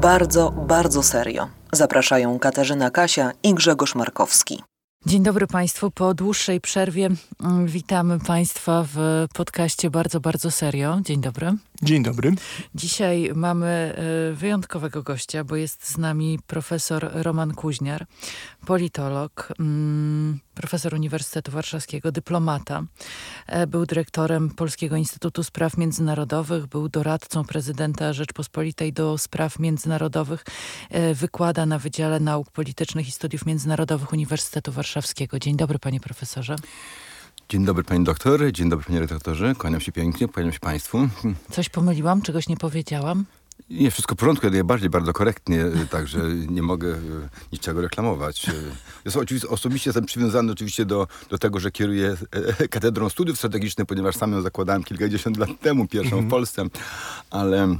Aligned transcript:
Bardzo, 0.00 0.50
bardzo 0.50 1.02
serio. 1.02 1.48
Zapraszają 1.72 2.38
Katarzyna 2.38 2.90
Kasia 2.90 3.32
i 3.42 3.54
Grzegorz 3.54 3.94
Markowski. 3.94 4.62
Dzień 5.06 5.22
dobry 5.22 5.46
Państwu. 5.46 5.90
Po 5.90 6.14
dłuższej 6.14 6.60
przerwie 6.60 7.08
mm, 7.44 7.66
witamy 7.66 8.18
Państwa 8.20 8.84
w 8.94 9.26
podcaście 9.34 9.90
Bardzo, 9.90 10.20
bardzo 10.20 10.50
serio. 10.50 10.98
Dzień 11.02 11.20
dobry. 11.20 11.52
Dzień 11.82 12.02
dobry. 12.02 12.34
Dzisiaj 12.74 13.30
mamy 13.34 13.66
e, 13.66 14.32
wyjątkowego 14.32 15.02
gościa, 15.02 15.44
bo 15.44 15.56
jest 15.56 15.88
z 15.88 15.98
nami 15.98 16.38
profesor 16.46 17.10
Roman 17.12 17.54
Kuźniar, 17.54 18.06
politolog, 18.66 19.52
mm, 19.58 20.38
profesor 20.54 20.94
Uniwersytetu 20.94 21.52
Warszawskiego, 21.52 22.12
dyplomata. 22.12 22.82
E, 23.46 23.66
był 23.66 23.86
dyrektorem 23.86 24.50
Polskiego 24.50 24.96
Instytutu 24.96 25.44
Spraw 25.44 25.76
Międzynarodowych, 25.76 26.66
był 26.66 26.88
doradcą 26.88 27.44
prezydenta 27.44 28.12
Rzeczpospolitej 28.12 28.92
do 28.92 29.18
spraw 29.18 29.58
międzynarodowych. 29.58 30.44
E, 30.90 31.14
wykłada 31.14 31.66
na 31.66 31.78
Wydziale 31.78 32.20
Nauk 32.20 32.50
Politycznych 32.50 33.08
i 33.08 33.12
Studiów 33.12 33.46
Międzynarodowych 33.46 34.12
Uniwersytetu 34.12 34.72
Warszawskiego. 34.72 35.38
Dzień 35.38 35.56
dobry 35.56 35.78
panie 35.78 36.00
profesorze. 36.00 36.56
Dzień 37.48 37.64
dobry 37.64 37.84
pani 37.84 38.04
doktor, 38.04 38.52
dzień 38.52 38.68
dobry 38.68 38.86
panie 38.86 39.00
redaktorze, 39.00 39.54
kłaniam 39.54 39.80
się 39.80 39.92
pięknie, 39.92 40.28
kłaniam 40.28 40.52
się 40.52 40.58
państwu. 40.58 41.08
Coś 41.50 41.68
pomyliłam, 41.68 42.22
czegoś 42.22 42.48
nie 42.48 42.56
powiedziałam? 42.56 43.24
Nie, 43.70 43.90
wszystko 43.90 44.14
w 44.14 44.18
porządku, 44.18 44.46
ja 44.46 44.64
bardziej 44.64 44.90
bardzo 44.90 45.12
korektnie, 45.12 45.64
także 45.90 46.20
nie 46.48 46.62
mogę 46.62 46.94
e, 46.94 46.98
niczego 47.52 47.80
reklamować. 47.80 48.48
E, 48.48 48.52
jest, 49.04 49.16
oczywiście, 49.16 49.48
osobiście 49.48 49.90
jestem 49.90 50.04
przywiązany 50.04 50.52
oczywiście 50.52 50.84
do, 50.84 51.06
do 51.30 51.38
tego, 51.38 51.60
że 51.60 51.70
kieruję 51.70 52.16
e, 52.58 52.68
Katedrą 52.68 53.08
Studiów 53.08 53.38
Strategicznych, 53.38 53.86
ponieważ 53.86 54.16
sam 54.16 54.32
ją 54.32 54.40
zakładałem 54.40 54.84
kilkadziesiąt 54.84 55.36
lat 55.36 55.50
temu, 55.60 55.86
pierwszą 55.86 56.10
w 56.10 56.12
mhm. 56.12 56.30
Polsce, 56.30 56.64
ale 57.30 57.76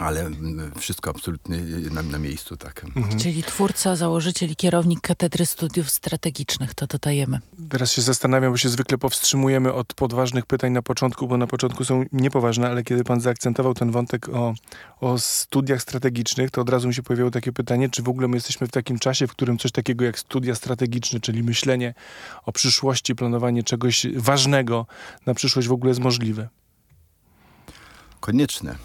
ale 0.00 0.30
wszystko 0.78 1.10
absolutnie 1.10 1.58
na, 1.90 2.02
na 2.02 2.18
miejscu, 2.18 2.56
tak. 2.56 2.84
Mhm. 2.96 3.18
Czyli 3.18 3.42
twórca, 3.42 3.96
założyciel 3.96 4.50
i 4.50 4.56
kierownik 4.56 5.00
Katedry 5.00 5.46
Studiów 5.46 5.90
Strategicznych, 5.90 6.74
to 6.74 6.86
dodajemy. 6.86 7.40
Teraz 7.68 7.92
się 7.92 8.02
zastanawiam, 8.02 8.52
bo 8.52 8.56
się 8.56 8.68
zwykle 8.68 8.98
powstrzymujemy 8.98 9.72
od 9.72 9.94
podważnych 9.94 10.46
pytań 10.46 10.72
na 10.72 10.82
początku, 10.82 11.28
bo 11.28 11.36
na 11.36 11.46
początku 11.46 11.84
są 11.84 12.04
niepoważne, 12.12 12.68
ale 12.68 12.82
kiedy 12.82 13.04
pan 13.04 13.20
zaakcentował 13.20 13.74
ten 13.74 13.90
wątek 13.90 14.28
o, 14.28 14.54
o 15.00 15.18
studiach 15.18 15.82
strategicznych, 15.82 16.50
to 16.50 16.60
od 16.60 16.68
razu 16.68 16.88
mi 16.88 16.94
się 16.94 17.02
pojawiło 17.02 17.30
takie 17.30 17.52
pytanie, 17.52 17.88
czy 17.88 18.02
w 18.02 18.08
ogóle 18.08 18.28
my 18.28 18.36
jesteśmy 18.36 18.66
w 18.66 18.70
takim 18.70 18.98
czasie, 18.98 19.26
w 19.26 19.30
którym 19.30 19.58
coś 19.58 19.72
takiego 19.72 20.04
jak 20.04 20.18
studia 20.18 20.54
strategiczne, 20.54 21.20
czyli 21.20 21.42
myślenie 21.42 21.94
o 22.46 22.52
przyszłości, 22.52 23.14
planowanie 23.14 23.62
czegoś 23.62 24.06
ważnego 24.16 24.86
na 25.26 25.34
przyszłość 25.34 25.68
w 25.68 25.72
ogóle 25.72 25.90
jest 25.90 26.00
możliwe? 26.00 26.48
Konieczne 28.20 28.76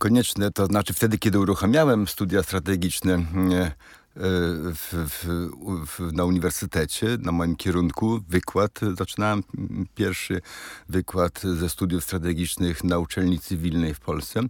konieczne, 0.00 0.50
to 0.50 0.66
znaczy 0.66 0.94
wtedy, 0.94 1.18
kiedy 1.18 1.38
uruchamiałem 1.38 2.08
studia 2.08 2.42
strategiczne 2.42 3.14
e, 3.14 3.22
w, 4.16 4.92
w, 4.92 5.26
w, 5.86 6.12
na 6.12 6.24
uniwersytecie, 6.24 7.06
na 7.18 7.32
moim 7.32 7.56
kierunku, 7.56 8.20
wykład. 8.28 8.80
Zaczynałem 8.98 9.42
pierwszy 9.94 10.40
wykład 10.88 11.40
ze 11.42 11.68
studiów 11.68 12.04
strategicznych 12.04 12.84
na 12.84 12.98
uczelni 12.98 13.38
cywilnej 13.38 13.94
w 13.94 14.00
Polsce. 14.00 14.40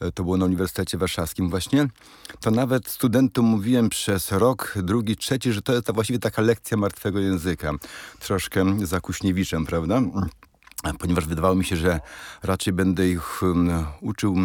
E, 0.00 0.12
to 0.12 0.22
było 0.24 0.36
na 0.36 0.44
Uniwersytecie 0.44 0.98
Warszawskim 0.98 1.50
właśnie. 1.50 1.88
To 2.40 2.50
nawet 2.50 2.88
studentom 2.88 3.44
mówiłem 3.44 3.88
przez 3.88 4.32
rok, 4.32 4.74
drugi, 4.82 5.16
trzeci, 5.16 5.52
że 5.52 5.62
to 5.62 5.72
jest 5.72 5.92
właściwie 5.92 6.18
taka 6.18 6.42
lekcja 6.42 6.76
martwego 6.76 7.20
języka. 7.20 7.72
Troszkę 8.20 8.86
zakuśniewiczem, 8.86 9.66
prawda? 9.66 10.02
Ponieważ 10.98 11.26
wydawało 11.26 11.54
mi 11.54 11.64
się, 11.64 11.76
że 11.76 12.00
raczej 12.42 12.72
będę 12.72 13.08
ich 13.08 13.42
um, 13.42 13.70
uczył 14.00 14.36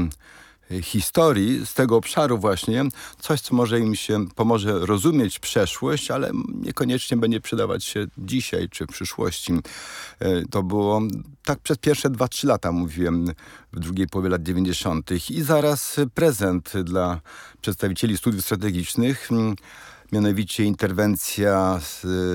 historii 0.82 1.66
z 1.66 1.73
tego 1.73 1.95
obszaru 1.95 2.38
właśnie, 2.38 2.86
coś, 3.20 3.42
co 3.42 3.55
może 3.55 3.80
im 3.80 3.95
się 3.95 4.28
pomoże 4.36 4.80
rozumieć 4.80 5.39
przeszłość, 5.39 6.11
ale 6.11 6.32
niekoniecznie 6.61 7.17
będzie 7.17 7.42
przydawać 7.42 7.83
się 7.83 8.05
dzisiaj 8.17 8.70
czy 8.70 8.86
w 8.86 8.89
przyszłości. 8.89 9.54
E, 10.20 10.45
to 10.45 10.64
było 10.64 11.02
tak 11.44 11.60
przez 11.60 11.77
pierwsze 11.77 12.10
2-3 12.10 12.48
lata 12.48 12.72
mówiłem 12.72 13.32
w 13.73 13.80
drugiej 13.80 14.08
połowie 14.08 14.30
lat 14.30 14.44
90. 14.44 15.11
i 15.30 15.42
zaraz 15.42 15.95
prezent 16.14 16.73
dla 16.83 17.22
przedstawicieli 17.61 18.17
studiów 18.17 18.45
strategicznych 18.45 19.30
mianowicie 20.12 20.64
interwencja 20.64 21.80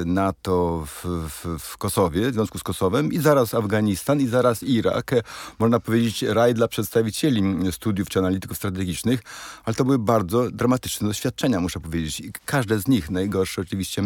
NATO 0.06 0.86
w, 0.86 1.04
w, 1.06 1.58
w, 1.58 1.78
Kosowie, 1.78 2.30
w 2.30 2.34
związku 2.34 2.58
z 2.58 2.62
Kosowem 2.62 3.12
i 3.12 3.18
zaraz 3.18 3.54
Afganistan 3.54 4.20
i 4.20 4.26
zaraz 4.26 4.62
Irak. 4.62 5.10
Można 5.58 5.80
powiedzieć 5.80 6.22
raj 6.22 6.54
dla 6.54 6.68
przedstawicieli 6.68 7.42
studiów 7.72 8.08
czy 8.08 8.18
analityków 8.18 8.56
strategicznych, 8.56 9.20
ale 9.64 9.74
to 9.74 9.84
były 9.84 9.98
bardzo 9.98 10.50
dramatyczne 10.50 11.08
doświadczenia, 11.08 11.60
muszę 11.60 11.80
powiedzieć. 11.80 12.20
I 12.20 12.32
każde 12.44 12.78
z 12.78 12.88
nich, 12.88 13.10
najgorsze 13.10 13.60
oczywiście 13.60 14.02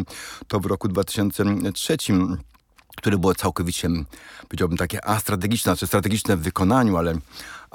to 0.49 0.61
w 0.61 0.67
roku 0.67 0.89
2003 0.89 1.97
które 2.97 3.19
było 3.19 3.35
całkowicie, 3.35 3.89
powiedziałbym, 4.49 4.79
takie 4.79 5.05
astrategiczne, 5.05 5.73
znaczy 5.73 5.87
strategiczne 5.87 6.37
w 6.37 6.41
wykonaniu, 6.41 6.97
ale 6.97 7.15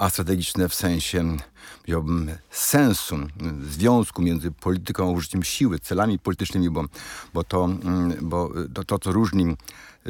astrategiczne 0.01 0.69
w 0.69 0.75
sensie, 0.75 1.38
powiedziałbym, 1.81 2.31
sensu, 2.50 3.16
związku 3.63 4.22
między 4.22 4.51
polityką 4.51 5.07
a 5.07 5.12
użyciem 5.12 5.44
siły, 5.44 5.79
celami 5.79 6.19
politycznymi, 6.19 6.69
bo, 6.69 6.85
bo, 7.34 7.44
to, 7.44 7.66
mm, 7.66 8.13
bo 8.22 8.50
to, 8.73 8.84
to, 8.84 9.00
co 9.00 9.11
różni 9.11 9.56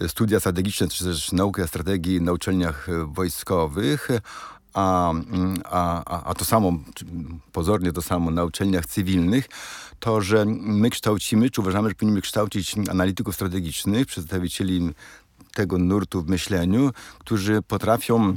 studia 0.08 0.40
strategiczne, 0.40 0.88
czy 0.88 1.04
też 1.04 1.32
naukę 1.32 1.68
strategii 1.68 2.22
na 2.22 2.32
uczelniach 2.32 2.88
wojskowych, 3.06 4.10
a, 4.74 5.14
a, 5.66 6.24
a, 6.24 6.34
to 6.34 6.46
samo, 6.46 6.74
pozornie 7.52 7.92
to 7.92 8.02
samo 8.02 8.32
na 8.32 8.44
uczelniach 8.44 8.86
cywilnych, 8.86 9.50
to, 10.00 10.22
że 10.22 10.46
my 10.46 10.90
kształcimy, 10.90 11.50
czy 11.50 11.62
uważamy, 11.62 11.90
że 11.90 11.96
powinniśmy 11.96 12.22
kształcić 12.22 12.76
analityków 12.90 13.36
strategicznych, 13.36 14.08
przedstawicieli 14.08 14.94
tego 15.54 15.78
nurtu 15.78 16.22
w 16.22 16.30
myśleniu, 16.30 16.92
którzy 17.20 17.62
potrafią 17.62 18.36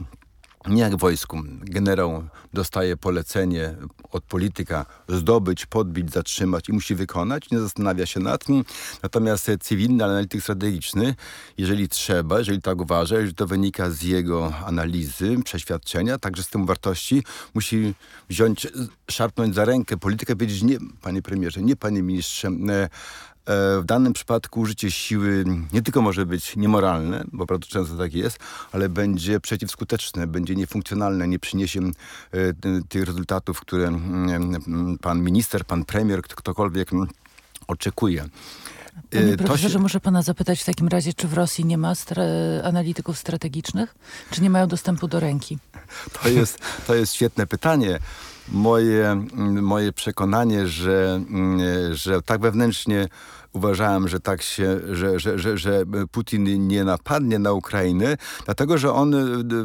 nie 0.69 0.82
jak 0.82 0.97
w 0.97 0.98
wojsku. 0.98 1.42
Generał 1.60 2.25
dostaje 2.52 2.97
polecenie 2.97 3.75
od 4.10 4.25
polityka 4.25 4.86
zdobyć, 5.08 5.66
podbić, 5.66 6.12
zatrzymać 6.12 6.69
i 6.69 6.72
musi 6.72 6.94
wykonać, 6.94 7.50
nie 7.50 7.60
zastanawia 7.60 8.06
się 8.06 8.20
nad 8.20 8.44
tym. 8.44 8.64
Natomiast 9.02 9.50
cywilny 9.60 10.04
analityk 10.04 10.42
strategiczny, 10.42 11.14
jeżeli 11.58 11.88
trzeba, 11.88 12.38
jeżeli 12.38 12.62
tak 12.62 12.80
uważa, 12.80 13.14
jeżeli 13.14 13.34
to 13.34 13.47
wynika 13.47 13.91
z 13.91 14.02
jego 14.02 14.54
analizy, 14.66 15.36
przeświadczenia, 15.44 16.19
także 16.19 16.42
z 16.42 16.48
tym 16.48 16.66
wartości, 16.66 17.22
musi 17.54 17.94
wziąć, 18.28 18.66
szarpnąć 19.10 19.54
za 19.54 19.64
rękę 19.64 19.96
politykę, 19.96 20.36
powiedzieć 20.36 20.62
nie, 20.62 20.78
panie 21.02 21.22
premierze, 21.22 21.62
nie 21.62 21.76
panie 21.76 22.02
ministrze, 22.02 22.48
e, 22.48 22.88
w 23.47 23.82
danym 23.84 24.12
przypadku 24.12 24.60
użycie 24.60 24.91
siły 24.91 25.44
nie 25.72 25.82
tylko 25.82 26.03
może 26.03 26.27
być 26.27 26.56
niemoralne, 26.56 27.25
bo 27.32 27.47
bardzo 27.47 27.69
często 27.69 27.97
tak 27.97 28.15
jest, 28.15 28.38
ale 28.72 28.88
będzie 28.88 29.41
przeciwskuteczne, 29.41 30.27
będzie 30.27 30.55
niefunkcjonalne, 30.55 31.28
nie 31.28 31.38
przyniesie 31.38 31.81
e, 31.81 31.93
tych 32.88 33.05
rezultatów, 33.05 33.60
które 33.60 33.88
mm, 33.88 34.99
pan 34.99 35.22
minister, 35.22 35.65
pan 35.65 35.84
premier, 35.84 36.22
ktokolwiek 36.22 36.91
oczekuje. 37.69 38.25
Panie 39.10 39.32
e, 39.32 39.37
profesorze, 39.37 39.71
się... 39.71 39.78
może 39.78 40.00
pana 40.00 40.22
zapytać 40.22 40.62
w 40.62 40.65
takim 40.65 40.88
razie, 40.88 41.15
czy 41.15 41.28
w 41.28 41.32
Rosji 41.32 41.65
nie 41.65 41.78
ma 41.78 41.94
stra 41.94 42.25
analityków 42.65 43.19
strategicznych? 43.19 43.94
Czy 44.31 44.43
nie 44.43 44.50
mają 44.50 44.66
dostępu 44.66 45.09
do 45.09 45.21
ręki? 45.21 45.59
To 46.22 46.28
jest, 46.28 46.59
to 46.87 46.94
jest 46.94 47.15
świetne 47.15 47.47
pytanie. 47.47 47.99
Moje, 48.49 49.27
moje 49.62 49.93
przekonanie, 49.93 50.66
że, 50.66 51.21
że 51.93 52.22
tak 52.22 52.41
wewnętrznie 52.41 53.09
uważałem, 53.53 54.09
że 54.09 54.21
tak 54.21 54.43
się, 54.43 54.81
że, 54.93 55.21
że, 55.21 55.38
że, 55.38 55.59
że 55.59 55.84
Putin 56.11 56.69
nie 56.69 56.85
napadnie 56.85 57.38
na 57.38 57.52
Ukrainę, 57.52 58.17
dlatego 58.44 58.79
że 58.79 58.93
on 58.93 59.14
e, 59.14 59.19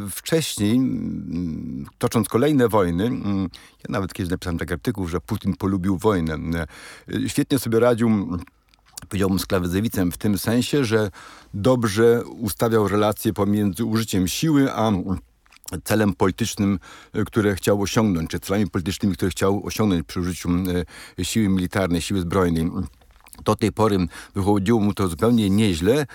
wcześniej, 0.10 0.82
tocząc 1.98 2.30
kolejne 2.30 2.68
wojny, 2.68 3.04
ja 3.80 3.86
nawet 3.90 4.14
kiedyś 4.14 4.32
napisałem 4.32 4.58
taki 4.58 4.74
artykuł, 4.74 5.08
że 5.08 5.22
Putin 5.22 5.56
polubił 5.56 5.98
wojnę. 5.98 6.34
E, 6.34 7.30
świetnie 7.30 7.60
sobie 7.60 7.80
radził 7.80 8.38
powiedziałbym, 9.10 9.40
z 9.40 9.46
klawezewicem 9.46 10.12
w 10.12 10.18
tym 10.18 10.38
sensie, 10.38 10.86
że 10.86 11.12
dobrze 11.54 12.24
ustawiał 12.26 12.88
relacje 12.88 13.34
pomiędzy 13.34 13.86
użyciem 13.86 14.28
siły, 14.28 14.74
a 14.74 14.92
celem 15.84 16.14
politycznym, 16.14 16.80
e, 17.14 17.24
które 17.24 17.56
chciał 17.56 17.82
osiągnąć, 17.82 18.30
czy 18.30 18.40
celami 18.40 18.68
politycznymi, 18.68 19.16
które 19.16 19.32
chciał 19.32 19.66
osiągnąć 19.66 20.08
przy 20.08 20.20
użyciu 20.20 20.50
siły 21.24 21.50
militarnej, 21.50 22.02
siły 22.02 22.22
zbrojnej 22.22 22.72
do 23.46 23.56
tej 23.56 23.72
pory 23.72 23.98
wychodziło 24.36 24.80
mu 24.80 24.94
to 24.94 25.08
zupełnie 25.08 25.50
nieźle. 25.50 25.94
E, 26.02 26.06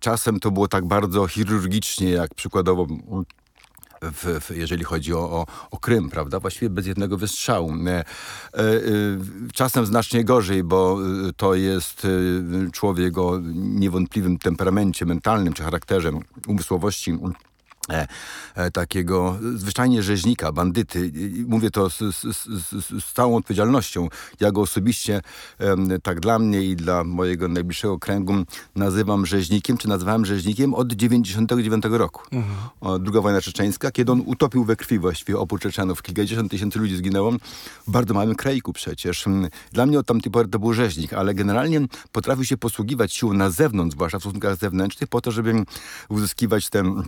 czasem 0.00 0.40
to 0.40 0.50
było 0.50 0.68
tak 0.68 0.86
bardzo 0.86 1.26
chirurgicznie, 1.26 2.10
jak 2.10 2.34
przykładowo 2.34 2.86
w, 4.02 4.40
w, 4.40 4.56
jeżeli 4.56 4.84
chodzi 4.84 5.14
o, 5.14 5.18
o, 5.18 5.46
o, 5.70 5.78
Krym, 5.78 6.10
prawda? 6.10 6.40
Właściwie 6.40 6.70
bez 6.70 6.86
jednego 6.86 7.16
wystrzału. 7.16 7.74
E, 7.86 7.98
e, 7.98 8.04
czasem 9.52 9.86
znacznie 9.86 10.24
gorzej, 10.24 10.64
bo 10.64 10.98
to 11.36 11.54
jest 11.54 12.06
człowiek 12.72 13.18
o 13.18 13.38
niewątpliwym 13.54 14.38
temperamencie 14.38 15.06
mentalnym 15.06 15.52
czy 15.52 15.62
charakterze, 15.62 16.10
umysłowości 16.46 17.18
E, 17.92 18.06
e, 18.54 18.70
takiego 18.70 19.38
zwyczajnie 19.54 20.02
rzeźnika, 20.02 20.52
bandyty. 20.52 21.12
Mówię 21.46 21.70
to 21.70 21.90
z, 21.90 21.98
z, 21.98 22.22
z, 22.22 23.04
z, 23.04 23.12
całą 23.12 23.36
odpowiedzialnością. 23.36 24.08
Ja 24.40 24.52
go 24.52 24.60
osobiście, 24.60 25.20
e, 25.58 25.98
tak 26.02 26.20
dla 26.20 26.38
mnie 26.38 26.62
i 26.62 26.76
dla 26.76 27.04
mojego 27.04 27.48
najbliższego 27.48 27.98
kręgu 27.98 28.34
nazywam 28.76 29.26
rzeźnikiem, 29.26 29.76
czy 29.76 29.88
nazywałem 29.88 30.26
rzeźnikiem 30.26 30.74
od 30.74 30.92
99 30.92 31.84
roku. 31.90 32.22
Mhm. 32.32 33.02
Druga 33.02 33.20
wojna 33.20 33.40
czeczeńska, 33.40 33.90
kiedy 33.90 34.12
on 34.12 34.22
utopił 34.26 34.64
we 34.64 34.76
krwi 34.76 34.98
właściwie 34.98 35.38
opór 35.38 35.60
Czeczenów. 35.60 36.02
Kilkadziesiąt 36.02 36.50
tysięcy 36.50 36.78
ludzi 36.78 36.96
zginęło 36.96 37.32
w 37.86 37.90
bardzo 37.90 38.14
małym 38.14 38.34
krajku 38.34 38.72
przecież. 38.72 39.24
Dla 39.72 39.86
mnie 39.86 39.98
od 39.98 40.06
tamtej 40.06 40.32
pory 40.32 40.48
to 40.48 40.58
był 40.58 40.72
rzeźnik, 40.72 41.12
ale 41.12 41.34
generalnie 41.34 41.80
potrafił 42.12 42.44
się 42.44 42.56
posługiwać 42.56 43.12
siłą 43.12 43.32
na 43.32 43.50
zewnątrz, 43.50 43.94
zwłaszcza 43.94 44.18
w 44.18 44.22
stosunkach 44.22 44.56
zewnętrznych, 44.56 45.08
po 45.08 45.20
to, 45.20 45.30
żeby 45.30 45.64
uzyskiwać 46.08 46.70
ten 46.70 47.02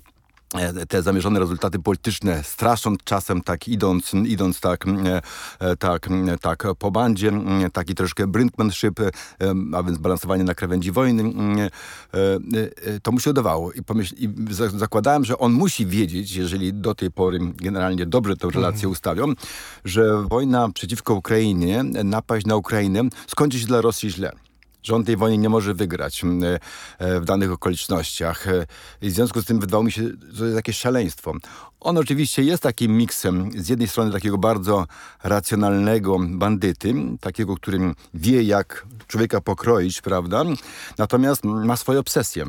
te 0.88 1.02
zamierzone 1.02 1.40
rezultaty 1.40 1.78
polityczne, 1.78 2.42
strasząc 2.44 2.98
czasem 3.04 3.40
tak 3.40 3.68
idąc, 3.68 4.14
idąc 4.14 4.60
tak, 4.60 4.86
e, 4.86 5.22
e, 5.58 5.76
tak, 5.76 6.08
tak 6.40 6.66
po 6.78 6.90
bandzie, 6.90 7.32
taki 7.72 7.94
troszkę 7.94 8.26
brinkmanship, 8.26 9.00
a 9.74 9.82
więc 9.82 9.98
balansowanie 9.98 10.44
na 10.44 10.54
krawędzi 10.54 10.92
wojny, 10.92 11.32
to 13.02 13.12
mu 13.12 13.20
się 13.20 13.30
udawało. 13.30 13.72
I, 13.72 13.82
pomyśl, 13.82 14.14
i 14.18 14.28
zakładałem, 14.76 15.24
że 15.24 15.38
on 15.38 15.52
musi 15.52 15.86
wiedzieć, 15.86 16.36
jeżeli 16.36 16.74
do 16.74 16.94
tej 16.94 17.10
pory 17.10 17.38
generalnie 17.56 18.06
dobrze 18.06 18.36
tę 18.36 18.48
relację 18.50 18.88
mhm. 18.88 18.92
ustawią, 18.92 19.26
że 19.84 20.22
wojna 20.30 20.68
przeciwko 20.68 21.14
Ukrainie, 21.14 21.82
napaść 22.04 22.46
na 22.46 22.56
Ukrainę 22.56 23.02
skończy 23.26 23.58
się 23.58 23.66
dla 23.66 23.80
Rosji 23.80 24.10
źle 24.10 24.43
on 24.92 25.04
tej 25.04 25.16
wojny 25.16 25.38
nie 25.38 25.48
może 25.48 25.74
wygrać 25.74 26.24
mm, 26.24 26.44
e, 26.44 26.58
e, 26.98 27.20
w 27.20 27.24
danych 27.24 27.52
okolicznościach. 27.52 28.48
E, 28.48 28.66
I 29.02 29.10
w 29.10 29.12
związku 29.12 29.42
z 29.42 29.44
tym 29.44 29.60
wydawało 29.60 29.84
mi 29.84 29.92
się, 29.92 30.02
że 30.02 30.38
to 30.38 30.44
jest 30.44 30.56
jakieś 30.56 30.76
szaleństwo. 30.76 31.32
On 31.80 31.98
oczywiście 31.98 32.42
jest 32.42 32.62
takim 32.62 32.96
miksem 32.96 33.50
z 33.56 33.68
jednej 33.68 33.88
strony 33.88 34.12
takiego 34.12 34.38
bardzo 34.38 34.86
racjonalnego 35.22 36.18
bandyty, 36.28 36.94
takiego, 37.20 37.56
którym 37.56 37.94
wie 38.14 38.42
jak 38.42 38.86
człowieka 39.06 39.40
pokroić, 39.40 40.02
prawda? 40.02 40.44
Natomiast 40.98 41.44
ma 41.44 41.76
swoje 41.76 41.98
obsesje. 41.98 42.44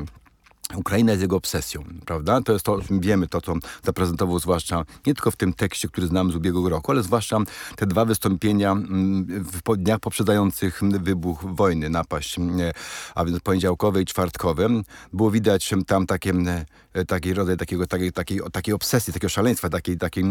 Ukraina 0.74 1.12
jest 1.12 1.22
jego 1.22 1.36
obsesją, 1.36 1.84
prawda? 2.06 2.40
To 2.40 2.52
jest 2.52 2.64
to, 2.64 2.72
o 2.72 2.82
czym 2.82 3.00
wiemy, 3.00 3.28
to 3.28 3.40
co 3.40 3.54
zaprezentował 3.82 4.38
zwłaszcza 4.38 4.84
nie 5.06 5.14
tylko 5.14 5.30
w 5.30 5.36
tym 5.36 5.52
tekście, 5.52 5.88
który 5.88 6.06
znam 6.06 6.32
z 6.32 6.36
ubiegłego 6.36 6.68
roku, 6.68 6.92
ale 6.92 7.02
zwłaszcza 7.02 7.38
te 7.76 7.86
dwa 7.86 8.04
wystąpienia 8.04 8.72
mm, 8.72 9.26
w 9.44 9.76
dniach 9.76 10.00
poprzedzających 10.00 10.80
wybuch 10.82 11.44
wojny, 11.54 11.90
napaść, 11.90 12.38
mm, 12.38 12.72
a 13.14 13.24
więc 13.24 13.40
poniedziałkowe 13.40 14.02
i 14.02 14.04
czwartkowe. 14.04 14.68
Było 15.12 15.30
widać 15.30 15.74
tam 15.86 16.06
takie 16.06 16.30
mm, 16.30 16.46
E, 16.46 16.64
taki 17.04 17.34
rodzaj 17.34 17.56
takiego, 17.56 17.86
takiej, 17.86 18.12
takiej, 18.12 18.40
takiej 18.52 18.74
obsesji, 18.74 19.12
takiego 19.12 19.28
szaleństwa, 19.28 19.68
takiej, 19.68 19.98
takiej 19.98 20.24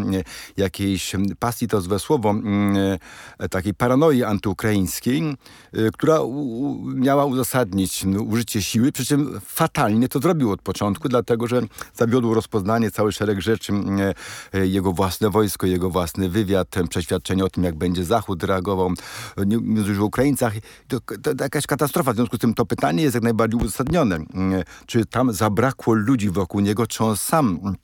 jakiejś 0.58 1.16
pasji, 1.40 1.68
to 1.68 1.82
złe 1.82 2.00
słowo, 2.00 2.36
e, 3.40 3.50
takiej 3.50 3.74
paranoi 3.74 4.24
antyukraińskiej, 4.24 5.22
e, 5.74 5.92
która 5.94 6.22
u, 6.22 6.82
miała 6.86 7.26
uzasadnić 7.26 8.06
użycie 8.06 8.62
siły, 8.62 8.92
przy 8.92 9.06
czym 9.06 9.42
fatalnie 9.46 10.08
to 10.10 10.20
zrobił 10.20 10.52
od 10.52 10.62
początku, 10.62 11.10
dlatego 11.10 11.48
że 11.48 11.62
zawiodło 11.94 12.34
rozpoznanie 12.34 12.92
cały 12.92 13.12
szereg 13.12 13.42
rzeczy, 13.42 13.74
jego 14.54 14.92
własne 14.92 15.30
wojsko, 15.30 15.68
jego 15.68 15.90
własny 15.90 16.30
wywiad, 16.30 16.68
przeświadczenie 16.90 17.46
o 17.46 17.50
tym, 17.50 17.64
jak 17.64 17.76
będzie 17.76 18.06
Zachód 18.06 18.44
reagował, 18.44 18.92
już 19.88 20.00
o 20.00 20.06
Ukraińcach. 20.06 20.54
To, 20.88 21.00
to, 21.00 21.36
to 21.36 21.44
jakaś 21.44 21.68
katastrofa, 21.68 22.14
w 22.14 22.16
związku 22.16 22.38
z 22.38 22.40
tym 22.40 22.54
to 22.54 22.66
pytanie 22.66 23.04
jest 23.04 23.16
jak 23.16 23.24
najbardziej 23.24 23.62
uzasadnione. 23.62 24.20
Czy 24.86 25.06
tam 25.06 25.34
zabrakło 25.34 25.94
ludzi 25.94 26.30
wokół 26.30 26.55
wokół 26.56 26.66
niego, 26.66 26.88
czy 26.88 27.04
on 27.04 27.18
sam 27.18 27.76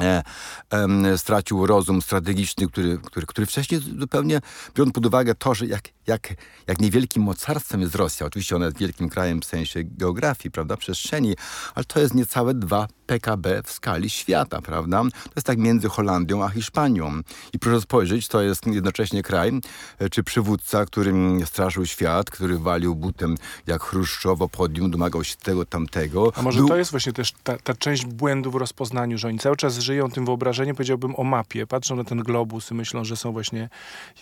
E, 0.00 0.22
e, 0.70 1.18
stracił 1.18 1.66
rozum 1.66 2.02
strategiczny, 2.02 2.68
który, 2.68 2.98
który, 3.04 3.26
który 3.26 3.46
wcześniej 3.46 3.80
zupełnie, 3.98 4.40
biorąc 4.74 4.94
pod 4.94 5.06
uwagę 5.06 5.34
to, 5.34 5.54
że 5.54 5.66
jak, 5.66 5.88
jak, 6.06 6.34
jak 6.66 6.80
niewielkim 6.80 7.22
mocarstwem 7.22 7.80
jest 7.80 7.94
Rosja, 7.94 8.26
oczywiście 8.26 8.56
ona 8.56 8.64
jest 8.64 8.78
wielkim 8.78 9.08
krajem 9.08 9.40
w 9.40 9.44
sensie 9.44 9.80
geografii, 9.84 10.50
prawda, 10.50 10.76
przestrzeni, 10.76 11.34
ale 11.74 11.84
to 11.84 12.00
jest 12.00 12.14
niecałe 12.14 12.54
dwa 12.54 12.88
PKB 13.08 13.62
w 13.62 13.70
skali 13.70 14.10
świata, 14.10 14.62
prawda? 14.62 15.02
To 15.02 15.32
jest 15.36 15.46
tak 15.46 15.58
między 15.58 15.88
Holandią 15.88 16.44
a 16.44 16.48
Hiszpanią. 16.48 17.20
I 17.52 17.58
proszę 17.58 17.80
spojrzeć, 17.80 18.28
to 18.28 18.42
jest 18.42 18.66
jednocześnie 18.66 19.22
kraj, 19.22 19.52
e, 19.98 20.08
czy 20.08 20.22
przywódca, 20.22 20.86
którym 20.86 21.46
straszył 21.46 21.86
świat, 21.86 22.30
który 22.30 22.58
walił 22.58 22.94
butem 22.94 23.36
jak 23.66 23.82
Chruszczowo 23.82 24.48
podium, 24.48 24.90
domagał 24.90 25.24
się 25.24 25.36
tego, 25.36 25.66
tamtego. 25.66 26.32
A 26.36 26.42
może 26.42 26.58
Był... 26.58 26.68
to 26.68 26.76
jest 26.76 26.90
właśnie 26.90 27.12
też 27.12 27.32
ta, 27.44 27.56
ta 27.56 27.74
część 27.74 28.06
błędu 28.06 28.50
w 28.50 28.54
rozpoznaniu, 28.54 29.18
że 29.18 29.28
oni 29.28 29.38
cały 29.38 29.56
czas 29.56 29.78
żyją 29.78 30.10
tym 30.10 30.24
wyobrażeniem, 30.24 30.76
powiedziałbym, 30.76 31.14
o 31.16 31.24
mapie. 31.24 31.66
Patrzą 31.66 31.96
na 31.96 32.04
ten 32.04 32.18
globus 32.18 32.70
i 32.70 32.74
myślą, 32.74 33.04
że 33.04 33.16
są 33.16 33.32
właśnie 33.32 33.68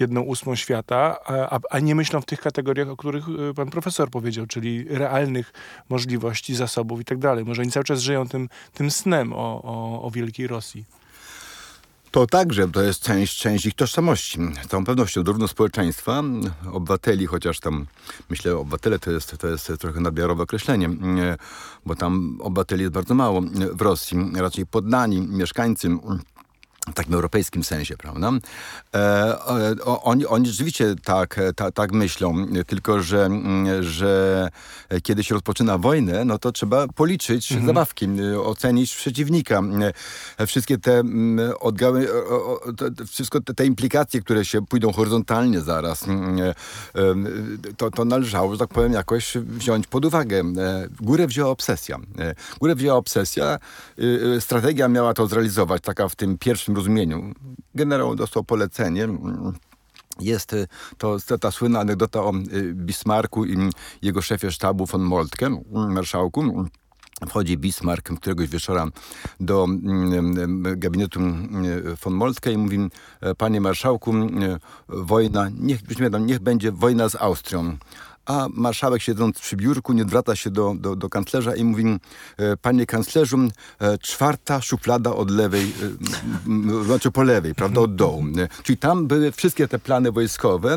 jedną 0.00 0.20
ósmą 0.20 0.54
świata, 0.54 1.16
a, 1.26 1.58
a 1.70 1.78
nie 1.78 1.94
myślą 1.94 2.20
w 2.20 2.26
tych 2.26 2.40
kategoriach, 2.40 2.88
o 2.88 2.96
których 2.96 3.28
y, 3.28 3.54
pan 3.54 3.70
profesor 3.70 4.10
powiedział, 4.10 4.46
czyli 4.46 4.84
realnych 4.88 5.52
możliwości, 5.88 6.54
zasobów 6.54 7.00
i 7.00 7.04
tak 7.04 7.18
dalej. 7.18 7.44
Może 7.44 7.62
oni 7.62 7.70
cały 7.70 7.84
czas 7.84 8.00
żyją 8.00 8.28
tym, 8.28 8.48
tym 8.76 8.90
snem 8.90 9.32
o, 9.32 9.62
o, 9.62 10.02
o 10.02 10.10
wielkiej 10.10 10.46
Rosji. 10.46 10.84
To 12.10 12.26
także 12.26 12.68
to 12.68 12.82
jest 12.82 13.02
część, 13.02 13.38
część 13.38 13.66
ich 13.66 13.74
tożsamości. 13.74 14.38
Z 14.64 14.68
całą 14.68 14.84
pewnością 14.84 15.22
równo 15.22 15.48
społeczeństwa, 15.48 16.22
obywateli, 16.72 17.26
chociaż 17.26 17.60
tam 17.60 17.86
myślę, 18.30 18.56
obywatele 18.56 18.98
to 18.98 19.10
jest, 19.10 19.38
to 19.38 19.48
jest 19.48 19.72
trochę 19.78 20.00
nadmiarowe 20.00 20.42
określenie, 20.42 20.90
bo 21.86 21.94
tam 21.94 22.38
obywateli 22.40 22.82
jest 22.82 22.94
bardzo 22.94 23.14
mało 23.14 23.42
w 23.72 23.80
Rosji, 23.80 24.18
raczej 24.34 24.66
poddani 24.66 25.20
mieszkańcy 25.20 25.88
w 26.90 26.94
takim 26.94 27.14
europejskim 27.14 27.64
sensie, 27.64 27.96
prawda? 27.96 28.32
E, 28.94 28.98
e, 28.98 29.84
oni, 29.84 30.26
oni 30.26 30.46
rzeczywiście 30.46 30.94
tak, 31.04 31.40
ta, 31.56 31.70
tak 31.70 31.92
myślą, 31.92 32.46
tylko 32.66 33.02
że, 33.02 33.30
że 33.80 34.48
kiedy 35.02 35.24
się 35.24 35.34
rozpoczyna 35.34 35.78
wojnę, 35.78 36.24
no 36.24 36.38
to 36.38 36.52
trzeba 36.52 36.88
policzyć 36.88 37.52
mhm. 37.52 37.66
zabawki, 37.66 38.08
ocenić 38.44 38.96
przeciwnika. 38.96 39.62
Wszystkie 40.46 40.78
te 40.78 41.02
odgały, 41.60 42.08
wszystko 43.08 43.40
te, 43.40 43.54
te, 43.54 43.66
implikacje, 43.66 44.20
które 44.20 44.44
się 44.44 44.66
pójdą 44.66 44.92
horyzontalnie 44.92 45.60
zaraz, 45.60 46.04
to, 47.76 47.90
to 47.90 48.04
należało, 48.04 48.52
że 48.52 48.58
tak 48.58 48.68
powiem, 48.68 48.92
jakoś 48.92 49.36
wziąć 49.36 49.86
pod 49.86 50.04
uwagę. 50.04 50.42
Górę 51.00 51.26
wzięła 51.26 51.50
obsesja. 51.50 51.98
Górę 52.60 52.74
wzięła 52.74 52.96
obsesja. 52.96 53.58
Strategia 54.40 54.88
miała 54.88 55.14
to 55.14 55.26
zrealizować, 55.26 55.82
taka 55.82 56.08
w 56.08 56.16
tym 56.16 56.38
pierwszym 56.38 56.75
rozumieniu. 56.76 57.32
Generał 57.74 58.16
dostał 58.16 58.44
polecenie 58.44 59.08
jest 60.20 60.52
y, 60.52 60.66
to 60.98 61.18
ta 61.40 61.50
słynna 61.50 61.80
anegdota 61.80 62.20
o 62.20 62.32
y, 62.52 62.74
Bismarcku 62.74 63.44
i 63.44 63.56
jego 64.02 64.22
szefie 64.22 64.50
sztabu 64.50 64.86
von 64.86 65.02
Moltke, 65.02 65.62
marszałku. 65.72 66.66
Wchodzi 67.28 67.58
Bismarck 67.58 68.12
któregoś 68.16 68.48
wieczora 68.48 68.86
do 69.40 69.64
mm, 69.64 70.62
gabinetu 70.76 71.20
von 72.04 72.14
Moltke 72.14 72.52
i 72.52 72.58
mówi, 72.58 72.78
panie 73.38 73.60
marszałku, 73.60 74.14
wojna, 74.88 75.48
niech, 75.60 75.80
niech 76.20 76.38
będzie 76.38 76.72
wojna 76.72 77.08
z 77.08 77.14
Austrią 77.14 77.76
a 78.26 78.46
marszałek 78.50 79.02
siedząc 79.02 79.40
przy 79.40 79.56
biurku 79.56 79.92
nie 79.92 80.02
odwraca 80.02 80.36
się 80.36 80.50
do, 80.50 80.74
do, 80.78 80.96
do 80.96 81.08
kanclerza 81.08 81.56
i 81.56 81.64
mówi 81.64 81.84
e, 82.36 82.56
panie 82.56 82.86
kanclerzu, 82.86 83.38
e, 83.78 83.98
czwarta 83.98 84.60
szuflada 84.60 85.14
od 85.14 85.30
lewej, 85.30 85.72
e, 86.80 86.84
znaczy 86.84 87.10
po 87.10 87.22
lewej, 87.22 87.54
prawda, 87.54 87.80
od 87.80 87.94
dołu. 87.94 88.24
Czyli 88.62 88.78
tam 88.78 89.06
były 89.06 89.32
wszystkie 89.32 89.68
te 89.68 89.78
plany 89.78 90.12
wojskowe, 90.12 90.76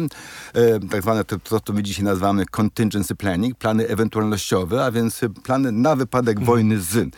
tak 0.91 1.01
zwane 1.01 1.23
to, 1.23 1.39
to, 1.39 1.59
to 1.59 1.73
my 1.73 1.83
dzisiaj 1.83 2.05
nazywamy 2.05 2.45
contingency 2.45 3.15
planning, 3.15 3.57
plany 3.57 3.87
ewentualnościowe, 3.87 4.85
a 4.85 4.91
więc 4.91 5.21
plany 5.43 5.71
na 5.71 5.95
wypadek 5.95 6.37
mhm. 6.37 6.45
wojny 6.45 6.79
z. 6.79 7.15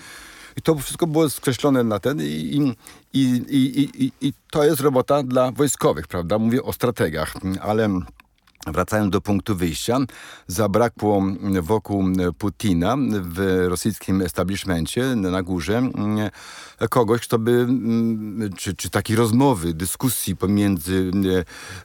I 0.57 0.61
to 0.61 0.75
wszystko 0.75 1.07
było 1.07 1.29
skreślone 1.29 1.83
na 1.83 1.99
ten 1.99 2.21
i, 2.21 2.23
i, 2.23 2.75
i, 3.13 3.21
i, 3.49 4.05
i, 4.05 4.11
i 4.21 4.33
to 4.51 4.63
jest 4.63 4.81
robota 4.81 5.23
dla 5.23 5.51
wojskowych, 5.51 6.07
prawda? 6.07 6.39
Mówię 6.39 6.63
o 6.63 6.73
strategach, 6.73 7.33
ale 7.61 7.89
Wracając 8.67 9.11
do 9.11 9.21
punktu 9.21 9.55
wyjścia, 9.55 9.97
zabrakło 10.47 11.23
wokół 11.61 12.03
Putina 12.37 12.97
w 13.21 13.65
rosyjskim 13.67 14.21
establishmencie 14.21 15.15
na 15.15 15.43
górze 15.43 15.77
mm, 15.77 16.29
kogoś, 16.89 17.21
kto 17.21 17.39
by, 17.39 17.51
mm, 17.51 18.49
czy, 18.57 18.75
czy 18.75 18.89
takiej 18.89 19.15
rozmowy, 19.15 19.73
dyskusji 19.73 20.35
pomiędzy 20.35 21.11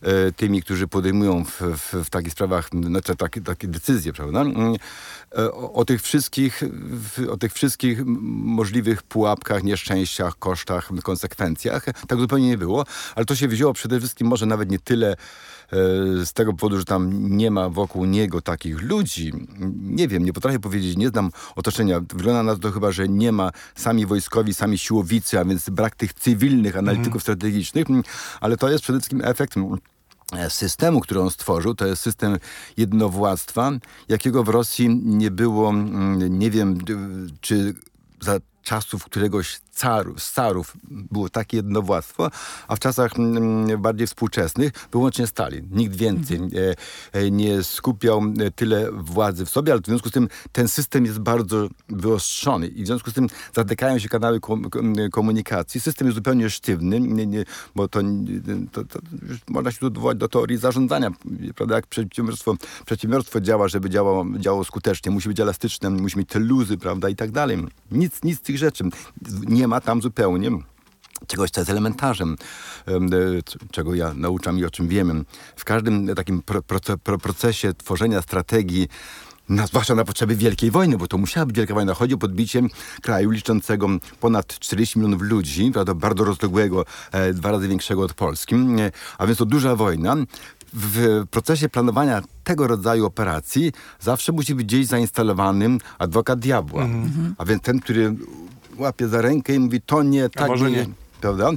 e, 0.03 0.33
tymi, 0.33 0.63
którzy 0.63 0.89
podejmują 0.89 1.45
w, 1.45 1.61
w, 1.61 2.05
w 2.05 2.11
takich 2.11 2.33
sprawach 2.33 2.71
znaczy 2.87 3.17
takie, 3.17 3.41
takie 3.41 3.69
decyzje, 3.69 4.13
prawda? 4.13 4.41
Mm, 4.41 4.75
e, 5.39 5.53
O, 5.53 5.73
o 5.73 5.85
tych 5.85 6.03
wszystkich, 6.03 6.63
o 7.31 7.37
tych 7.37 7.53
wszystkich 7.53 8.03
możliwych 8.07 9.03
pułapkach, 9.03 9.65
nieszczęściach, 9.65 10.39
kosztach, 10.39 10.91
konsekwencjach. 11.03 11.85
Tak 12.09 12.19
zupełnie 12.19 12.49
nie 12.49 12.59
było, 12.59 12.85
ale 13.15 13.27
to 13.27 13.35
się 13.35 13.49
wzięło 13.49 13.73
przede 13.73 13.99
wszystkim 13.99 14.27
może 14.27 14.47
nawet 14.47 14.71
nie 14.71 14.79
tyle 14.79 15.13
e, 15.13 15.17
z 16.25 16.33
tego 16.33 16.53
powodu, 16.53 16.79
że 16.79 16.85
tam 16.85 17.37
nie 17.37 17.51
ma 17.51 17.69
wokół 17.69 18.05
niego 18.05 18.41
takich 18.41 18.83
ludzi. 18.83 19.33
Nie 19.83 20.09
wiem, 20.09 20.25
nie 20.25 20.33
potrafię 20.33 20.59
powiedzieć, 20.59 20.97
nie 20.97 21.09
znam 21.09 21.31
otoczenia. 21.57 22.01
Wygląda 22.01 22.43
na 22.43 22.57
to 22.57 22.73
chyba, 22.73 22.93
że 22.93 23.09
nie 23.09 23.33
ma 23.33 23.51
sami 23.75 24.07
wojskowi, 24.07 24.55
sami 24.55 24.79
siłowicy, 24.79 25.41
a 25.41 25.45
więc 25.45 25.71
brak 25.71 25.97
tych 25.97 26.13
cywilnych 26.13 26.77
analityków 26.77 27.23
strategicznych, 27.23 27.87
ale 28.41 28.57
to 28.57 28.71
jest 28.71 28.85
przede 28.85 28.99
wszystkim 28.99 29.21
efekt 29.25 29.57
mm, 29.57 29.79
systemu, 30.49 31.01
który 31.01 31.21
on 31.21 31.31
stworzył, 31.31 31.75
to 31.75 31.87
jest 31.87 32.03
system 32.03 32.39
jednowładztwa, 32.77 33.73
jakiego 34.09 34.45
w 34.45 34.49
Rosji 34.49 34.89
nie 35.05 35.31
było, 35.31 35.73
nie 36.31 36.51
wiem, 36.51 36.79
czy 37.41 37.75
za 38.21 38.41
czasów 38.63 39.05
któregoś 39.05 39.61
caru, 39.77 40.19
z 40.19 40.33
carów 40.33 40.77
było 40.85 41.29
takie 41.29 41.57
jednowładztwo, 41.57 42.31
a 42.69 42.77
w 42.77 42.79
czasach 42.79 43.19
mm, 43.19 43.83
bardziej 43.83 44.07
współczesnych 44.07 44.73
wyłącznie 44.93 45.27
Stalin. 45.27 45.69
Nikt 45.71 45.97
więcej 45.97 46.39
e, 46.39 47.21
e, 47.21 47.31
nie 47.31 47.63
skupiał 47.63 48.23
e, 48.41 48.51
tyle 48.51 48.93
władzy 48.93 49.47
w 49.47 49.51
sobie, 49.51 49.73
ale 49.73 49.83
w 49.83 49.87
związku 49.87 50.09
z 50.09 50.13
tym 50.13 50.29
ten 50.53 50.69
system 50.69 51.05
jest 51.05 51.19
bardzo 51.19 51.69
wyostrzony 51.89 52.67
i 52.67 52.83
w 52.83 52.87
związku 52.87 53.11
z 53.11 53.15
tym 53.15 53.27
zatykają 53.55 53.99
się 53.99 54.09
kanały 54.09 54.41
kom, 54.41 54.71
kom, 54.71 54.95
komunikacji. 55.13 55.81
System 55.81 56.07
jest 56.07 56.15
zupełnie 56.15 56.51
sztywny, 56.51 57.01
nie, 57.01 57.27
nie, 57.27 57.45
bo 57.75 57.89
to, 57.89 58.01
to, 58.73 58.85
to 58.85 58.99
już 59.29 59.39
można 59.49 59.73
się 59.73 59.79
tu 59.79 59.87
odwołać 59.87 60.19
do 60.19 60.29
teorii 60.29 60.59
zarządzania, 60.59 61.11
prawda, 61.55 61.75
jak 61.75 61.87
przedsiębiorstwo, 61.87 62.57
przedsiębiorstwo 62.87 63.41
działa, 63.41 63.69
żeby 63.69 63.91
działało, 63.91 64.27
działało 64.39 64.65
skutecznie, 64.65 65.13
musi 65.13 65.29
być 65.29 65.41
elastyczne, 65.41 65.91
musi 65.91 66.19
mieć 66.19 66.29
te 66.29 66.39
luzy, 66.39 66.79
prawda, 66.79 67.09
i 67.09 67.17
tak 67.17 67.31
dalej. 67.31 67.59
Nic, 67.91 68.23
nic 68.23 68.39
z 68.39 68.43
tych 68.43 68.59
rzeczy. 68.59 68.85
Nie 69.49 69.66
ma 69.69 69.81
tam 69.81 70.03
zupełnie 70.03 70.51
czegoś, 71.27 71.51
co 71.51 71.61
jest 71.61 71.71
elementarzem, 71.71 72.37
em, 72.87 73.07
e, 73.07 73.09
czego 73.71 73.95
ja 73.95 74.15
nauczam 74.15 74.59
i 74.59 74.65
o 74.65 74.71
czym 74.71 74.89
wiemy. 74.89 75.25
W 75.57 75.65
każdym 75.65 76.15
takim 76.15 76.43
pro, 76.43 76.63
pro, 77.03 77.19
procesie 77.19 77.75
tworzenia 77.75 78.23
strategii, 78.23 78.89
na, 79.49 79.67
zwłaszcza 79.67 79.95
na 79.95 80.05
potrzeby 80.05 80.37
Wielkiej 80.37 80.71
Wojny, 80.71 80.99
bo 80.99 81.09
to 81.09 81.19
musiała 81.19 81.47
być 81.47 81.57
Wielka 81.57 81.75
Wojna. 81.75 81.95
Chodzi 81.95 82.15
o 82.15 82.19
podbicie 82.19 82.63
kraju 83.03 83.31
liczącego 83.31 83.89
ponad 84.21 84.59
40 84.59 84.99
milionów 84.99 85.23
ludzi, 85.23 85.71
prawda, 85.73 85.95
bardzo 85.95 86.25
rozległego, 86.25 86.85
e, 87.13 87.33
dwa 87.33 87.51
razy 87.51 87.69
większego 87.69 88.03
od 88.03 88.15
Polski, 88.15 88.55
e, 88.55 88.93
a 89.19 89.27
więc 89.27 89.39
to 89.39 89.47
duża 89.47 89.77
wojna. 89.77 90.17
W 90.73 91.25
procesie 91.31 91.69
planowania 91.69 92.23
tego 92.45 92.67
rodzaju 92.67 93.07
operacji 93.07 93.73
zawsze 94.01 94.33
musi 94.33 94.55
być 94.55 94.67
gdzieś 94.67 94.87
zainstalowany 94.87 95.79
adwokat 95.99 96.39
diabła. 96.39 96.89
A 97.39 97.45
więc 97.45 97.63
ten, 97.63 97.81
który 97.81 98.15
łapie 98.79 99.09
za 99.09 99.23
rękę 99.23 99.55
i 99.55 99.59
mówi, 99.59 99.81
to 99.81 100.03
nie, 100.03 100.29
tak 100.29 100.61
nie. 100.61 100.71
nie. 100.71 100.87
Prawda? 101.21 101.51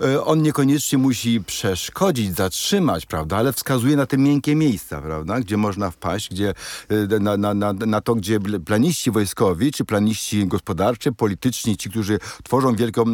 E, 0.00 0.24
On 0.24 0.42
niekoniecznie 0.42 0.98
musi 0.98 1.40
przeszkodzić, 1.40 2.36
zatrzymać, 2.36 3.06
prawda? 3.06 3.36
Ale 3.36 3.52
wskazuje 3.52 3.96
na 3.96 4.06
te 4.06 4.18
miękkie 4.18 4.54
miejsca, 4.54 5.00
prawda? 5.00 5.40
Gdzie 5.40 5.56
można 5.56 5.90
wpaść, 5.90 6.30
gdzie, 6.30 6.54
e, 6.88 7.20
na, 7.20 7.36
na, 7.36 7.54
na, 7.54 7.72
na 7.72 8.00
to, 8.00 8.14
gdzie 8.14 8.40
planiści 8.40 9.10
wojskowi, 9.10 9.72
czy 9.72 9.84
planiści 9.84 10.46
gospodarczy, 10.46 11.12
polityczni, 11.12 11.76
ci, 11.76 11.90
którzy 11.90 12.18
tworzą 12.42 12.76
wielką 12.76 13.04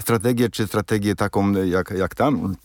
strategię, 0.00 0.48
czy 0.48 0.66
strategię 0.66 1.14
taką 1.14 1.52
jak, 1.52 1.90
jak 1.90 2.14
tam, 2.14 2.56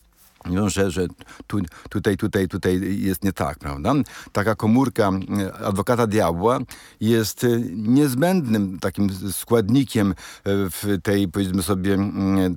no, 0.45 0.69
że, 0.69 0.91
że 0.91 1.07
tu, 1.47 1.57
tutaj, 1.89 2.17
tutaj, 2.17 2.47
tutaj 2.47 3.01
jest 3.01 3.23
nie 3.23 3.33
tak, 3.33 3.59
prawda? 3.59 3.93
Taka 4.31 4.55
komórka 4.55 5.11
e, 5.39 5.53
adwokata 5.65 6.07
diabła 6.07 6.59
jest 7.01 7.43
e, 7.43 7.47
niezbędnym 7.75 8.79
takim 8.79 9.09
składnikiem 9.31 10.11
e, 10.11 10.13
w 10.45 10.97
tej, 11.03 11.27
powiedzmy 11.27 11.63
sobie, 11.63 11.97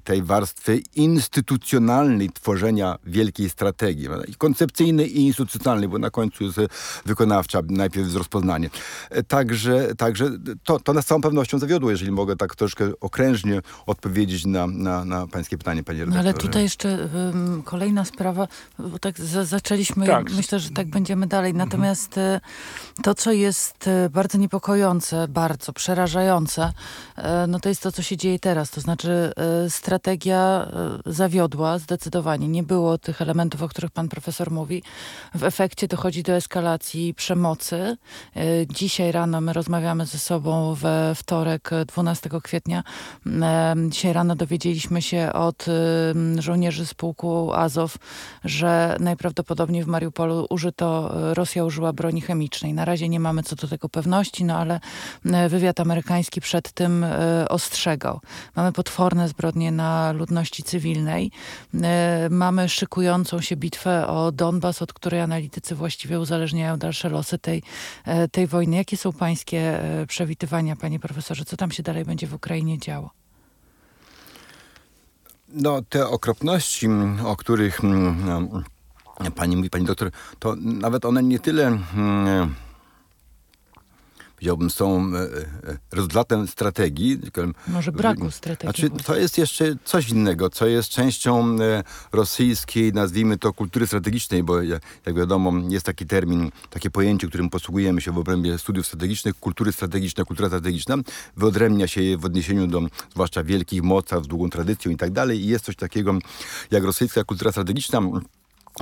tej 0.04 0.22
warstwy 0.22 0.80
instytucjonalnej 0.94 2.30
tworzenia 2.30 2.98
wielkiej 3.06 3.50
strategii. 3.50 4.06
prawda? 4.06 4.24
I 4.24 4.34
koncepcyjnej 4.34 5.18
i 5.18 5.26
instytucjonalnej, 5.26 5.88
bo 5.88 5.98
na 5.98 6.10
końcu 6.10 6.44
jest 6.44 6.58
wykonawcza, 7.06 7.60
najpierw 7.68 8.04
jest 8.06 8.16
rozpoznanie. 8.16 8.70
Także, 9.28 9.94
także 9.94 10.30
to, 10.64 10.80
to 10.80 10.92
nas 10.92 11.04
z 11.04 11.08
całą 11.08 11.20
pewnością 11.20 11.58
zawiodło, 11.58 11.90
jeżeli 11.90 12.10
mogę 12.12 12.36
tak 12.36 12.56
troszkę 12.56 12.90
okrężnie 13.00 13.60
odpowiedzieć 13.86 14.46
na, 14.46 14.66
na, 14.66 15.04
na 15.04 15.26
pańskie 15.26 15.58
pytanie, 15.58 15.82
panie 15.82 15.98
No 15.98 16.04
redaktorze. 16.04 16.28
ale 16.28 16.38
tutaj 16.38 16.62
jeszcze 16.62 17.08
ym, 17.34 17.62
kolejna 17.76 18.04
sprawa, 18.04 18.48
bo 18.78 18.98
tak 18.98 19.20
za, 19.20 19.44
zaczęliśmy, 19.44 20.06
Tak. 20.06 20.30
myślę, 20.30 20.58
że 20.60 20.70
tak 20.70 20.86
będziemy 20.86 21.26
dalej. 21.26 21.54
Natomiast 21.54 22.18
y, 22.18 22.40
to, 23.02 23.14
co 23.14 23.32
jest 23.32 23.86
y, 23.86 24.10
bardzo 24.10 24.38
niepokojące, 24.38 25.28
bardzo 25.28 25.72
przerażające, 25.72 26.72
y, 27.18 27.22
no 27.48 27.60
to 27.60 27.68
jest 27.68 27.82
to, 27.82 27.92
co 27.92 28.02
się 28.02 28.16
dzieje 28.16 28.38
teraz. 28.38 28.70
To 28.70 28.80
znaczy 28.80 29.32
strategia 29.68 30.68
zawiodła 31.06 31.78
zdecydowanie. 31.78 32.48
Nie 32.48 32.62
było 32.62 32.98
tych 32.98 33.22
elementów, 33.22 33.62
o 33.62 33.68
których 33.68 33.90
pan 33.90 34.08
profesor 34.08 34.50
mówi. 34.50 34.82
W 35.34 35.44
efekcie 35.44 35.88
dochodzi 35.88 36.22
do 36.22 36.32
eskalacji 36.32 37.14
przemocy. 37.14 37.96
Dzisiaj 38.70 39.12
rano 39.12 39.40
my 39.40 39.52
rozmawiamy 39.52 40.06
ze 40.06 40.18
sobą 40.18 40.74
we 40.74 41.14
wtorek, 41.14 41.72
y, 41.72 41.84
12 41.84 42.40
kwietnia. 42.40 42.82
Dzisiaj 43.88 44.12
rano 44.12 44.36
dowiedzieliśmy 44.36 45.02
się 45.02 45.32
od 45.32 45.66
żołnierzy 46.38 46.86
z 46.86 46.94
pułku 46.94 47.52
Azow, 47.66 47.96
że 48.44 48.96
najprawdopodobniej 49.00 49.84
w 49.84 49.86
Mariupolu 49.86 50.46
użyto, 50.50 51.14
y, 51.30 51.34
Rosja 51.34 51.64
użyła 51.64 51.92
broni 51.92 52.20
chemicznej. 52.20 52.74
Na 52.74 52.84
razie 52.84 53.08
nie 53.08 53.20
mamy 53.20 53.42
co 53.42 53.56
do 53.56 53.68
tego 53.68 53.88
pewności, 53.88 54.44
no 54.44 54.58
ale 54.58 54.80
y, 55.26 55.48
wywiad 55.48 55.80
amerykański 55.80 56.40
przed 56.40 56.72
tym 56.72 57.04
y, 57.04 57.48
ostrzegał. 57.48 58.20
Mamy 58.56 58.72
potworne 58.72 59.28
zbrodnie 59.28 59.72
na 59.72 60.12
ludności 60.12 60.62
cywilnej. 60.62 61.30
Mamy 62.30 62.68
szykującą 62.68 63.40
się 63.40 63.56
bitwę 63.56 64.06
o 64.06 64.32
Donbas, 64.32 64.82
od 64.82 64.92
której 64.92 65.20
analitycy 65.20 65.74
właściwie 65.74 66.20
uzależniają 66.20 66.76
dalsze 66.76 67.08
losy 67.08 67.38
tej, 67.38 67.62
e, 68.04 68.28
tej 68.28 68.46
wojny. 68.46 68.76
Jakie 68.76 68.96
są 68.96 69.12
pańskie 69.12 69.58
e, 69.58 70.06
przewidywania, 70.06 70.76
panie 70.76 70.98
profesorze? 70.98 71.44
Co 71.44 71.56
tam 71.56 71.70
się 71.70 71.82
dalej 71.82 72.04
będzie 72.04 72.26
w 72.26 72.34
Ukrainie 72.34 72.78
działo? 72.78 73.25
No, 75.62 75.82
te 75.82 76.06
okropności, 76.08 76.86
mm, 76.86 77.26
o 77.26 77.36
których 77.36 77.82
no, 77.82 78.62
pani 79.34 79.56
mówi, 79.56 79.70
pani 79.70 79.84
doktor, 79.84 80.10
to 80.38 80.56
nawet 80.56 81.04
one 81.04 81.22
nie 81.22 81.38
tyle, 81.38 81.78
powiedziałbym, 84.36 84.70
są 84.70 85.12
e, 85.14 85.20
e, 85.70 85.78
rezultatem 85.92 86.48
strategii. 86.48 87.18
Może 87.68 87.92
braku 87.92 88.30
strategii. 88.30 88.88
Znaczy, 88.88 89.04
to 89.04 89.16
jest 89.16 89.38
jeszcze 89.38 89.76
coś 89.84 90.08
innego, 90.08 90.50
co 90.50 90.66
jest 90.66 90.88
częścią 90.88 91.56
e, 91.60 91.84
rosyjskiej, 92.12 92.92
nazwijmy 92.92 93.38
to, 93.38 93.52
kultury 93.52 93.86
strategicznej, 93.86 94.42
bo 94.42 94.62
jak, 94.62 95.14
wiadomo, 95.14 95.52
jest 95.68 95.86
taki 95.86 96.06
termin, 96.06 96.50
takie 96.70 96.90
pojęcie, 96.90 97.28
którym 97.28 97.50
posługujemy 97.50 98.00
się 98.00 98.12
w 98.12 98.18
obrębie 98.18 98.58
studiów 98.58 98.86
strategicznych, 98.86 99.34
kultury 99.40 99.72
strategiczna, 99.72 100.24
kultura 100.24 100.48
strategiczna, 100.48 100.96
wyodrębnia 101.36 101.86
się 101.86 102.02
je 102.02 102.18
w 102.18 102.24
odniesieniu 102.24 102.66
do 102.66 102.82
zwłaszcza 103.12 103.44
wielkich 103.44 103.82
mocarstw 103.82 104.24
z 104.24 104.28
długą 104.28 104.50
tradycją 104.50 104.92
i 104.92 104.96
tak 104.96 105.10
dalej 105.10 105.40
i 105.40 105.46
jest 105.46 105.64
coś 105.64 105.76
takiego 105.76 106.18
jak 106.70 106.84
rosyjska 106.84 107.24
kultura 107.24 107.50
strategiczna, 107.50 108.00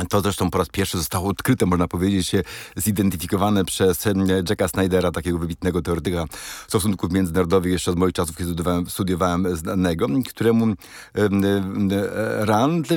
to 0.09 0.21
zresztą 0.21 0.51
po 0.51 0.59
raz 0.59 0.69
pierwszy 0.69 0.99
zostało 0.99 1.29
odkryte, 1.29 1.67
można 1.67 1.89
powiedzieć, 1.89 2.33
zidentyfikowane 2.77 3.65
przez 3.65 4.05
Jacka 4.49 4.69
Snydera, 4.69 5.11
takiego 5.11 5.39
wybitnego 5.39 5.83
teoretyka 5.83 6.25
stosunków 6.69 7.13
międzynarodowych. 7.13 7.73
Jeszcze 7.73 7.93
z 7.93 7.97
moich 7.97 8.13
czasów, 8.13 8.37
kiedy 8.37 8.51
studiowałem, 8.51 8.91
studiowałem 8.91 9.57
znanego, 9.57 10.09
któremu 10.29 10.65
em, 10.65 10.77
em, 11.15 11.91
RAND, 12.39 12.89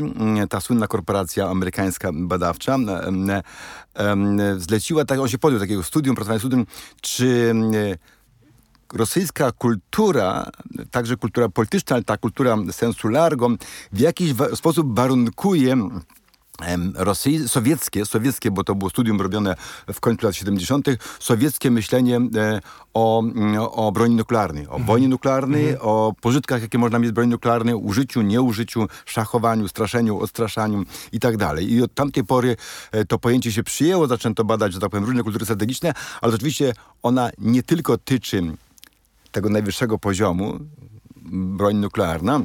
ta 0.50 0.62
słynna 0.62 0.88
korporacja 0.88 1.50
amerykańska 1.50 2.10
badawcza, 2.14 2.78
zleciła, 4.58 5.06
tak, 5.06 5.20
on 5.20 5.28
się 5.28 5.38
podjął 5.38 5.60
takiego 5.60 5.84
studium, 5.84 6.16
pracowania 6.16 6.40
studium, 6.40 6.66
czy 7.02 7.54
rosyjska 8.94 9.52
kultura, 9.52 10.50
także 10.92 11.16
kultura 11.16 11.50
polityczna, 11.50 11.96
ale 11.96 12.04
ta 12.04 12.18
kultura 12.18 12.58
sensu 12.72 13.08
largo, 13.08 13.50
w 13.92 14.00
jakiś 14.00 14.34
sposób 14.56 14.96
warunkuje 14.96 15.90
Rosji, 16.96 17.50
sowieckie, 17.50 18.06
sowieckie, 18.06 18.52
bo 18.52 18.64
to 18.64 18.76
było 18.76 18.90
studium 18.90 19.22
robione 19.22 19.56
w 19.94 20.00
końcu 20.00 20.26
lat 20.26 20.36
70., 20.36 20.88
sowieckie 21.20 21.72
myślenie 21.72 22.18
e, 22.18 22.62
o, 22.94 23.24
o 23.72 23.92
broni 23.92 24.16
nuklearnej, 24.16 24.64
o 24.68 24.70
mhm. 24.70 24.86
wojnie 24.86 25.08
nuklearnej, 25.08 25.70
mhm. 25.70 25.90
o 25.90 26.14
pożytkach, 26.22 26.62
jakie 26.62 26.78
można 26.78 27.00
mieć 27.00 27.10
z 27.10 27.14
broni 27.14 27.30
nuklearnej, 27.30 27.76
użyciu, 27.76 28.22
nieużyciu, 28.22 28.88
szachowaniu, 29.06 29.68
straszeniu, 29.68 30.20
odstraszaniu 30.20 30.84
i 31.12 31.20
tak 31.20 31.38
dalej. 31.38 31.74
I 31.74 31.84
od 31.84 31.94
tamtej 31.94 32.24
pory 32.24 32.56
e, 32.92 33.06
to 33.06 33.20
pojęcie 33.20 33.52
się 33.52 33.64
przyjęło, 33.64 34.08
zaczęto 34.08 34.46
badać, 34.46 34.74
że 34.74 34.80
tak 34.80 34.90
powiem, 34.90 35.06
różne 35.06 35.24
kultury 35.24 35.46
strategiczne, 35.46 35.94
ale 36.22 36.34
oczywiście 36.36 36.74
ona 37.04 37.30
nie 37.38 37.64
tylko 37.64 37.98
tyczy 37.98 38.44
tego 39.32 39.50
najwyższego 39.50 39.98
poziomu, 39.98 40.60
broń 41.32 41.76
nuklearna, 41.76 42.42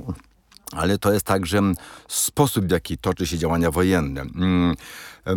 ale 0.73 0.99
to 0.99 1.13
jest 1.13 1.27
także 1.27 1.61
sposób, 2.09 2.67
w 2.67 2.71
jaki 2.71 2.99
toczy 2.99 3.27
się 3.27 3.39
działania 3.39 3.71
wojenne. 3.71 4.25
E, 5.27 5.33
e, 5.33 5.37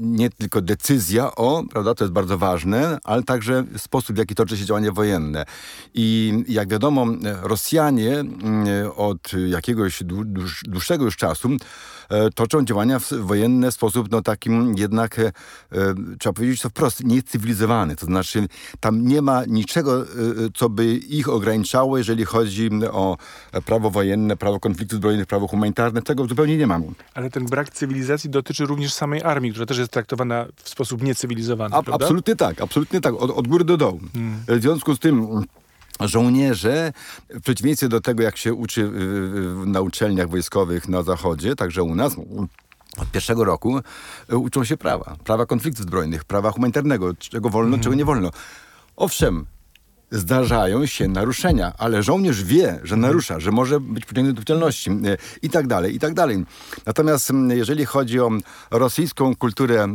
nie 0.00 0.30
tylko 0.30 0.60
decyzja 0.60 1.34
o, 1.34 1.64
prawda, 1.70 1.94
to 1.94 2.04
jest 2.04 2.12
bardzo 2.12 2.38
ważne, 2.38 2.98
ale 3.04 3.22
także 3.22 3.64
sposób, 3.76 4.16
w 4.16 4.18
jaki 4.18 4.34
toczy 4.34 4.56
się 4.56 4.64
działanie 4.64 4.92
wojenne. 4.92 5.44
I 5.94 6.34
jak 6.48 6.68
wiadomo, 6.68 7.06
Rosjanie 7.42 8.18
mm, 8.18 8.66
od 8.96 9.32
jakiegoś 9.48 10.02
dłuższego 10.64 11.04
już 11.04 11.16
czasu 11.16 11.48
E, 12.10 12.30
toczą 12.30 12.64
działania 12.64 13.00
wojenne 13.20 13.70
w 13.70 13.74
sposób 13.74 14.10
no, 14.10 14.22
takim 14.22 14.74
jednak, 14.78 15.18
e, 15.18 15.26
e, 15.26 15.32
trzeba 16.18 16.32
powiedzieć 16.32 16.60
to 16.60 16.68
wprost, 16.68 17.04
niecywilizowany. 17.04 17.96
To 17.96 18.06
znaczy 18.06 18.48
tam 18.80 19.06
nie 19.08 19.22
ma 19.22 19.44
niczego, 19.44 20.04
co 20.54 20.68
by 20.68 20.86
ich 20.96 21.28
ograniczało, 21.28 21.98
jeżeli 21.98 22.24
chodzi 22.24 22.70
o 22.92 23.16
prawo 23.64 23.90
wojenne, 23.90 24.36
prawo 24.36 24.60
konfliktów 24.60 24.98
zbrojnych, 24.98 25.26
prawo 25.26 25.48
humanitarne. 25.48 26.02
Tego 26.02 26.26
zupełnie 26.26 26.56
nie 26.56 26.66
mamy. 26.66 26.86
Ale 27.14 27.30
ten 27.30 27.46
brak 27.46 27.70
cywilizacji 27.70 28.19
dotyczy 28.28 28.66
również 28.66 28.92
samej 28.92 29.22
armii, 29.22 29.50
która 29.50 29.66
też 29.66 29.78
jest 29.78 29.90
traktowana 29.90 30.46
w 30.56 30.68
sposób 30.68 31.02
niecywilizowany, 31.02 31.74
A, 31.74 31.82
Absolutnie 31.92 32.36
tak, 32.36 32.60
absolutnie 32.60 33.00
tak, 33.00 33.14
od, 33.14 33.30
od 33.30 33.48
góry 33.48 33.64
do 33.64 33.76
dołu. 33.76 34.00
Hmm. 34.12 34.40
W 34.48 34.62
związku 34.62 34.94
z 34.94 34.98
tym 34.98 35.44
żołnierze, 36.00 36.92
w 37.30 37.40
przeciwieństwie 37.40 37.88
do 37.88 38.00
tego, 38.00 38.22
jak 38.22 38.36
się 38.36 38.54
uczy 38.54 38.90
na 39.66 39.80
uczelniach 39.80 40.28
wojskowych 40.28 40.88
na 40.88 41.02
Zachodzie, 41.02 41.56
także 41.56 41.82
u 41.82 41.94
nas, 41.94 42.16
od 42.98 43.10
pierwszego 43.10 43.44
roku 43.44 43.80
e, 44.28 44.36
uczą 44.36 44.64
się 44.64 44.76
prawa. 44.76 45.16
Prawa 45.24 45.46
konfliktów 45.46 45.82
zbrojnych, 45.82 46.24
prawa 46.24 46.50
humanitarnego, 46.50 47.14
czego 47.14 47.50
wolno, 47.50 47.66
mhm. 47.66 47.82
czego 47.82 47.94
nie 47.94 48.04
wolno. 48.04 48.30
Owszem, 48.96 49.46
zdarzają 50.10 50.86
się 50.86 51.08
naruszenia, 51.08 51.72
ale 51.78 52.02
żołnierz 52.02 52.44
wie, 52.44 52.66
że 52.66 52.94
mhm. 52.94 53.00
narusza, 53.00 53.40
że 53.40 53.50
może 53.50 53.80
być 53.80 54.04
pociągnięty 54.04 54.32
do 54.34 54.40
odpowiedzialności 54.40 54.90
e, 54.90 55.16
i 55.42 55.50
tak 55.50 55.66
dalej, 55.66 55.94
i 55.94 55.98
tak 55.98 56.14
dalej. 56.14 56.44
Natomiast 56.86 57.32
jeżeli 57.48 57.84
chodzi 57.84 58.20
o 58.20 58.30
rosyjską 58.70 59.36
kulturę 59.36 59.86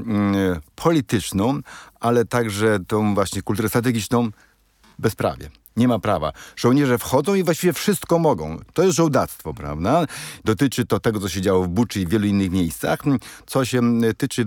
polityczną, 0.75 1.59
ale 1.99 2.25
także 2.25 2.79
tą 2.87 3.13
właśnie 3.13 3.41
kulturę 3.41 3.69
strategiczną, 3.69 4.29
bezprawie 4.99 5.49
nie 5.77 5.87
ma 5.87 5.99
prawa. 5.99 6.31
Żołnierze 6.55 6.97
wchodzą 6.97 7.35
i 7.35 7.43
właściwie 7.43 7.73
wszystko 7.73 8.19
mogą. 8.19 8.57
To 8.73 8.83
jest 8.83 8.95
żołdactwo, 8.95 9.53
prawda? 9.53 10.05
Dotyczy 10.45 10.85
to 10.85 10.99
tego, 10.99 11.19
co 11.19 11.29
się 11.29 11.41
działo 11.41 11.63
w 11.63 11.67
Buczy 11.67 12.01
i 12.01 12.05
w 12.05 12.09
wielu 12.09 12.25
innych 12.27 12.51
miejscach. 12.51 12.99
Co 13.45 13.65
się 13.65 13.81
tyczy 14.17 14.45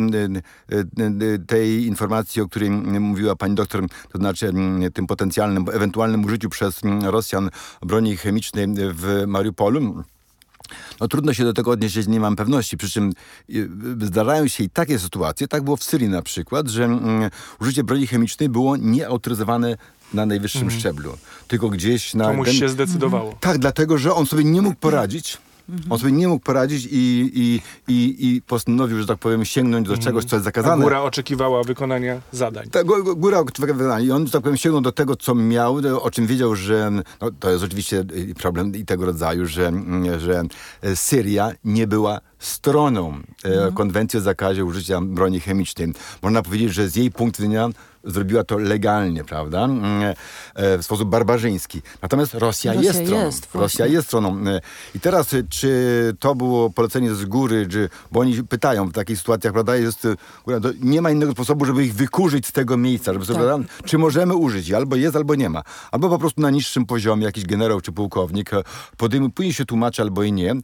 tej 1.47 1.87
informacji, 1.87 2.42
o 2.42 2.49
której 2.49 2.70
mówiła 2.70 3.37
pani 3.37 3.54
doktor, 3.54 3.85
to 4.12 4.18
znaczy 4.18 4.52
tym 4.94 5.06
potencjalnym, 5.06 5.64
ewentualnym 5.73 6.25
użyciu 6.25 6.49
przez 6.49 6.80
Rosjan 7.02 7.50
broni 7.82 8.16
chemicznej 8.16 8.66
w 8.76 9.25
Mariupolu, 9.26 10.04
no 11.00 11.08
trudno 11.08 11.34
się 11.34 11.44
do 11.44 11.52
tego 11.52 11.70
odnieść, 11.70 12.06
nie 12.06 12.20
mam 12.20 12.37
pewności. 12.37 12.76
Przy 12.76 12.90
czym 12.90 13.12
y, 13.50 13.68
zdarzają 14.00 14.48
się 14.48 14.64
i 14.64 14.70
takie 14.70 14.98
sytuacje, 14.98 15.48
tak 15.48 15.62
było 15.62 15.76
w 15.76 15.84
Syrii 15.84 16.08
na 16.08 16.22
przykład, 16.22 16.68
że 16.68 16.84
mm, 16.84 17.30
użycie 17.60 17.84
broni 17.84 18.06
chemicznej 18.06 18.48
było 18.48 18.76
nieautoryzowane 18.76 19.76
na 20.14 20.26
najwyższym 20.26 20.62
mm. 20.62 20.80
szczeblu, 20.80 21.18
tylko 21.48 21.68
gdzieś 21.68 22.14
na... 22.14 22.25
Komuś 22.25 22.48
ten... 22.48 22.56
się 22.56 22.68
zdecydowało. 22.68 23.37
Tak, 23.40 23.58
dlatego, 23.58 23.98
że 23.98 24.14
on 24.14 24.26
sobie 24.26 24.44
nie 24.44 24.62
mógł 24.62 24.76
poradzić. 24.76 25.38
Mhm. 25.68 25.92
On 25.92 25.98
sobie 25.98 26.12
nie 26.12 26.28
mógł 26.28 26.44
poradzić 26.44 26.88
i, 26.90 27.30
i, 27.34 27.60
i, 27.88 28.26
i 28.28 28.42
postanowił, 28.42 29.00
że 29.00 29.06
tak 29.06 29.18
powiem, 29.18 29.44
sięgnąć 29.44 29.87
do 29.87 29.94
mhm. 29.94 30.04
czegoś, 30.04 30.25
co 30.25 30.37
jest 30.37 30.44
zakazane. 30.44 30.75
A 30.75 30.84
góra 30.84 31.02
oczekiwała 31.02 31.62
wykonania 31.62 32.20
zadań. 32.32 32.68
Tak, 32.70 32.87
góra 33.16 33.38
oczekiwała 33.38 33.75
wykonania. 33.75 34.06
I 34.06 34.10
on, 34.10 34.26
że 34.26 34.32
tak 34.32 34.42
powiem, 34.42 34.56
sięgnął 34.56 34.80
do 34.80 34.92
tego, 34.92 35.16
co 35.16 35.34
miał, 35.34 35.80
o 36.00 36.10
czym 36.10 36.26
wiedział, 36.26 36.54
że 36.54 36.90
no, 37.20 37.30
to 37.40 37.50
jest 37.50 37.64
oczywiście 37.64 38.04
problem 38.38 38.76
i 38.76 38.84
tego 38.84 39.06
rodzaju, 39.06 39.46
że, 39.46 39.72
że 40.18 40.42
Syria 40.94 41.52
nie 41.64 41.87
była 41.87 42.20
stroną 42.38 43.21
mhm. 43.45 43.75
konwencji 43.75 44.18
o 44.18 44.23
zakazie 44.23 44.64
użycia 44.64 45.00
broni 45.00 45.40
chemicznej. 45.40 45.92
Można 46.23 46.42
powiedzieć, 46.42 46.75
że 46.75 46.88
z 46.88 46.97
jej 46.97 47.11
punktu 47.11 47.42
widzenia 47.42 47.71
zrobiła 48.04 48.45
to 48.45 48.59
legalnie, 48.59 49.25
prawda? 49.25 49.64
Mm, 49.64 50.14
e, 50.54 50.78
w 50.78 50.85
sposób 50.85 51.09
barbarzyński. 51.09 51.83
Natomiast 52.02 52.35
Rosja, 52.35 52.73
Rosja 52.73 52.88
jest 52.88 53.04
stroną. 53.04 53.25
Jest, 53.26 53.54
Rosja 53.54 53.87
jest 53.87 54.07
stroną. 54.07 54.47
E, 54.47 54.61
I 54.95 55.00
teraz, 55.00 55.35
e, 55.35 55.42
czy 55.49 55.71
to 56.21 56.35
było 56.35 56.71
polecenie 56.71 57.14
z 57.14 57.25
góry, 57.25 57.66
czy, 57.71 57.88
bo 58.12 58.21
oni 58.21 58.42
pytają 58.45 58.88
w 58.88 58.92
takich 58.92 59.18
sytuacjach, 59.18 59.52
prawda, 59.52 59.76
jest, 59.76 60.09
nie 60.80 61.02
ma 61.02 61.11
innego 61.11 61.33
sposobu, 61.33 61.64
żeby 61.64 61.85
ich 61.85 61.95
wykurzyć 61.95 62.47
z 62.47 62.52
tego 62.52 62.76
miejsca, 62.76 63.12
żeby 63.12 63.25
sobie, 63.25 63.38
tak. 63.38 63.87
czy 63.87 63.99
możemy 63.99 64.37
użyć, 64.37 64.73
albo 64.73 64.97
jest, 64.97 65.16
albo 65.16 65.35
nie 65.35 65.50
ma. 65.50 65.62
Albo 65.90 66.09
po 66.09 66.18
prostu 66.18 66.40
na 66.40 66.50
niższym 66.50 66.87
poziomie 66.87 67.25
jakiś 67.25 67.45
generał 67.45 67.80
czy 67.80 67.92
pułkownik 67.92 68.50
podejmuje, 68.97 69.32
później 69.32 69.54
się 69.54 69.65
tłumaczy, 69.65 70.02
albo 70.02 70.23
i 70.23 70.32
nie. 70.32 70.54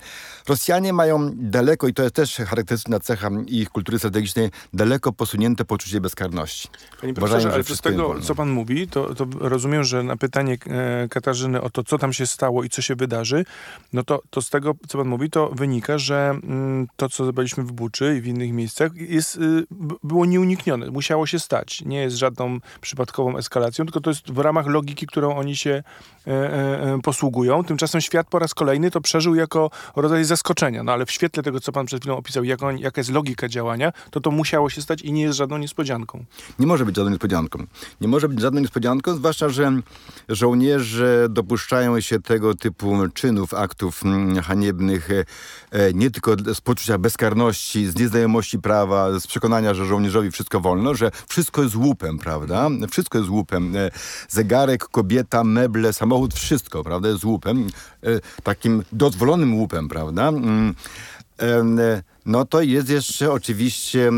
Rosjanie 0.49 0.93
mają 0.93 1.31
daleko, 1.35 1.89
i 1.89 1.95
to 1.95 2.03
jest 2.03 2.15
też 2.15 2.37
charakterystyczna 2.37 3.01
cecha 3.01 3.31
ich 3.47 3.71
kultury 3.71 3.99
strategicznej, 3.99 4.51
daleko 4.73 5.13
posunięte 5.13 5.65
poczucie 5.65 6.01
bezkarności. 6.01 6.69
Panie 7.01 7.15
profesorze, 7.15 7.53
ale 7.53 7.65
z 7.65 7.81
tego, 7.81 8.21
co 8.21 8.35
pan 8.35 8.51
mówi, 8.51 8.89
to, 8.89 9.15
to, 9.15 9.27
rozumiem, 9.39 9.85
że 9.85 10.03
na 10.03 10.17
pytanie 10.17 10.57
e, 10.67 11.09
Katarzyny 11.09 11.61
o 11.61 11.71
to, 11.71 11.85
co 11.85 11.99
tam 11.99 12.13
się 12.13 12.27
stało 12.27 12.65
i 12.65 12.69
co 12.69 12.83
się 12.83 12.95
wydarzy, 12.97 13.45
no 13.93 14.03
to, 14.03 14.23
to 14.31 14.43
z 14.43 14.51
tego, 14.51 14.75
co 14.89 14.99
pan 14.99 15.09
mówi, 15.09 15.31
to 15.31 15.49
wynika, 15.49 15.99
że 15.99 16.31
mm, 16.43 16.87
to, 16.97 17.09
co 17.09 17.25
zobaczyliśmy 17.25 17.65
w 17.65 17.73
Buczy 17.73 18.17
i 18.19 18.21
w 18.21 18.27
innych 18.27 18.53
miejscach, 18.53 18.97
jest, 18.97 19.37
y, 19.37 19.67
było 20.05 20.27
nieuniknione. 20.27 20.91
Musiało 20.91 21.27
się 21.27 21.39
stać. 21.39 21.83
Nie 21.87 22.01
jest 22.01 22.17
żadną 22.17 22.59
przypadkową 22.81 23.39
eskalacją, 23.39 23.85
tylko 23.85 24.01
to 24.01 24.11
jest 24.11 24.33
w 24.33 24.39
ramach 24.39 24.67
logiki, 24.67 25.07
którą 25.07 25.37
oni 25.37 25.57
się 25.57 25.83
e, 26.27 26.31
e, 26.31 26.99
posługują. 27.03 27.65
Tymczasem 27.65 28.01
świat 28.01 28.27
po 28.27 28.39
raz 28.39 28.55
kolejny 28.55 28.91
to 28.91 29.01
przeżył 29.01 29.35
jako 29.35 29.71
rodzaj 29.97 30.25
zaskoczenia. 30.25 30.34
No 30.85 30.93
ale 30.93 31.07
w 31.07 31.11
świetle 31.11 31.43
tego, 31.43 31.61
co 31.61 31.73
pan 31.73 31.87
przed 31.87 32.01
chwilą 32.01 32.17
opisał, 32.17 32.45
jak 32.45 32.63
on, 32.63 32.79
jaka 32.79 33.01
jest 33.01 33.11
logika 33.11 33.49
działania, 33.49 33.93
to 34.11 34.21
to 34.21 34.31
musiało 34.31 34.71
się 34.71 34.83
stać 34.83 35.03
i 35.03 35.13
nie 35.13 35.23
jest 35.23 35.39
żadną 35.39 35.59
niespodzianką. 35.59 36.25
Nie 36.59 36.67
może 36.67 36.85
być 36.85 36.97
żadną 36.97 37.11
niespodzianką. 37.11 37.67
Nie 38.01 38.09
może 38.09 38.29
być 38.29 38.41
żadną 38.41 38.61
niespodzianką, 38.61 39.15
zwłaszcza, 39.15 39.49
że 39.49 39.73
żołnierze 40.29 41.27
dopuszczają 41.31 42.01
się 42.01 42.21
tego 42.21 42.55
typu 42.55 42.97
czynów, 43.15 43.55
aktów 43.55 44.05
mm, 44.05 44.43
haniebnych 44.43 45.11
e, 45.11 45.25
e, 45.71 45.93
nie 45.93 46.11
tylko 46.11 46.37
z 46.55 46.61
poczucia 46.61 46.99
bezkarności, 46.99 47.87
z 47.87 47.97
nieznajomości 47.97 48.59
prawa, 48.59 49.21
z 49.21 49.27
przekonania, 49.27 49.75
że 49.75 49.87
żołnierzowi 49.87 50.31
wszystko 50.31 50.61
wolno, 50.61 50.95
że 50.95 51.11
wszystko 51.29 51.63
jest 51.63 51.77
łupem, 51.77 52.19
prawda? 52.19 52.69
Wszystko 52.91 53.19
jest 53.19 53.31
łupem. 53.31 53.77
E, 53.77 53.91
zegarek, 54.29 54.85
kobieta, 54.85 55.45
meble, 55.45 55.93
samochód, 55.93 56.35
wszystko, 56.35 56.85
prawda? 56.85 57.09
Jest 57.09 57.25
łupem. 57.25 57.67
Takim 58.43 58.83
dozwolonym 58.93 59.55
łupem, 59.55 59.89
prawda? 59.89 60.24
Mm, 60.29 60.75
no 62.27 62.45
to 62.45 62.63
jest 62.63 62.89
jeszcze 62.89 63.33
oczywiście 63.33 64.11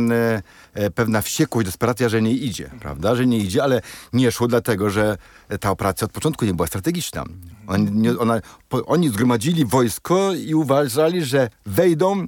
e, 0.75 0.91
pewna 0.91 1.23
wściekłość, 1.23 1.67
desperacja, 1.67 2.09
że 2.09 2.23
nie 2.23 2.33
idzie, 2.33 2.71
prawda? 2.81 3.15
Że 3.15 3.27
nie 3.27 3.39
idzie, 3.39 3.63
ale 3.63 3.81
nie 4.13 4.33
szło 4.33 4.49
dlatego, 4.49 4.91
że 4.91 5.17
ta 5.61 5.71
operacja 5.71 6.05
od 6.05 6.13
początku 6.13 6.45
nie 6.45 6.55
była 6.55 6.67
strategiczna. 6.67 7.25
Oni, 7.67 8.09
ona, 8.09 8.41
oni 8.87 9.09
zgromadzili 9.09 9.65
wojsko 9.65 10.35
i 10.35 10.55
uważali, 10.55 11.25
że 11.25 11.51
wejdą 11.67 12.27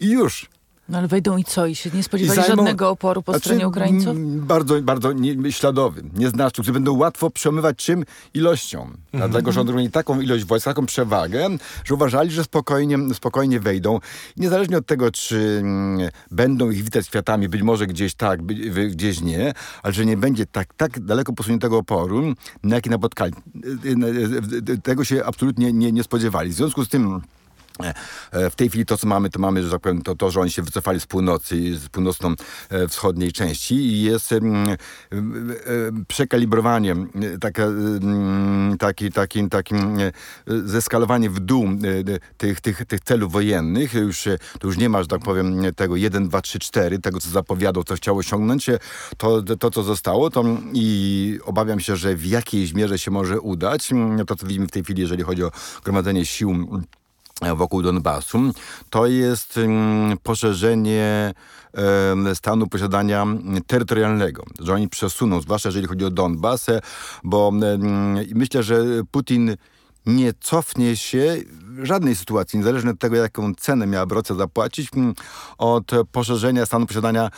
i 0.00 0.10
już. 0.10 0.50
No 0.90 0.98
ale 0.98 1.08
wejdą 1.08 1.36
i 1.36 1.44
co? 1.44 1.66
I 1.66 1.74
się 1.74 1.90
nie 1.94 2.02
spodziewali 2.02 2.40
zajmą, 2.40 2.56
żadnego 2.56 2.90
oporu 2.90 3.22
po 3.22 3.32
znaczy, 3.32 3.48
stronie 3.48 3.68
Ukraińców? 3.68 4.16
Bardzo, 4.46 4.82
bardzo 4.82 5.12
nie, 5.12 5.52
śladowy, 5.52 6.02
nieznaczny, 6.14 6.52
którzy 6.52 6.72
będą 6.72 6.96
łatwo 6.96 7.30
przemywać 7.30 7.76
czym? 7.76 8.04
Ilością. 8.34 8.80
Mhm. 8.82 9.30
Dlatego, 9.30 9.52
że 9.52 9.60
oni 9.60 9.72
mieli 9.72 9.90
taką 9.90 10.20
ilość 10.20 10.44
wojsk, 10.44 10.64
taką 10.64 10.86
przewagę, 10.86 11.48
że 11.84 11.94
uważali, 11.94 12.30
że 12.30 12.44
spokojnie, 12.44 12.98
spokojnie 13.14 13.60
wejdą. 13.60 13.98
Niezależnie 14.36 14.78
od 14.78 14.86
tego, 14.86 15.10
czy 15.10 15.58
mm, 15.62 16.10
będą 16.30 16.70
ich 16.70 16.84
witać 16.84 17.08
kwiatami, 17.08 17.48
być 17.48 17.62
może 17.62 17.86
gdzieś 17.86 18.14
tak, 18.14 18.42
by, 18.42 18.54
gdzieś 18.88 19.20
nie, 19.20 19.52
ale 19.82 19.92
że 19.92 20.06
nie 20.06 20.16
będzie 20.16 20.46
tak, 20.46 20.74
tak 20.74 21.00
daleko 21.00 21.32
posuniętego 21.32 21.78
oporu, 21.78 22.34
na 22.62 22.74
jaki 22.74 22.90
napotkali. 22.90 23.32
Tego 24.82 25.04
się 25.04 25.24
absolutnie 25.24 25.72
nie, 25.72 25.92
nie 25.92 26.02
spodziewali. 26.02 26.50
W 26.50 26.54
związku 26.54 26.84
z 26.84 26.88
tym 26.88 27.20
w 28.50 28.56
tej 28.56 28.68
chwili 28.68 28.86
to, 28.86 28.98
co 28.98 29.06
mamy, 29.06 29.30
to 29.30 29.38
mamy, 29.38 29.62
że 29.62 29.70
tak 29.70 29.80
powiem, 29.80 30.02
to, 30.02 30.16
to 30.16 30.30
że 30.30 30.40
oni 30.40 30.50
się 30.50 30.62
wycofali 30.62 31.00
z 31.00 31.06
północy, 31.06 31.76
z 31.78 31.88
północno-wschodniej 31.88 33.32
części 33.32 33.74
i 33.74 34.02
jest 34.02 34.32
mm, 34.32 34.76
przekalibrowanie, 36.08 36.96
taka, 37.40 37.66
taki, 38.78 39.12
taki, 39.12 39.48
taki 39.48 39.74
zeskalowanie 40.46 41.30
w 41.30 41.40
dół 41.40 41.68
tych, 42.36 42.60
tych, 42.60 42.84
tych 42.86 43.00
celów 43.00 43.32
wojennych. 43.32 43.94
Już, 43.94 44.28
to 44.58 44.66
już 44.66 44.76
nie 44.76 44.88
ma, 44.88 45.02
że 45.02 45.08
tak 45.08 45.20
powiem, 45.20 45.62
tego 45.76 45.96
1, 45.96 46.28
2, 46.28 46.40
3, 46.40 46.58
4, 46.58 46.98
tego, 46.98 47.20
co 47.20 47.30
zapowiadał, 47.30 47.84
co 47.84 47.94
chciał 47.94 48.16
osiągnąć. 48.16 48.66
To, 49.16 49.42
to 49.42 49.70
co 49.70 49.82
zostało, 49.82 50.30
to 50.30 50.44
i 50.72 51.38
obawiam 51.44 51.80
się, 51.80 51.96
że 51.96 52.16
w 52.16 52.26
jakiejś 52.26 52.74
mierze 52.74 52.98
się 52.98 53.10
może 53.10 53.40
udać. 53.40 53.90
To, 54.26 54.36
co 54.36 54.46
widzimy 54.46 54.66
w 54.66 54.70
tej 54.70 54.84
chwili, 54.84 55.02
jeżeli 55.02 55.22
chodzi 55.22 55.44
o 55.44 55.50
gromadzenie 55.84 56.26
sił 56.26 56.68
wokół 57.56 57.82
Donbasu, 57.82 58.38
to 58.90 59.06
jest 59.06 59.58
mm, 59.58 60.18
poszerzenie 60.18 61.34
stanu 62.34 62.66
posiadania 62.66 63.26
terytorialnego, 63.66 64.44
że 64.58 64.74
oni 64.74 64.88
przesuną, 64.88 65.40
zwłaszcza 65.40 65.68
jeżeli 65.68 65.86
chodzi 65.86 66.04
o 66.04 66.10
Donbas, 66.10 66.66
bo 67.24 67.52
myślę, 68.34 68.62
że 68.62 68.84
Putin 69.10 69.56
nie 70.06 70.32
cofnie 70.40 70.96
się 70.96 71.36
w 71.60 71.84
żadnej 71.84 72.16
sytuacji, 72.16 72.58
niezależnie 72.58 72.90
od 72.90 72.98
tego, 72.98 73.16
jaką 73.16 73.54
cenę 73.54 73.86
miałaby 73.86 74.14
Rosja 74.14 74.34
zapłacić, 74.34 74.88
mm, 74.96 75.14
od 75.58 75.90
poszerzenia 76.12 76.66
stanu 76.66 76.86
posiadania 76.86 77.30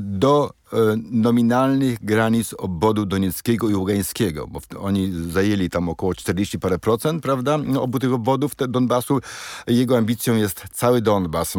do 0.00 0.50
e, 0.72 0.76
nominalnych 1.10 2.04
granic 2.04 2.54
obwodu 2.58 3.06
donieckiego 3.06 3.70
i 3.70 3.74
ługańskiego, 3.74 4.46
bo 4.46 4.60
oni 4.80 5.12
zajęli 5.30 5.70
tam 5.70 5.88
około 5.88 6.14
40 6.14 6.58
parę 6.58 6.78
procent, 6.78 7.22
prawda, 7.22 7.58
obu 7.80 7.98
tych 7.98 8.12
obwodów 8.12 8.52
Donbasu. 8.68 9.20
Jego 9.66 9.96
ambicją 9.96 10.36
jest 10.36 10.64
cały 10.72 11.02
Donbas. 11.02 11.54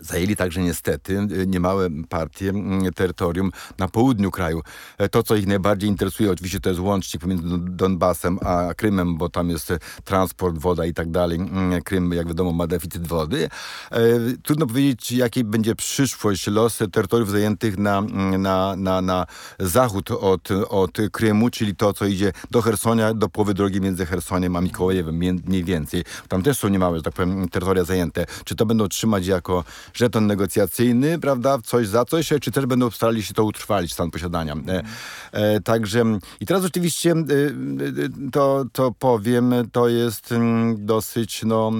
Zajęli 0.00 0.36
także 0.36 0.62
niestety 0.62 1.12
y, 1.12 1.46
niemałe 1.46 1.88
partie 2.08 2.48
mm, 2.48 2.92
terytorium 2.92 3.50
na 3.78 3.88
południu 3.88 4.30
kraju. 4.30 4.62
E, 4.98 5.08
to, 5.08 5.22
co 5.22 5.36
ich 5.36 5.46
najbardziej 5.46 5.90
interesuje, 5.90 6.30
oczywiście 6.30 6.60
to 6.60 6.68
jest 6.68 6.80
łącznik 6.80 7.22
pomiędzy 7.22 7.44
Donbasem 7.58 8.38
a 8.42 8.74
Krymem, 8.74 9.16
bo 9.16 9.28
tam 9.28 9.50
jest 9.50 9.70
e, 9.70 9.78
transport, 10.04 10.58
woda 10.58 10.84
i 10.86 10.94
tak 10.94 11.10
dalej. 11.10 11.38
Mm, 11.38 11.82
Krym, 11.82 12.12
jak 12.12 12.28
wiadomo, 12.28 12.52
ma 12.52 12.66
deficyt 12.66 13.06
wody. 13.06 13.48
E, 13.90 14.00
trudno 14.42 14.66
powiedzieć, 14.66 15.12
jaki 15.12 15.44
będzie 15.44 15.74
przyszłość, 15.74 16.46
los 16.46 16.78
terytoriów 16.92 17.30
zajętych 17.30 17.78
na, 17.78 17.98
mm, 17.98 18.42
na, 18.42 18.76
na, 18.76 19.00
na 19.00 19.26
zachód 19.58 20.10
od, 20.10 20.48
od 20.68 20.98
Krymu, 21.12 21.50
czyli 21.50 21.76
to, 21.76 21.92
co 21.92 22.06
idzie 22.06 22.32
do 22.50 22.62
Hersonia, 22.62 23.14
do 23.14 23.28
połowy 23.28 23.54
drogi 23.54 23.80
między 23.80 24.06
Hersoniem 24.06 24.56
a 24.56 24.60
Mikołajewem, 24.60 25.16
mniej 25.46 25.64
więcej. 25.64 26.04
Tam 26.28 26.42
też 26.42 26.58
są 26.58 26.68
niemałe, 26.68 26.96
że 26.96 27.02
tak 27.02 27.14
powiem, 27.14 27.48
terytoria 27.48 27.84
zajęte. 27.84 28.26
Czy 28.44 28.54
to 28.54 28.66
będą 28.66 28.88
trzymać 28.88 29.26
jako 29.26 29.64
żeton 29.94 30.26
negocjacyjny, 30.26 31.18
prawda, 31.18 31.58
coś 31.64 31.88
za 31.88 32.04
coś, 32.04 32.28
czy 32.40 32.50
też 32.50 32.66
będą 32.66 32.90
starali 32.90 33.22
się 33.22 33.34
to 33.34 33.44
utrwalić, 33.44 33.92
stan 33.92 34.10
posiadania. 34.10 34.56
E, 34.68 34.82
e, 35.32 35.60
także 35.60 36.04
i 36.40 36.46
teraz 36.46 36.64
oczywiście 36.64 37.10
e, 37.10 37.14
e, 37.14 38.30
to, 38.32 38.64
to 38.72 38.92
powiem, 38.98 39.54
to 39.72 39.88
jest 39.88 40.32
mm, 40.32 40.86
dosyć, 40.86 41.42
no, 41.42 41.72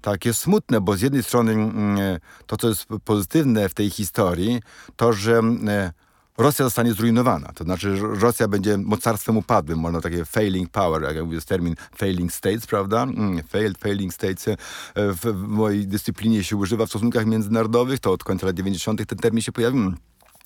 takie 0.00 0.34
smutne, 0.34 0.80
bo 0.80 0.96
z 0.96 1.00
jednej 1.00 1.22
strony 1.22 1.52
mm, 1.52 1.98
to, 2.46 2.56
co 2.56 2.68
jest 2.68 2.86
pozytywne 3.04 3.68
w 3.68 3.74
tej 3.74 3.90
historii, 3.90 4.62
to, 4.96 5.12
że 5.12 5.40
e, 5.68 5.92
Rosja 6.38 6.64
zostanie 6.64 6.94
zrujnowana. 6.94 7.52
To 7.54 7.64
znaczy, 7.64 7.96
że 7.96 8.06
Rosja 8.06 8.48
będzie 8.48 8.78
mocarstwem 8.78 9.36
upadłym, 9.36 9.78
można 9.78 10.00
takie 10.00 10.24
failing 10.24 10.70
power, 10.70 11.02
jak 11.02 11.32
jest 11.32 11.48
termin 11.48 11.74
failing 11.96 12.32
states, 12.32 12.66
prawda? 12.66 13.02
Mm, 13.02 13.42
failed, 13.42 13.78
failing 13.78 14.14
states 14.14 14.48
e, 14.48 14.56
w, 14.94 15.34
mojej 15.34 15.86
dyscyplinie 15.86 16.44
się 16.44 16.56
używa 16.56 16.86
w 16.86 16.88
stosunkach 16.88 17.26
międzynarodowych, 17.26 18.00
to 18.00 18.12
od 18.12 18.24
końca 18.24 18.46
lat 18.46 18.56
90. 18.56 19.06
ten 19.06 19.18
termin 19.18 19.42
się 19.42 19.52
pojawił. 19.52 19.80
Mm. 19.80 19.96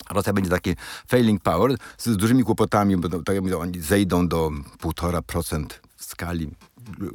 Rosja 0.09 0.33
będzie 0.33 0.49
taki 0.49 0.75
failing 1.07 1.43
power 1.43 1.75
z, 1.97 2.09
z 2.09 2.17
dużymi 2.17 2.43
kłopotami, 2.43 2.97
bo 2.97 3.09
tak 3.09 3.35
jak 3.35 3.43
mówię, 3.43 3.57
oni 3.57 3.81
zejdą 3.81 4.27
do 4.27 4.51
1,5% 4.81 5.65
w 5.95 6.03
skali 6.03 6.51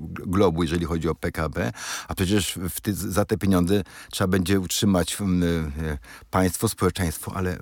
globu, 0.09 0.63
jeżeli 0.63 0.85
chodzi 0.85 1.09
o 1.09 1.15
PKB, 1.15 1.73
a 2.09 2.15
przecież 2.15 2.59
ty, 2.83 2.95
za 2.95 3.25
te 3.25 3.39
pieniądze 3.39 3.83
trzeba 4.11 4.29
będzie 4.29 4.61
utrzymać 4.61 5.21
um, 5.21 5.43
państwo, 6.31 6.69
społeczeństwo, 6.69 7.33
ale 7.35 7.59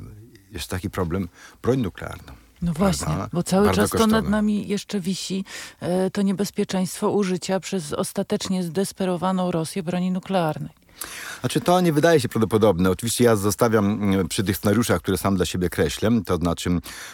jest 0.55 0.69
taki 0.71 0.91
problem, 0.91 1.29
broń 1.63 1.81
nuklearną. 1.81 2.33
No 2.63 2.73
właśnie, 2.73 3.07
Prawda? 3.07 3.29
bo 3.33 3.43
cały 3.43 3.67
Bardzo 3.67 3.83
czas 3.83 3.91
kosztowne. 3.91 4.17
to 4.17 4.23
nad 4.23 4.31
nami 4.31 4.69
jeszcze 4.69 5.01
wisi 5.01 5.45
e, 5.81 6.11
to 6.11 6.23
niebezpieczeństwo 6.23 7.11
użycia 7.11 7.61
przez 7.61 7.93
ostatecznie 7.93 8.63
zdesperowaną 8.63 9.51
Rosję 9.51 9.83
broni 9.83 10.11
nuklearnej. 10.11 10.71
Znaczy 11.41 11.61
to 11.61 11.81
nie 11.81 11.93
wydaje 11.93 12.21
się 12.21 12.29
prawdopodobne. 12.29 12.91
Oczywiście 12.91 13.25
ja 13.25 13.37
zostawiam 13.37 13.85
mm, 13.87 14.29
przy 14.29 14.45
tych 14.45 14.57
scenariuszach, 14.57 15.03
które 15.03 15.19
sam 15.19 15.37
dla 15.37 15.47
siebie 15.47 15.69
kreślę, 15.69 16.11
to 16.27 16.37
znaczy 16.37 16.71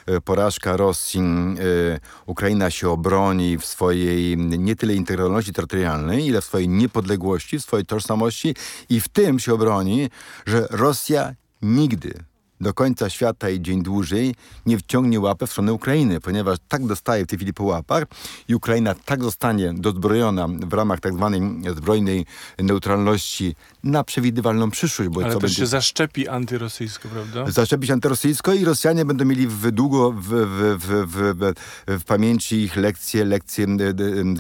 e, 0.06 0.20
porażka 0.20 0.76
Rosji, 0.76 1.20
e, 1.20 2.00
Ukraina 2.26 2.70
się 2.70 2.88
obroni 2.90 3.58
w 3.58 3.64
swojej 3.66 4.36
nie 4.36 4.76
tyle 4.76 4.94
integralności 4.94 5.52
terytorialnej, 5.52 6.26
ile 6.26 6.40
w 6.40 6.44
swojej 6.44 6.68
niepodległości, 6.68 7.58
w 7.58 7.62
swojej 7.62 7.86
tożsamości 7.86 8.54
i 8.88 9.00
w 9.00 9.08
tym 9.08 9.38
się 9.38 9.54
obroni, 9.54 10.08
że 10.46 10.66
Rosja 10.70 11.34
nigdy 11.62 12.29
do 12.60 12.74
końca 12.74 13.10
świata 13.10 13.50
i 13.50 13.60
dzień 13.60 13.82
dłużej 13.82 14.34
nie 14.66 14.78
wciągnie 14.78 15.20
łapę 15.20 15.46
w 15.46 15.50
stronę 15.50 15.72
Ukrainy, 15.72 16.20
ponieważ 16.20 16.58
tak 16.68 16.86
dostaje 16.86 17.24
w 17.24 17.26
tej 17.26 17.38
chwili 17.38 17.54
po 17.54 17.64
łapach 17.64 18.04
i 18.48 18.54
Ukraina 18.54 18.94
tak 18.94 19.22
zostanie 19.22 19.74
dozbrojona 19.74 20.48
w 20.48 20.72
ramach 20.72 21.00
tak 21.00 21.14
zwanej 21.14 21.42
zbrojnej 21.76 22.26
neutralności 22.58 23.54
na 23.84 24.04
przewidywalną 24.04 24.70
przyszłość. 24.70 25.10
Bo 25.10 25.20
Ale 25.20 25.32
co 25.32 25.38
też 25.38 25.42
będzie... 25.42 25.56
się 25.56 25.66
zaszczepi 25.66 26.28
antyrosyjsko, 26.28 27.08
prawda? 27.08 27.50
Zaszczepi 27.50 27.86
się 27.86 27.92
antyrosyjsko 27.92 28.52
i 28.52 28.64
Rosjanie 28.64 29.04
będą 29.04 29.24
mieli 29.24 29.46
w 29.46 29.70
długo 29.70 30.12
w, 30.12 30.28
w, 30.28 31.06
w, 31.06 31.54
w, 31.86 32.04
pamięci 32.04 32.56
ich 32.56 32.76
lekcje, 32.76 33.24
lekcje 33.24 33.66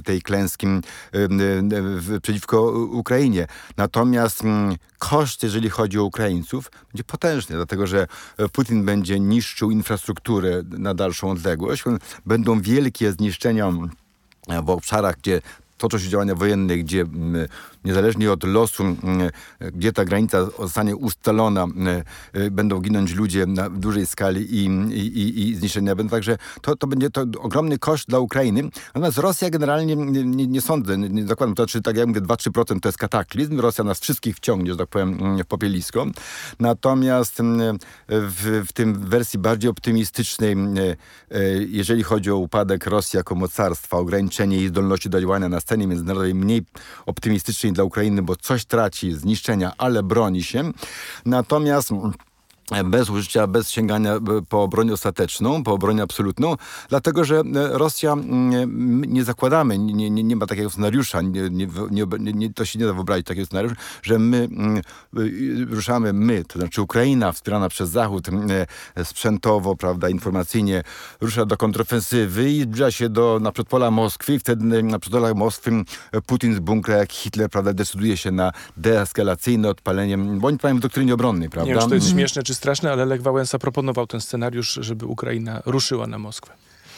tej 0.04 0.22
klęski 0.22 0.66
przeciwko 2.22 2.62
Ukrainie. 2.72 3.46
Natomiast 3.76 4.44
mm, 4.44 4.76
koszt, 4.98 5.42
jeżeli 5.42 5.70
chodzi 5.70 5.98
o 5.98 6.04
Ukraińców, 6.04 6.70
będzie 6.92 7.04
potężny, 7.04 7.56
dlatego 7.56 7.86
że 7.86 8.06
Putin 8.52 8.84
będzie 8.84 9.20
niszczył 9.20 9.70
infrastrukturę 9.70 10.62
na 10.70 10.94
dalszą 10.94 11.30
odległość. 11.30 11.84
Będą 12.26 12.60
wielkie 12.60 13.12
zniszczenia 13.12 13.72
w 14.62 14.70
obszarach, 14.70 15.16
gdzie 15.16 15.42
toczą 15.80 15.98
się 15.98 16.08
działania 16.08 16.34
wojenne, 16.34 16.76
gdzie 16.76 17.04
niezależnie 17.84 18.32
od 18.32 18.44
losu, 18.44 18.84
gdzie 19.72 19.92
ta 19.92 20.04
granica 20.04 20.46
zostanie 20.58 20.96
ustalona, 20.96 21.66
będą 22.50 22.80
ginąć 22.80 23.14
ludzie 23.14 23.46
na 23.46 23.70
dużej 23.70 24.06
skali 24.06 24.56
i, 24.56 24.64
i, 24.94 25.48
i 25.48 25.54
zniszczenia 25.54 25.94
będą. 25.94 26.10
Także 26.10 26.38
to, 26.62 26.76
to 26.76 26.86
będzie 26.86 27.10
to 27.10 27.24
ogromny 27.38 27.78
koszt 27.78 28.08
dla 28.08 28.18
Ukrainy. 28.18 28.62
Natomiast 28.94 29.18
Rosja 29.18 29.50
generalnie 29.50 29.96
nie, 29.96 30.46
nie, 30.46 30.60
sądzę, 30.60 30.98
nie 30.98 31.26
zakładam, 31.26 31.54
to 31.54 31.62
znaczy 31.62 31.82
tak 31.82 31.96
jak 31.96 32.06
mówię, 32.06 32.20
2-3% 32.20 32.80
to 32.80 32.88
jest 32.88 32.98
kataklizm. 32.98 33.60
Rosja 33.60 33.84
nas 33.84 34.00
wszystkich 34.00 34.36
wciągnie, 34.36 34.70
że 34.70 34.76
tak 34.76 34.88
powiem, 34.88 35.38
w 35.38 35.46
popielisko. 35.46 36.06
Natomiast 36.60 37.42
w, 38.08 38.64
w 38.68 38.72
tym 38.72 39.08
wersji 39.08 39.38
bardziej 39.38 39.70
optymistycznej, 39.70 40.56
jeżeli 41.68 42.02
chodzi 42.02 42.30
o 42.30 42.36
upadek 42.36 42.86
Rosji 42.86 43.16
jako 43.16 43.34
mocarstwa, 43.34 43.96
ograniczenie 43.96 44.56
jej 44.56 44.68
zdolności 44.68 45.10
do 45.10 45.20
działania 45.20 45.48
na 45.48 45.60
scenie 45.70 45.86
międzynarodowej, 45.86 46.34
mniej 46.34 46.62
optymistycznej 47.06 47.72
dla 47.72 47.84
Ukrainy, 47.84 48.22
bo 48.22 48.36
coś 48.36 48.64
traci, 48.64 49.12
zniszczenia, 49.12 49.72
ale 49.78 50.02
broni 50.02 50.42
się. 50.42 50.72
Natomiast 51.26 51.90
bez 52.84 53.10
użycia, 53.10 53.46
bez 53.46 53.70
sięgania 53.70 54.14
e, 54.14 54.20
po 54.48 54.68
broń 54.68 54.90
ostateczną, 54.90 55.62
po 55.62 55.78
broń 55.78 56.00
absolutną, 56.00 56.56
dlatego 56.88 57.24
że 57.24 57.36
e, 57.36 57.42
Rosja, 57.78 58.12
mm, 58.12 59.04
nie 59.04 59.24
zakładamy, 59.24 59.78
nie, 59.78 60.10
nie, 60.10 60.22
nie 60.22 60.36
ma 60.36 60.46
takiego 60.46 60.70
scenariusza, 60.70 61.22
nie, 61.22 61.66
nie, 61.90 62.52
to 62.54 62.64
się 62.64 62.78
nie 62.78 62.86
da 62.86 62.92
wyobrazić 62.92 63.26
takiego 63.26 63.46
scenariusza, 63.46 63.76
że 64.02 64.18
my 64.18 64.36
mm, 64.36 64.76
e, 64.76 64.80
ruszamy, 65.74 66.12
my, 66.12 66.44
to 66.44 66.58
znaczy 66.58 66.82
Ukraina 66.82 67.32
wspierana 67.32 67.68
przez 67.68 67.90
Zachód 67.90 68.26
sprzętowo, 69.04 69.76
prawda, 69.76 70.08
informacyjnie, 70.08 70.82
rusza 71.20 71.44
do 71.44 71.56
kontrofensywy 71.56 72.50
i 72.50 72.62
zbliża 72.62 72.90
się 72.90 73.08
do 73.08 73.38
na 73.42 73.52
przedpola 73.52 73.90
Moskwy 73.90 74.34
i 74.34 74.38
wtedy 74.38 74.82
na 74.82 74.98
przedpolach 74.98 75.34
Moskwy 75.34 75.70
Putin 76.26 76.54
z 76.54 76.58
bunkra 76.58 76.96
jak 76.96 77.12
Hitler, 77.12 77.50
prawda, 77.50 77.72
decyduje 77.72 78.16
się 78.16 78.30
na 78.30 78.52
deeskalacyjne 78.76 79.68
odpalenie, 79.68 80.18
bo 80.18 80.48
oni 80.48 80.58
w 80.58 80.80
doktrynie 80.80 81.14
obronnej, 81.14 81.50
prawda? 81.50 81.68
Nie 81.68 81.74
wiem, 81.74 81.82
czy 81.82 81.88
to 81.88 81.94
jest 81.94 82.10
śmieszne, 82.10 82.42
czy 82.42 82.54
straszne, 82.60 82.92
ale 82.92 83.04
Lech 83.04 83.22
Wałęsa 83.22 83.58
proponował 83.58 84.06
ten 84.06 84.20
scenariusz, 84.20 84.78
żeby 84.80 85.06
Ukraina 85.06 85.62
ruszyła 85.66 86.06
na 86.06 86.18
Moskwę. 86.18 86.52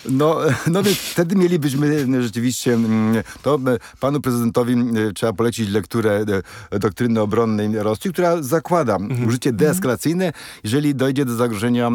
No, 0.08 0.38
no 0.66 0.82
więc 0.82 0.98
wtedy 0.98 1.36
mielibyśmy 1.36 2.22
rzeczywiście, 2.22 2.74
mm, 2.74 3.22
to 3.42 3.58
panu 4.00 4.20
prezydentowi 4.20 4.76
trzeba 5.14 5.32
polecić 5.32 5.70
lekturę 5.70 6.24
doktryny 6.70 7.20
obronnej 7.20 7.78
Rosji, 7.78 8.12
która 8.12 8.42
zakłada 8.42 8.96
mhm. 8.96 9.28
użycie 9.28 9.52
deeskalacyjne, 9.52 10.32
jeżeli 10.64 10.94
dojdzie 10.94 11.24
do 11.24 11.34
zagrożenia 11.34 11.90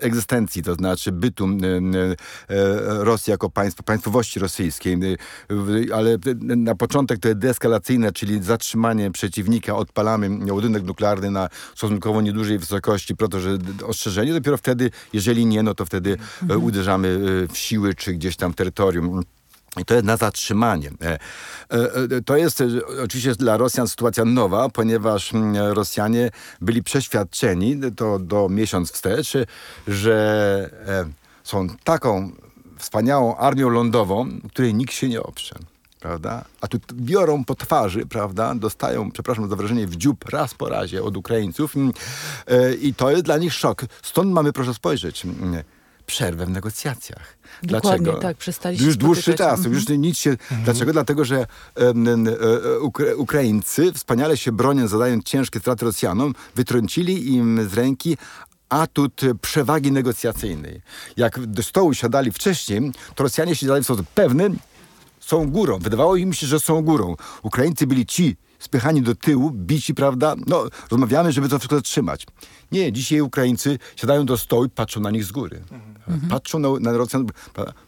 egzystencji, 0.00 0.62
to 0.62 0.74
znaczy 0.74 1.12
bytu 1.12 1.48
Rosji 2.86 3.30
jako 3.30 3.50
państwa, 3.50 3.82
państwowości 3.82 4.40
rosyjskiej. 4.40 4.98
Ale 5.94 6.18
na 6.40 6.74
początek 6.74 7.18
to 7.18 7.28
jest 7.28 7.40
deeskalacyjne, 7.40 8.12
czyli 8.12 8.42
zatrzymanie 8.42 9.10
przeciwnika, 9.10 9.76
odpalamy 9.76 10.52
ładunek 10.52 10.82
nuklearny 10.82 11.30
na 11.30 11.48
stosunkowo 11.74 12.20
niedużej 12.20 12.58
wysokości, 12.58 13.16
po 13.16 13.28
to, 13.28 13.40
że 13.40 13.58
ostrzeżenie. 13.86 14.32
Dopiero 14.32 14.56
wtedy, 14.56 14.90
jeżeli 15.12 15.46
nie, 15.46 15.62
no 15.62 15.74
to 15.74 15.86
wtedy 15.86 16.16
mhm. 16.42 16.64
uderzamy 16.64 17.33
w 17.52 17.58
siły, 17.58 17.94
czy 17.94 18.12
gdzieś 18.12 18.36
tam 18.36 18.54
terytorium. 18.54 19.22
I 19.80 19.84
to 19.84 19.94
jest 19.94 20.06
na 20.06 20.16
zatrzymanie. 20.16 20.90
E, 21.02 21.12
e, 21.12 21.18
e, 21.70 22.22
to 22.24 22.36
jest 22.36 22.62
oczywiście 23.04 23.34
dla 23.34 23.56
Rosjan 23.56 23.88
sytuacja 23.88 24.24
nowa, 24.24 24.68
ponieważ 24.68 25.34
mm, 25.34 25.56
Rosjanie 25.56 26.30
byli 26.60 26.82
przeświadczeni, 26.82 27.80
to 27.96 28.18
do 28.18 28.48
miesiąc 28.48 28.92
wstecz, 28.92 29.32
że 29.88 30.70
są 31.44 31.66
taką 31.84 32.32
wspaniałą 32.78 33.36
armią 33.36 33.68
lądową, 33.68 34.28
której 34.48 34.74
nikt 34.74 34.94
się 34.94 35.08
nie 35.08 35.22
oprze. 35.22 35.54
Prawda? 36.00 36.44
A 36.60 36.68
tu 36.68 36.78
biorą 36.92 37.44
po 37.44 37.54
twarzy, 37.54 38.06
prawda? 38.06 38.54
Dostają, 38.54 39.10
przepraszam 39.10 39.48
za 39.48 39.56
wrażenie, 39.56 39.86
w 39.86 39.96
dziób 39.96 40.28
raz 40.28 40.54
po 40.54 40.68
razie 40.68 41.02
od 41.02 41.16
Ukraińców. 41.16 41.76
Mm, 41.76 41.92
I 42.80 42.94
to 42.94 43.10
jest 43.10 43.22
dla 43.22 43.38
nich 43.38 43.54
szok. 43.54 43.84
Stąd 44.02 44.32
mamy, 44.32 44.52
proszę 44.52 44.74
spojrzeć, 44.74 45.24
mm, 45.24 45.64
przerwę 46.06 46.46
w 46.46 46.50
negocjacjach. 46.50 47.36
Dokładnie, 47.62 48.04
Dlaczego? 48.04 48.22
tak, 48.22 48.36
przestaliśmy 48.36 48.86
Już 48.86 48.96
dłuższy 48.96 49.34
czas, 49.34 49.58
mhm. 49.58 49.74
już 49.74 49.88
nic 49.88 50.18
się... 50.18 50.30
Mhm. 50.30 50.64
Dlaczego? 50.64 50.92
Dlatego, 50.92 51.24
że 51.24 51.46
um, 51.76 52.06
um, 52.06 52.28
Ukraińcy 53.16 53.92
wspaniale 53.92 54.36
się 54.36 54.52
bronią, 54.52 54.88
zadając 54.88 55.24
ciężkie 55.24 55.60
straty 55.60 55.84
Rosjanom, 55.84 56.34
wytrącili 56.54 57.34
im 57.34 57.68
z 57.68 57.74
ręki 57.74 58.16
atut 58.68 59.20
przewagi 59.40 59.92
negocjacyjnej. 59.92 60.82
Jak 61.16 61.46
do 61.46 61.62
stołu 61.62 61.94
siadali 61.94 62.32
wcześniej, 62.32 62.92
to 63.14 63.22
Rosjanie 63.22 63.56
siedzieli 63.56 63.80
w 63.80 63.84
sposób 63.84 64.06
pewny, 64.14 64.50
są 65.20 65.50
górą. 65.50 65.78
Wydawało 65.78 66.16
im 66.16 66.32
się, 66.32 66.46
że 66.46 66.60
są 66.60 66.82
górą. 66.82 67.16
Ukraińcy 67.42 67.86
byli 67.86 68.06
ci 68.06 68.36
spychani 68.64 69.02
do 69.02 69.14
tyłu, 69.14 69.50
bici, 69.50 69.94
prawda? 69.94 70.34
No, 70.46 70.64
rozmawiamy, 70.90 71.32
żeby 71.32 71.48
to 71.48 71.58
wszystko 71.58 71.76
zatrzymać. 71.76 72.26
Nie, 72.72 72.92
dzisiaj 72.92 73.20
Ukraińcy 73.20 73.78
siadają 73.96 74.26
do 74.26 74.38
stołu 74.38 74.64
i 74.64 74.70
patrzą 74.70 75.00
na 75.00 75.10
nich 75.10 75.24
z 75.24 75.32
góry. 75.32 75.62
Mhm. 76.08 76.30
Patrzą 76.30 76.58
na, 76.58 76.68
na 76.80 76.92
Rosjan, 76.92 77.26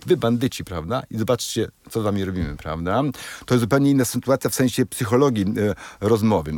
wy 0.06 0.16
bandyci, 0.16 0.64
prawda? 0.64 1.02
I 1.10 1.18
zobaczcie, 1.18 1.68
co 1.90 2.00
z 2.00 2.04
wami 2.04 2.24
robimy, 2.24 2.56
prawda? 2.56 3.02
To 3.46 3.54
jest 3.54 3.60
zupełnie 3.60 3.90
inna 3.90 4.04
sytuacja 4.04 4.50
w 4.50 4.54
sensie 4.54 4.86
psychologii 4.86 5.44
e, 5.44 5.74
rozmowy. 6.00 6.52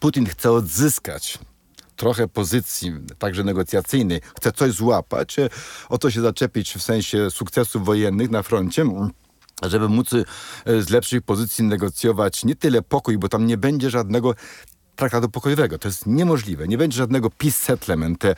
Putin 0.00 0.26
chce 0.26 0.52
odzyskać 0.52 1.38
trochę 1.96 2.28
pozycji, 2.28 2.92
także 3.18 3.44
negocjacyjnej, 3.44 4.20
chce 4.36 4.52
coś 4.52 4.72
złapać, 4.72 5.38
e, 5.38 5.48
o 5.88 5.98
co 5.98 6.10
się 6.10 6.20
zaczepić 6.20 6.72
w 6.74 6.82
sensie 6.82 7.30
sukcesów 7.30 7.84
wojennych 7.84 8.30
na 8.30 8.42
froncie, 8.42 8.84
żeby 9.68 9.88
móc 9.88 10.12
e, 10.12 10.24
z 10.82 10.90
lepszych 10.90 11.22
pozycji 11.22 11.64
negocjować 11.64 12.44
nie 12.44 12.56
tyle 12.56 12.82
pokój, 12.82 13.18
bo 13.18 13.28
tam 13.28 13.46
nie 13.46 13.56
będzie 13.56 13.90
żadnego 13.90 14.34
traktatu 15.00 15.28
pokojowego. 15.28 15.78
To 15.78 15.88
jest 15.88 16.06
niemożliwe. 16.06 16.68
Nie 16.68 16.78
będzie 16.78 16.96
żadnego 16.96 17.30
peace 17.30 17.56
settlement 17.56 18.24
e, 18.24 18.34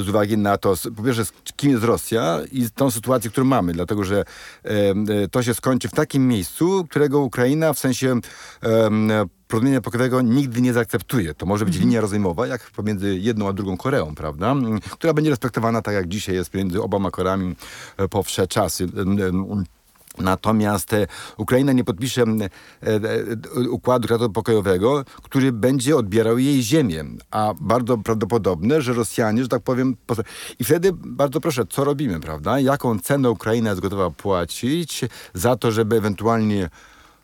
z 0.00 0.08
uwagi 0.08 0.38
na 0.38 0.58
to, 0.58 0.74
po 0.96 1.02
pierwsze, 1.02 1.24
kim 1.56 1.70
jest 1.70 1.84
Rosja 1.84 2.40
i 2.52 2.70
tą 2.70 2.90
sytuację, 2.90 3.30
którą 3.30 3.46
mamy, 3.46 3.72
dlatego 3.72 4.04
że 4.04 4.24
e, 4.64 5.28
to 5.28 5.42
się 5.42 5.54
skończy 5.54 5.88
w 5.88 5.92
takim 5.92 6.28
miejscu, 6.28 6.86
którego 6.90 7.20
Ukraina 7.20 7.72
w 7.72 7.78
sensie 7.78 8.20
porozumienia 9.48 9.80
pokojowego 9.80 10.22
nigdy 10.22 10.60
nie 10.60 10.72
zaakceptuje. 10.72 11.34
To 11.34 11.46
może 11.46 11.64
być 11.64 11.74
mhm. 11.74 11.88
linia 11.88 12.00
rozejmowa, 12.00 12.46
jak 12.46 12.70
pomiędzy 12.70 13.18
jedną 13.18 13.48
a 13.48 13.52
drugą 13.52 13.76
Koreą, 13.76 14.14
prawda? 14.14 14.54
Która 14.90 15.14
będzie 15.14 15.30
respektowana 15.30 15.82
tak, 15.82 15.94
jak 15.94 16.08
dzisiaj 16.08 16.34
jest 16.34 16.54
między 16.54 16.82
oboma 16.82 17.10
Koreami 17.10 17.56
po 18.10 18.22
wsze 18.22 18.46
czasy. 18.46 18.86
Natomiast 20.18 20.92
e, 20.92 21.06
Ukraina 21.36 21.72
nie 21.72 21.84
podpisze 21.84 22.22
e, 22.22 22.44
e, 22.86 23.70
układu 23.70 24.30
pokojowego, 24.30 25.04
który 25.22 25.52
będzie 25.52 25.96
odbierał 25.96 26.38
jej 26.38 26.62
ziemię. 26.62 27.04
A 27.30 27.54
bardzo 27.60 27.98
prawdopodobne, 27.98 28.82
że 28.82 28.92
Rosjanie, 28.92 29.42
że 29.42 29.48
tak 29.48 29.62
powiem... 29.62 29.96
I 30.58 30.64
wtedy 30.64 30.92
bardzo 30.92 31.40
proszę, 31.40 31.66
co 31.70 31.84
robimy, 31.84 32.20
prawda? 32.20 32.60
Jaką 32.60 32.98
cenę 32.98 33.30
Ukraina 33.30 33.70
jest 33.70 33.82
gotowa 33.82 34.10
płacić 34.10 35.00
za 35.34 35.56
to, 35.56 35.72
żeby 35.72 35.96
ewentualnie 35.96 36.70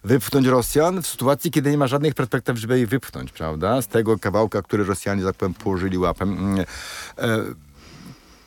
wypchnąć 0.04 0.46
Rosjan 0.46 1.02
w 1.02 1.06
sytuacji, 1.06 1.50
kiedy 1.50 1.70
nie 1.70 1.78
ma 1.78 1.86
żadnych 1.86 2.14
perspektyw, 2.14 2.58
żeby 2.58 2.80
ich 2.80 2.88
wypchnąć, 2.88 3.32
prawda? 3.32 3.82
Z 3.82 3.88
tego 3.88 4.18
kawałka, 4.18 4.62
który 4.62 4.84
Rosjanie, 4.84 5.24
tak 5.24 5.34
powiem, 5.34 5.54
położyli 5.54 5.98
łapem. 5.98 6.38
Mm, 6.38 6.64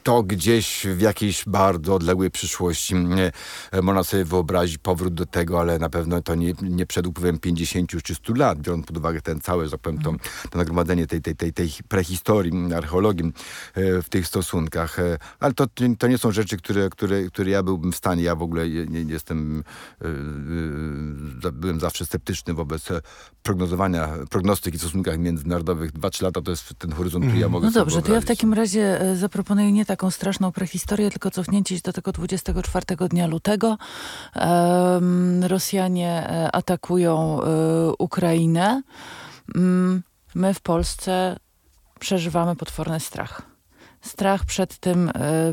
to 0.06 0.24
gdzieś 0.24 0.88
w 0.96 1.02
jakiejś 1.02 1.44
bardzo 1.48 1.96
odległej 1.96 2.32
przyszłości 2.32 2.96
e, 3.72 3.82
można 3.82 4.04
sobie 4.04 4.26
wyobrazić 4.26 4.78
powrót 4.78 5.14
do 5.14 5.26
tego, 5.26 5.60
ale 5.60 5.80
na 5.80 5.90
pewno 5.90 6.22
to 6.22 6.36
nie, 6.36 6.54
nie 6.62 6.86
przed 6.86 7.08
upływem 7.08 7.40
50 7.40 8.04
czy 8.04 8.16
100 8.16 8.34
lat, 8.34 8.60
biorąc 8.60 8.86
pod 8.86 8.98
uwagę 8.98 9.22
ten 9.22 9.42
cały, 9.42 9.68
że 9.68 9.78
powiem, 9.78 10.02
to, 10.02 10.10
mhm. 10.10 10.30
to 10.50 10.58
nagromadzenie 10.58 11.08
tej, 11.08 11.22
tej, 11.22 11.36
tej, 11.36 11.54
tej 11.54 11.70
prehistorii, 11.88 12.74
archeologii 12.74 13.34
e, 13.74 14.02
w 14.02 14.10
tych 14.10 14.28
stosunkach. 14.28 15.00
E, 15.00 15.18
ale 15.40 15.54
to, 15.54 15.66
to 16.00 16.08
nie 16.08 16.18
są 16.18 16.32
rzeczy, 16.32 16.58
które, 16.58 16.90
które, 16.90 17.24
które 17.24 17.52
ja 17.52 17.64
byłbym 17.64 17.92
w 17.92 17.96
stanie, 17.96 18.24
ja 18.24 18.36
w 18.36 18.42
ogóle 18.42 18.70
nie, 18.70 19.02
jestem, 19.02 19.64
byłem 21.54 21.80
zawsze 21.80 22.06
sceptyczny 22.06 22.54
wobec 22.54 22.88
prognozowania, 23.44 24.10
prognostyki 24.30 24.78
w 24.78 24.82
stosunkach 24.82 25.18
międzynarodowych. 25.20 25.92
Dwa, 25.92 26.10
trzy 26.10 26.24
lata 26.24 26.42
to 26.42 26.52
jest 26.52 26.74
ten 26.78 26.92
horyzont, 26.92 27.26
który 27.26 27.40
ja 27.40 27.46
mhm. 27.46 27.52
mogę 27.52 27.66
No 27.66 27.72
dobrze, 27.72 28.02
to 28.02 28.14
ja 28.14 28.22
w 28.22 28.26
takim 28.26 28.54
razie 28.54 29.00
zaproponuję 29.16 29.72
nie 29.72 29.86
tak 29.86 29.95
taką 29.96 30.12
straszną 30.12 30.52
prehistorię, 30.52 31.10
tylko 31.12 31.32
cofnięcie 31.32 31.76
się 31.76 31.82
do 31.82 31.94
tego 31.94 32.12
24 32.12 32.86
dnia 33.10 33.28
lutego. 33.28 33.78
Rosjanie 35.42 36.30
e, 36.30 36.52
atakują 36.52 37.42
e, 37.42 37.48
Ukrainę. 38.00 38.82
Mm, 39.56 40.04
my 40.36 40.54
w 40.54 40.62
Polsce 40.62 41.38
przeżywamy 42.00 42.56
potworny 42.56 43.00
strach 43.00 43.55
strach 44.08 44.46
przed 44.46 44.78
tym 44.78 45.10
e, 45.10 45.12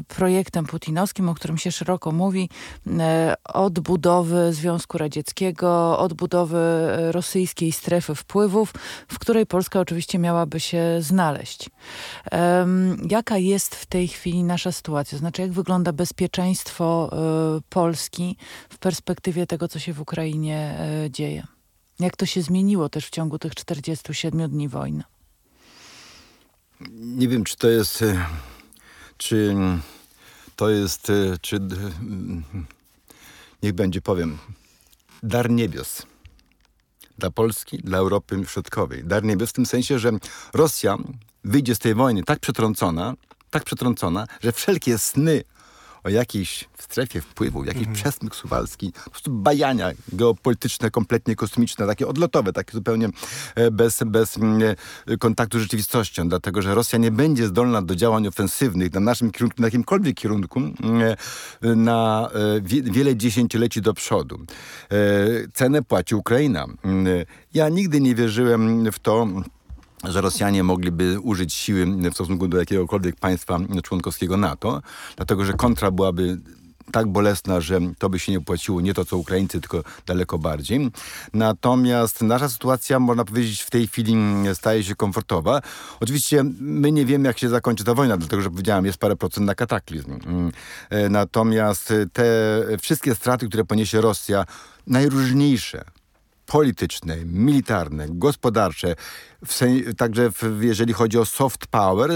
projektem 0.09 0.67
putinowskim, 0.67 1.29
o 1.29 1.35
którym 1.35 1.59
się 1.59 1.73
szeroko 1.73 2.13
mówi, 2.13 2.49
e, 2.87 3.35
odbudowy 3.45 4.53
Związku 4.53 4.99
Radzieckiego, 4.99 5.99
odbudowy 5.99 6.59
e, 6.59 7.13
rosyjskiej 7.13 7.73
strefy 7.73 8.15
wpływów, 8.15 8.73
w 9.09 9.19
której 9.19 9.47
Polska 9.47 9.81
oczywiście 9.81 10.19
miałaby 10.19 10.61
się 10.61 10.83
znaleźć. 11.01 11.71
Jaka 13.11 13.39
jest 13.39 13.75
w 13.75 13.87
tej 13.87 14.09
chwili 14.09 14.45
nasza 14.45 14.73
sytuacja? 14.73 15.19
Znaczy, 15.19 15.43
jak 15.43 15.53
wygląda 15.53 15.93
bezpieczeństwo 15.93 17.11
Polski 17.69 18.37
w 18.69 18.79
perspektywie 18.79 19.47
tego, 19.47 19.69
co 19.69 19.79
się 19.79 19.93
w 19.93 20.01
Ukrainie 20.01 20.79
dzieje? 21.11 21.47
Jak 22.01 22.17
to 22.17 22.27
się 22.27 22.43
zmieniło 22.43 22.89
też 22.89 23.07
w 23.07 23.11
ciągu 23.11 23.39
tych 23.39 23.55
47 23.55 24.51
dni 24.51 24.69
wojny? 24.69 25.03
Nie 26.91 27.29
wiem, 27.29 27.45
czy 27.45 27.57
to 27.57 27.69
jest. 27.69 28.03
E, 28.03 28.27
czy 29.17 29.55
to 30.57 30.71
jest. 30.71 31.11
E, 31.11 31.39
czy. 31.41 31.61
Niech 33.63 33.73
będzie, 33.73 34.01
powiem. 34.01 34.39
Dar 35.23 35.51
niebios. 35.51 36.07
Dla 37.19 37.31
Polski, 37.31 37.79
dla 37.79 37.99
Europy 37.99 38.43
Środkowej. 38.47 39.05
Dar 39.05 39.25
niebios 39.25 39.51
w 39.51 39.53
tym 39.53 39.67
sensie, 39.67 39.99
że 39.99 40.11
Rosja 40.55 40.97
wyjdzie 41.45 41.75
z 41.75 41.79
tej 41.79 41.95
wojny 41.95 42.23
tak 42.23 42.41
przetrącona, 42.41 43.15
tak 43.51 43.65
przetrącona, 43.65 44.27
że 44.43 44.53
wszelkie 44.53 44.99
sny 44.99 45.45
o 46.05 46.09
jakiejś 46.09 46.69
strefie 46.79 47.21
wpływu, 47.21 47.65
jakiś 47.65 47.83
mhm. 47.83 47.97
przesmyk 47.97 48.35
suwalski, 48.37 48.93
po 49.05 49.11
prostu 49.11 49.31
bajania 49.31 49.91
geopolityczne, 50.13 50.91
kompletnie 50.91 51.37
kosmiczne, 51.37 51.87
takie 51.87 52.07
odlotowe, 52.07 52.53
takie 52.53 52.73
zupełnie 52.73 53.09
e, 53.55 53.71
bez, 53.71 54.03
bez 54.07 54.37
mm, 54.37 54.75
e, 55.07 55.17
kontaktu 55.17 55.59
z 55.59 55.63
rzeczywistością, 55.63 56.29
dlatego 56.29 56.63
że 56.63 56.75
Rosja 56.75 56.99
nie 56.99 57.11
będzie 57.11 57.47
zdolna 57.47 57.83
do 57.83 57.97
działań 57.97 58.27
ofensywnych 58.27 58.93
na 58.93 59.01
naszym 59.01 59.31
kierunku, 59.31 59.63
na 59.63 59.67
jakimkolwiek 59.67 60.17
kierunku, 60.17 60.61
mm, 60.61 60.77
e, 61.63 61.77
na 61.77 62.31
wiele 62.83 63.17
dziesięcioleci 63.17 63.83
do 63.83 63.95
przodu. 63.95 64.39
Cenę 65.55 65.83
płaci 65.83 66.15
Ukraina. 66.15 66.67
Mm, 66.85 67.07
ja 67.55 67.69
nigdy 67.69 68.01
nie 68.01 68.15
wierzyłem 68.15 68.93
w 68.93 68.99
to, 68.99 69.27
że 70.05 70.21
Rosjanie 70.21 70.63
mogliby 70.63 71.21
użyć 71.21 71.55
siły 71.55 71.87
w 71.87 72.15
stosunku 72.15 72.49
do 72.49 72.59
jakiegokolwiek 72.59 73.17
państwa 73.17 73.59
członkowskiego 73.83 74.37
NATO, 74.37 74.83
dlatego 75.17 75.45
że 75.45 75.53
kontra 75.53 75.91
byłaby 75.91 76.39
tak 76.93 77.07
bolesna, 77.09 77.61
że 77.61 77.81
to 77.99 78.09
by 78.09 78.19
się 78.19 78.33
nie 78.33 78.41
płaciło, 78.41 78.81
nie 78.81 78.95
to 78.95 79.05
co 79.05 79.17
Ukraińcy, 79.17 79.61
tylko 79.61 79.83
daleko 80.07 80.39
bardziej. 80.39 80.91
Natomiast 81.35 82.23
nasza 82.23 82.49
sytuacja, 82.49 83.01
można 83.01 83.25
powiedzieć, 83.25 83.63
w 83.63 83.71
tej 83.71 83.87
chwili 83.87 84.17
staje 84.55 84.85
się 84.85 84.95
komfortowa. 84.95 85.61
Oczywiście 86.01 86.45
my 86.61 86.93
nie 86.93 87.07
wiemy, 87.07 87.29
jak 87.29 87.39
się 87.39 87.49
zakończy 87.49 87.85
ta 87.85 87.95
wojna, 87.95 88.17
dlatego 88.17 88.43
że 88.43 88.51
powiedziałem, 88.51 88.87
jest 88.87 88.99
parę 88.99 89.17
procent 89.17 89.47
na 89.47 89.55
kataklizm. 89.55 90.19
E, 90.91 91.09
natomiast 91.09 91.93
te 92.13 92.25
wszystkie 92.81 93.15
straty, 93.15 93.49
które 93.49 93.65
poniesie 93.65 94.01
Rosja, 94.01 94.45
najróżniejsze, 94.87 95.85
polityczne, 96.47 97.17
militarne, 97.25 98.07
gospodarcze, 98.11 98.95
w 99.47 99.61
także 99.97 100.31
w, 100.31 100.63
jeżeli 100.63 100.93
chodzi 100.93 101.19
o 101.19 101.25
soft 101.25 101.67
power, 101.67 102.11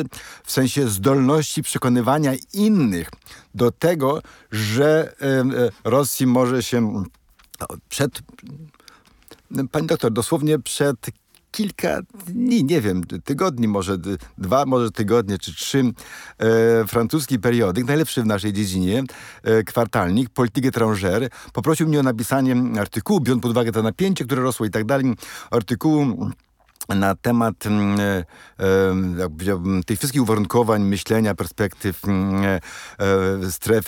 w 0.44 0.52
sensie 0.52 0.88
zdolności 0.88 1.62
przekonywania 1.62 2.32
innych 2.52 3.08
do 3.54 3.70
tego, 3.70 4.22
że 4.50 5.14
e, 5.20 5.44
Rosji 5.84 6.26
może 6.26 6.62
się 6.62 7.04
przed, 7.88 8.22
pani 9.72 9.86
doktor, 9.86 10.12
dosłownie 10.12 10.58
przed 10.58 10.96
kilka 11.56 12.02
dni, 12.26 12.64
nie 12.64 12.80
wiem, 12.80 13.04
tygodni, 13.24 13.68
może 13.68 13.98
dwa, 14.38 14.66
może 14.66 14.90
tygodnie 14.90 15.38
czy 15.38 15.54
trzy, 15.54 15.92
e, 16.38 16.86
francuski 16.86 17.38
periodyk, 17.38 17.86
najlepszy 17.86 18.22
w 18.22 18.26
naszej 18.26 18.52
dziedzinie, 18.52 19.04
e, 19.42 19.62
kwartalnik, 19.62 20.30
Politique 20.30 20.70
étrangère, 20.70 21.28
poprosił 21.52 21.88
mnie 21.88 22.00
o 22.00 22.02
napisanie 22.02 22.56
artykułu, 22.80 23.20
biorąc 23.20 23.42
pod 23.42 23.50
uwagę 23.50 23.72
to 23.72 23.82
napięcie, 23.82 24.24
które 24.24 24.42
rosło 24.42 24.66
i 24.66 24.70
tak 24.70 24.84
dalej, 24.84 25.14
artykułu 25.50 26.30
na 26.94 27.14
temat 27.14 27.66
mm, 27.66 28.00
e, 28.00 28.24
e, 28.58 29.82
tych 29.86 29.98
wszystkich 29.98 30.22
uwarunkowań, 30.22 30.82
myślenia, 30.82 31.34
perspektyw 31.34 32.04
mm, 32.04 32.44
e, 32.44 32.60
stref 33.50 33.84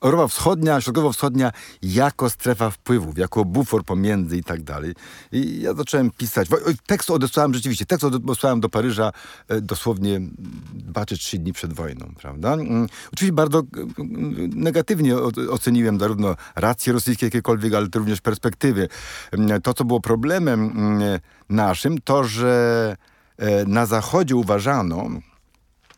Europa 0.00 0.28
Wschodnia, 0.28 0.80
Środkowo-Wschodnia 0.80 1.52
jako 1.82 2.30
strefa 2.30 2.70
wpływów, 2.70 3.18
jako 3.18 3.44
bufor 3.44 3.84
pomiędzy 3.84 4.36
i 4.36 4.44
tak 4.44 4.62
dalej. 4.62 4.94
I 5.32 5.60
ja 5.60 5.74
zacząłem 5.74 6.10
pisać. 6.10 6.48
Tekst 6.86 7.10
odesłałem 7.10 7.54
rzeczywiście, 7.54 7.86
tekst 7.86 8.04
odesłałem 8.04 8.60
do 8.60 8.68
Paryża 8.68 9.12
dosłownie 9.62 10.20
dwa 10.72 11.06
czy 11.06 11.18
trzy 11.18 11.38
dni 11.38 11.52
przed 11.52 11.72
wojną, 11.72 12.12
prawda? 12.20 12.52
Mm, 12.54 12.86
oczywiście 13.12 13.32
bardzo 13.32 13.62
negatywnie 14.54 15.16
oceniłem 15.50 16.00
zarówno 16.00 16.36
racje 16.56 16.92
rosyjskie 16.92 17.26
jakiekolwiek, 17.26 17.74
ale 17.74 17.86
również 17.94 18.20
perspektywy. 18.20 18.88
To, 19.62 19.74
co 19.74 19.84
było 19.84 20.00
problemem 20.00 20.72
naszym 21.48 22.00
to, 22.00 22.24
że 22.24 22.96
e, 23.38 23.64
na 23.64 23.86
Zachodzie 23.86 24.36
uważano, 24.36 25.08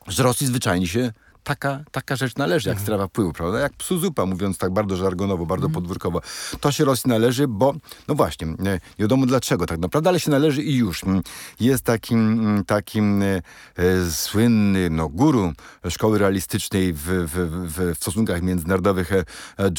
że 0.07 0.23
Rosji 0.23 0.47
zwyczajnie 0.47 0.87
się 0.87 1.13
taka, 1.43 1.81
taka 1.91 2.17
rzecz 2.17 2.37
należy, 2.37 2.69
jak 2.69 2.79
mhm. 2.79 2.85
strefa 2.85 3.07
wpływu, 3.07 3.33
prawda? 3.33 3.59
Jak 3.59 3.73
psu 3.73 3.99
zupa, 3.99 4.27
mówiąc 4.27 4.59
tak 4.59 4.73
bardzo 4.73 4.97
żargonowo, 4.97 5.47
bardzo 5.47 5.67
mhm. 5.67 5.75
podwórkowo. 5.75 6.21
To 6.61 6.73
się 6.73 6.85
Rosji 6.85 7.11
należy, 7.11 7.49
bo, 7.49 7.75
no 8.09 8.15
właśnie, 8.15 8.47
nie, 8.59 8.81
wiadomo 8.99 9.27
dlaczego 9.27 9.67
tak 9.67 9.79
naprawdę, 9.79 10.11
ale 10.11 10.21
się 10.21 10.31
należy 10.31 10.63
i 10.63 10.77
już. 10.77 11.03
Jest 11.61 11.85
takim, 11.85 12.63
takim 12.67 13.23
e, 13.23 13.41
słynny, 14.11 14.91
no, 14.91 15.09
guru 15.09 15.53
szkoły 15.89 16.19
realistycznej 16.19 16.93
w, 16.93 16.99
w, 16.99 17.35
w, 17.67 17.95
w 17.95 17.97
stosunkach 17.97 18.43
międzynarodowych 18.43 19.13
e, 19.13 19.25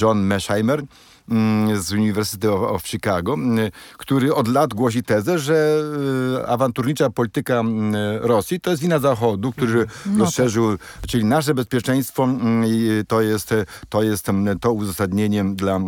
John 0.01 0.21
Mearsheimer, 0.21 0.83
Mm, 1.31 1.81
z 1.81 1.91
Uniwersytetu 1.91 2.65
of 2.65 2.87
Chicago, 2.87 3.33
mm, 3.33 3.71
który 3.97 4.35
od 4.35 4.47
lat 4.47 4.73
głosi 4.73 5.03
tezę, 5.03 5.39
że 5.39 5.83
awanturnicza 6.47 7.09
polityka 7.09 7.59
mm, 7.59 7.95
Rosji 8.21 8.59
to 8.59 8.69
jest 8.69 8.81
wina 8.81 8.99
Zachodu, 8.99 9.51
który 9.51 9.85
no 10.05 10.25
rozszerzył, 10.25 10.77
czyli 11.07 11.25
nasze 11.25 11.50
bezpieczeństwo 11.53 12.27
to 13.07 13.21
jest, 13.21 13.53
to 13.89 14.03
jest 14.03 14.27
to 14.61 14.73
uzasadnieniem 14.73 15.55
dla 15.55 15.79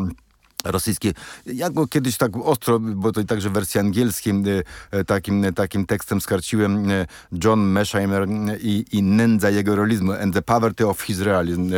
rosyjskie. 0.64 1.14
Ja 1.46 1.70
go 1.70 1.88
kiedyś 1.88 2.18
tak 2.18 2.38
ostro, 2.38 2.80
bo 2.80 3.12
to 3.12 3.24
także 3.24 3.50
w 3.50 3.54
wersji 3.54 3.80
angielskiej 3.80 4.34
e, 4.34 4.98
e, 5.00 5.06
takim, 5.06 5.46
takim 5.56 5.86
tekstem 5.86 6.22
skarciłem 6.22 6.92
e, 6.92 7.06
John 7.44 7.60
Mearsheimer 7.60 8.28
i, 8.62 8.86
i 8.92 9.04
nędza 9.04 9.50
jego 9.50 9.76
realizmu 9.76 10.12
and 10.12 10.34
the 10.34 10.42
poverty 10.42 10.88
of 10.88 11.02
his 11.02 11.20
realism. 11.20 11.72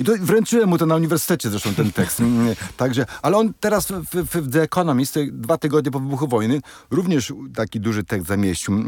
I 0.00 0.04
to 0.04 0.12
wręczyłem 0.20 0.68
mu 0.68 0.78
to 0.78 0.86
na 0.86 0.96
uniwersytecie 0.96 1.50
zresztą 1.50 1.74
ten 1.74 1.92
tekst. 1.92 2.22
Także, 2.76 3.06
ale 3.22 3.36
on 3.36 3.52
teraz 3.60 3.86
w, 3.86 4.40
w 4.40 4.52
The 4.52 4.62
Economist 4.62 5.18
dwa 5.32 5.58
tygodnie 5.58 5.90
po 5.90 6.00
wybuchu 6.00 6.28
wojny 6.28 6.60
również 6.90 7.32
taki 7.54 7.80
duży 7.80 8.04
tekst 8.04 8.28
zamieścił. 8.28 8.84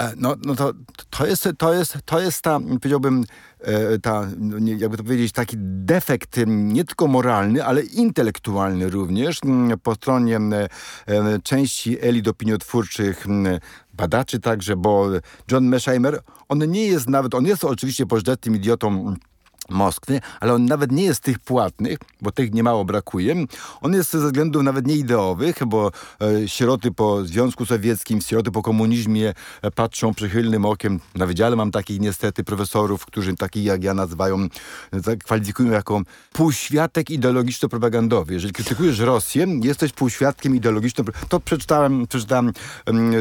E, 0.00 0.12
no, 0.16 0.36
no 0.44 0.54
to, 0.54 0.72
to, 1.10 1.26
jest, 1.26 1.48
to, 1.58 1.74
jest, 1.74 1.98
to 2.04 2.20
jest 2.20 2.42
ta, 2.42 2.60
powiedziałbym, 2.60 3.24
e, 3.60 3.98
ta, 3.98 4.26
no 4.38 4.56
jakby 4.76 4.96
to 4.96 5.02
powiedzieć, 5.02 5.32
taki 5.32 5.56
defekt 5.60 6.40
nie 6.46 6.84
tylko 6.84 7.06
moralny, 7.06 7.64
ale 7.64 7.82
intelektualny 7.82 8.90
również 8.90 9.40
po 9.82 9.94
stronie 9.94 10.36
e, 10.36 10.68
części 11.42 12.00
elit 12.00 12.28
opiniotwórczych, 12.28 13.26
badaczy 13.94 14.40
także, 14.40 14.76
bo 14.76 15.06
John 15.50 15.68
Mearsheimer, 15.68 16.20
on 16.48 16.70
nie 16.70 16.86
jest 16.86 17.08
nawet, 17.08 17.34
on 17.34 17.46
jest 17.46 17.64
oczywiście 17.64 18.06
pożdetnym 18.06 18.56
idiotą 18.56 19.14
Moskwy, 19.70 20.20
ale 20.40 20.54
on 20.54 20.64
nawet 20.64 20.92
nie 20.92 21.04
jest 21.04 21.20
tych 21.20 21.38
płatnych, 21.38 21.98
bo 22.22 22.32
tych 22.32 22.54
niemało 22.54 22.84
brakuje. 22.84 23.34
On 23.80 23.92
jest 23.92 24.10
ze 24.10 24.26
względów 24.26 24.62
nawet 24.62 24.86
nie 24.86 24.96
ideowych, 24.96 25.56
bo 25.66 25.90
e, 26.20 26.48
sieroty 26.48 26.92
po 26.92 27.24
Związku 27.24 27.66
Sowieckim, 27.66 28.20
sieroty 28.20 28.50
po 28.50 28.62
komunizmie 28.62 29.34
e, 29.62 29.70
patrzą 29.70 30.14
przychylnym 30.14 30.64
okiem. 30.64 31.00
Na 31.14 31.26
wydziale 31.26 31.56
mam 31.56 31.70
takich 31.70 32.00
niestety 32.00 32.44
profesorów, 32.44 33.06
którzy 33.06 33.36
takich 33.36 33.64
jak 33.64 33.84
ja 33.84 33.94
nazywają, 33.94 34.48
e, 34.92 35.16
kwalifikują 35.16 35.72
jako 35.72 36.02
półświatek 36.32 37.10
ideologiczno-propagandowy. 37.10 38.32
Jeżeli 38.32 38.52
krytykujesz 38.52 38.98
Rosję, 38.98 39.46
jesteś 39.62 39.92
półświadkiem 39.92 40.56
ideologiczno 40.56 41.04
To 41.28 41.40
przeczytałem, 41.40 42.06
przeczytałem 42.06 42.52
um, 42.86 43.12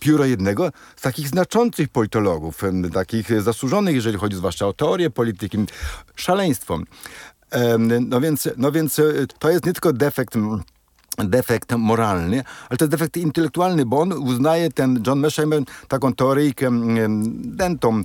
pióro 0.00 0.24
jednego 0.24 0.70
z 0.96 1.02
takich 1.02 1.28
znaczących 1.28 1.88
politologów, 1.88 2.62
takich 2.92 3.42
zasłużonych, 3.42 3.94
jeżeli 3.94 4.18
chodzi 4.18 4.36
zwłaszcza 4.36 4.66
o 4.66 4.72
teorię 4.72 5.10
polityki, 5.10 5.58
szaleństwo. 6.16 6.78
No 8.00 8.20
więc, 8.20 8.48
no 8.56 8.72
więc 8.72 8.98
e, 8.98 9.02
to 9.38 9.50
jest 9.50 9.66
nie 9.66 9.72
tylko 9.72 9.92
defekt 9.92 10.34
defekt 11.24 11.72
moralny, 11.72 12.44
ale 12.68 12.76
to 12.76 12.84
jest 12.84 12.90
defekt 12.90 13.16
intelektualny, 13.16 13.86
bo 13.86 14.00
on 14.00 14.12
uznaje 14.12 14.70
ten 14.70 15.02
John 15.06 15.20
Mearsheimer 15.20 15.62
taką 15.88 16.14
teoryjkę 16.14 16.70
dentą, 17.30 18.02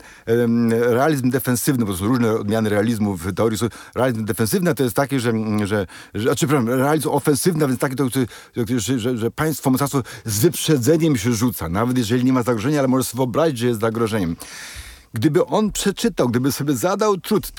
realizm 0.70 1.30
defensywny, 1.30 1.86
bo 1.86 1.98
są 1.98 2.06
różne 2.06 2.32
odmiany 2.32 2.70
realizmu 2.70 3.18
w 3.18 3.34
teorii. 3.34 3.60
Realizm 3.96 4.26
defensywny 4.26 4.76
to 4.76 4.84
jest 4.84 4.96
taki, 4.96 5.20
że, 5.20 5.34
że, 5.64 5.88
że 6.14 6.24
znaczy, 6.24 6.48
realizm 6.66 7.10
ofensywny, 7.10 7.68
więc 7.68 7.80
taki, 7.80 7.96
to, 7.96 8.08
że, 8.56 9.00
że, 9.00 9.18
że 9.18 9.32
państwo 9.32 9.70
mocarstwo 9.70 10.04
z 10.26 10.40
wyprzedzeniem 10.40 11.18
się 11.18 11.34
rzuca, 11.34 11.70
nawet 11.70 11.98
jeżeli 11.98 12.26
nie 12.26 12.34
ma 12.34 12.44
zagrożenia, 12.44 12.80
ale 12.80 12.88
może 12.88 13.04
sobie 13.04 13.18
wyobrazić, 13.18 13.58
że 13.58 13.68
jest 13.68 13.82
zagrożeniem. 13.82 14.36
Gdyby 15.14 15.46
on 15.46 15.72
przeczytał, 15.72 16.30
gdyby 16.30 16.52
sobie 16.52 16.76
zadał 16.76 17.18
trud, 17.18 17.52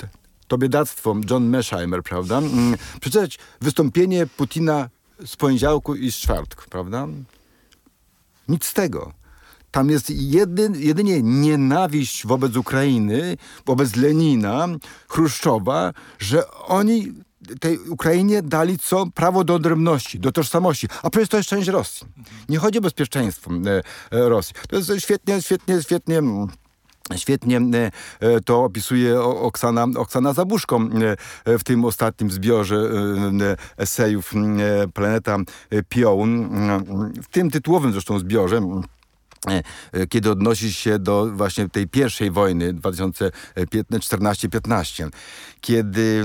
to 0.47 0.57
biedactwo 0.57 1.15
John 1.29 1.49
Mearsheimer, 1.49 2.03
prawda? 2.03 2.37
Mm, 2.37 2.75
przeczytać 3.01 3.39
wystąpienie 3.61 4.27
Putina 4.27 4.89
z 5.25 5.35
poniedziałku 5.35 5.95
i 5.95 6.11
z 6.11 6.15
czwartku, 6.15 6.63
prawda? 6.69 7.07
Nic 8.47 8.65
z 8.65 8.73
tego. 8.73 9.13
Tam 9.71 9.89
jest 9.89 10.09
jedyn, 10.09 10.75
jedynie 10.75 11.21
nienawiść 11.23 12.27
wobec 12.27 12.55
Ukrainy, 12.55 13.37
wobec 13.65 13.95
Lenina, 13.95 14.67
Chruszczowa, 15.07 15.93
że 16.19 16.51
oni 16.51 17.13
tej 17.59 17.79
Ukrainie 17.79 18.41
dali 18.41 18.79
co? 18.79 19.05
Prawo 19.05 19.43
do 19.43 19.53
odrębności, 19.53 20.19
do 20.19 20.31
tożsamości. 20.31 20.87
A 21.03 21.09
przecież 21.09 21.29
to 21.29 21.37
jest 21.37 21.49
część 21.49 21.67
Rosji. 21.67 22.07
Nie 22.49 22.57
chodzi 22.57 22.77
o 22.77 22.81
bezpieczeństwo 22.81 23.51
e, 23.51 23.83
e, 24.17 24.29
Rosji. 24.29 24.55
To 24.69 24.75
jest 24.75 24.91
świetnie, 24.99 25.41
świetnie, 25.41 25.83
świetnie 25.83 26.17
mm, 26.17 26.47
Świetnie 27.15 27.57
e, 27.57 27.91
e, 28.19 28.41
to 28.41 28.63
opisuje 28.63 29.21
Oksana, 29.21 29.87
Oksana 29.97 30.33
Zabuszko 30.33 30.79
e, 31.45 31.57
w 31.57 31.63
tym 31.63 31.85
ostatnim 31.85 32.31
zbiorze 32.31 32.89
esejów 33.77 34.33
Planeta 34.93 35.37
Piołun. 35.89 36.49
W 37.23 37.27
tym 37.27 37.51
tytułowym 37.51 37.91
zresztą 37.91 38.19
zbiorze 38.19 38.61
kiedy 40.09 40.31
odnosi 40.31 40.73
się 40.73 40.99
do 40.99 41.31
właśnie 41.31 41.69
tej 41.69 41.87
pierwszej 41.87 42.31
wojny 42.31 42.73
2014-15, 42.73 45.09
kiedy 45.61 46.23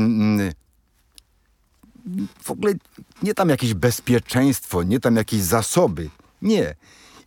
w 2.42 2.50
ogóle 2.50 2.74
nie 3.22 3.34
tam 3.34 3.48
jakieś 3.48 3.74
bezpieczeństwo, 3.74 4.82
nie 4.82 5.00
tam 5.00 5.16
jakieś 5.16 5.40
zasoby. 5.40 6.10
Nie. 6.42 6.74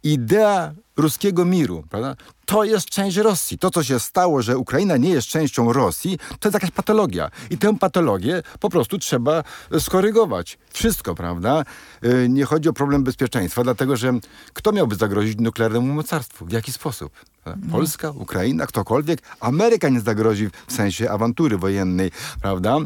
Idea 0.04 0.74
ruskiego 0.98 1.46
miru, 1.46 1.84
prawda? 1.90 2.16
To 2.46 2.64
jest 2.64 2.90
część 2.90 3.18
Rosji. 3.18 3.58
To, 3.58 3.70
co 3.70 3.84
się 3.84 4.00
stało, 4.00 4.42
że 4.42 4.58
Ukraina 4.58 4.98
nie 4.98 5.10
jest 5.10 5.28
częścią 5.28 5.74
Rosji, 5.74 6.18
to 6.40 6.50
jest 6.50 6.54
jakaś 6.54 6.72
patologia. 6.72 7.30
I 7.50 7.58
tę 7.58 7.78
patologię 7.78 8.44
po 8.60 8.70
prostu 8.70 8.98
trzeba 8.98 9.44
skorygować. 9.80 10.58
Wszystko, 10.74 11.16
prawda? 11.16 11.64
Y, 12.06 12.30
nie 12.30 12.46
chodzi 12.46 12.70
o 12.70 12.74
problem 12.74 13.04
bezpieczeństwa, 13.04 13.64
dlatego 13.64 13.98
że 13.98 14.14
kto 14.54 14.72
miałby 14.72 14.96
zagrozić 14.96 15.40
nuklearnemu 15.40 15.94
mocarstwu? 15.94 16.46
W 16.46 16.52
jaki 16.52 16.72
sposób? 16.72 17.33
Polska, 17.72 18.12
Ukraina, 18.12 18.68
ktokolwiek, 18.68 19.20
Ameryka 19.40 19.90
nie 19.90 20.02
zagrozi 20.02 20.50
w 20.68 20.74
sensie 20.74 21.12
awantury 21.12 21.58
wojennej, 21.58 22.12
prawda? 22.42 22.78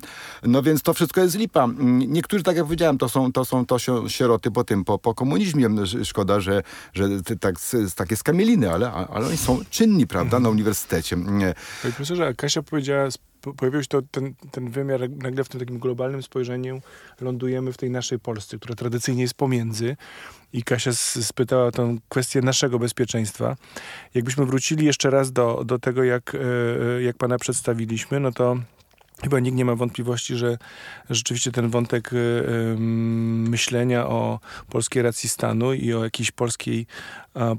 No 0.44 0.64
więc 0.64 0.82
to 0.82 0.94
wszystko 0.94 1.22
jest 1.22 1.36
lipa. 1.36 1.64
Mm, 1.64 2.00
niektórzy, 2.00 2.44
tak 2.44 2.56
jak 2.56 2.66
powiedziałem, 2.66 2.98
to 2.98 3.10
są, 3.10 3.32
to 3.32 3.46
są 3.46 3.66
to 3.66 3.80
się 3.80 4.10
sieroty 4.10 4.52
po 4.52 4.64
tym, 4.64 4.86
po, 4.86 5.00
po 5.00 5.16
komunizmie. 5.16 5.70
Szkoda, 6.04 6.40
że, 6.40 6.64
że 6.94 7.10
tak, 7.40 7.56
takie 7.96 8.16
skamieliny, 8.16 8.72
ale, 8.72 8.92
ale 8.92 9.28
oni 9.28 9.38
są 9.38 9.60
czynni, 9.70 10.08
prawda, 10.08 10.40
na 10.40 10.50
uniwersytecie. 10.50 11.18
Panie 11.18 11.54
profesorze, 11.82 12.34
Kasia 12.34 12.64
powiedziała 12.64 13.10
pojawił 13.54 13.82
się 13.82 13.88
to, 13.88 14.02
ten, 14.02 14.34
ten 14.52 14.70
wymiar 14.70 15.10
nagle 15.10 15.44
w 15.44 15.50
tym 15.50 15.60
takim 15.60 15.80
globalnym 15.80 16.24
spojrzeniu 16.24 16.82
lądujemy 17.22 17.74
w 17.74 17.78
tej 17.78 17.90
naszej 17.90 18.20
Polsce, 18.20 18.58
która 18.58 18.76
tradycyjnie 18.76 19.22
jest 19.22 19.34
pomiędzy 19.34 19.98
i 20.54 20.64
Kasia 20.64 20.94
spytała 20.94 21.72
tą 21.72 21.98
kwestię 22.10 22.42
naszego 22.42 22.80
bezpieczeństwa. 22.80 23.56
Jakbyśmy 24.14 24.46
wrócili 24.46 24.86
jeszcze 24.86 25.10
raz 25.10 25.32
do, 25.32 25.64
do 25.66 25.80
tego, 25.80 26.04
jak, 26.04 26.36
e, 26.36 26.40
e, 26.98 27.02
jak 27.02 27.18
pana 27.18 27.38
przedstawiliśmy, 27.38 28.20
no 28.20 28.32
to 28.32 28.58
Chyba 29.24 29.40
nikt 29.40 29.58
nie 29.58 29.66
ma 29.66 29.76
wątpliwości, 29.76 30.36
że 30.36 30.58
rzeczywiście 31.10 31.52
ten 31.52 31.70
wątek 31.70 32.14
y, 32.14 32.76
myślenia 33.50 34.08
o 34.08 34.40
polskiej 34.70 35.04
racji 35.04 35.30
stanu 35.30 35.74
i 35.74 35.94
o 35.94 36.04
jakiejś 36.04 36.32
polskiej 36.32 36.88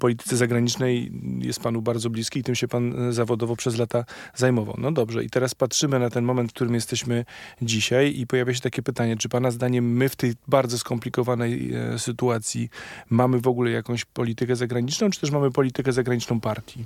polityce 0.00 0.36
zagranicznej 0.36 1.12
jest 1.38 1.60
panu 1.60 1.82
bardzo 1.82 2.10
bliski 2.10 2.40
i 2.40 2.42
tym 2.42 2.54
się 2.54 2.68
pan 2.68 3.12
zawodowo 3.12 3.56
przez 3.56 3.78
lata 3.78 4.04
zajmował. 4.34 4.74
No 4.78 4.92
dobrze, 4.92 5.24
i 5.24 5.30
teraz 5.30 5.54
patrzymy 5.54 5.98
na 5.98 6.10
ten 6.10 6.24
moment, 6.24 6.50
w 6.50 6.54
którym 6.54 6.74
jesteśmy 6.74 7.24
dzisiaj 7.62 8.18
i 8.20 8.26
pojawia 8.26 8.54
się 8.54 8.60
takie 8.60 8.82
pytanie, 8.82 9.16
czy 9.16 9.28
pana 9.28 9.50
zdaniem 9.50 9.92
my 9.92 10.08
w 10.08 10.16
tej 10.16 10.34
bardzo 10.48 10.78
skomplikowanej 10.78 11.72
sytuacji 11.96 12.68
mamy 13.10 13.40
w 13.40 13.48
ogóle 13.48 13.70
jakąś 13.70 14.04
politykę 14.04 14.56
zagraniczną, 14.56 15.11
czy 15.11 15.20
też 15.20 15.30
mamy 15.30 15.50
politykę 15.50 15.92
zagraniczną 15.92 16.40
partii? 16.40 16.84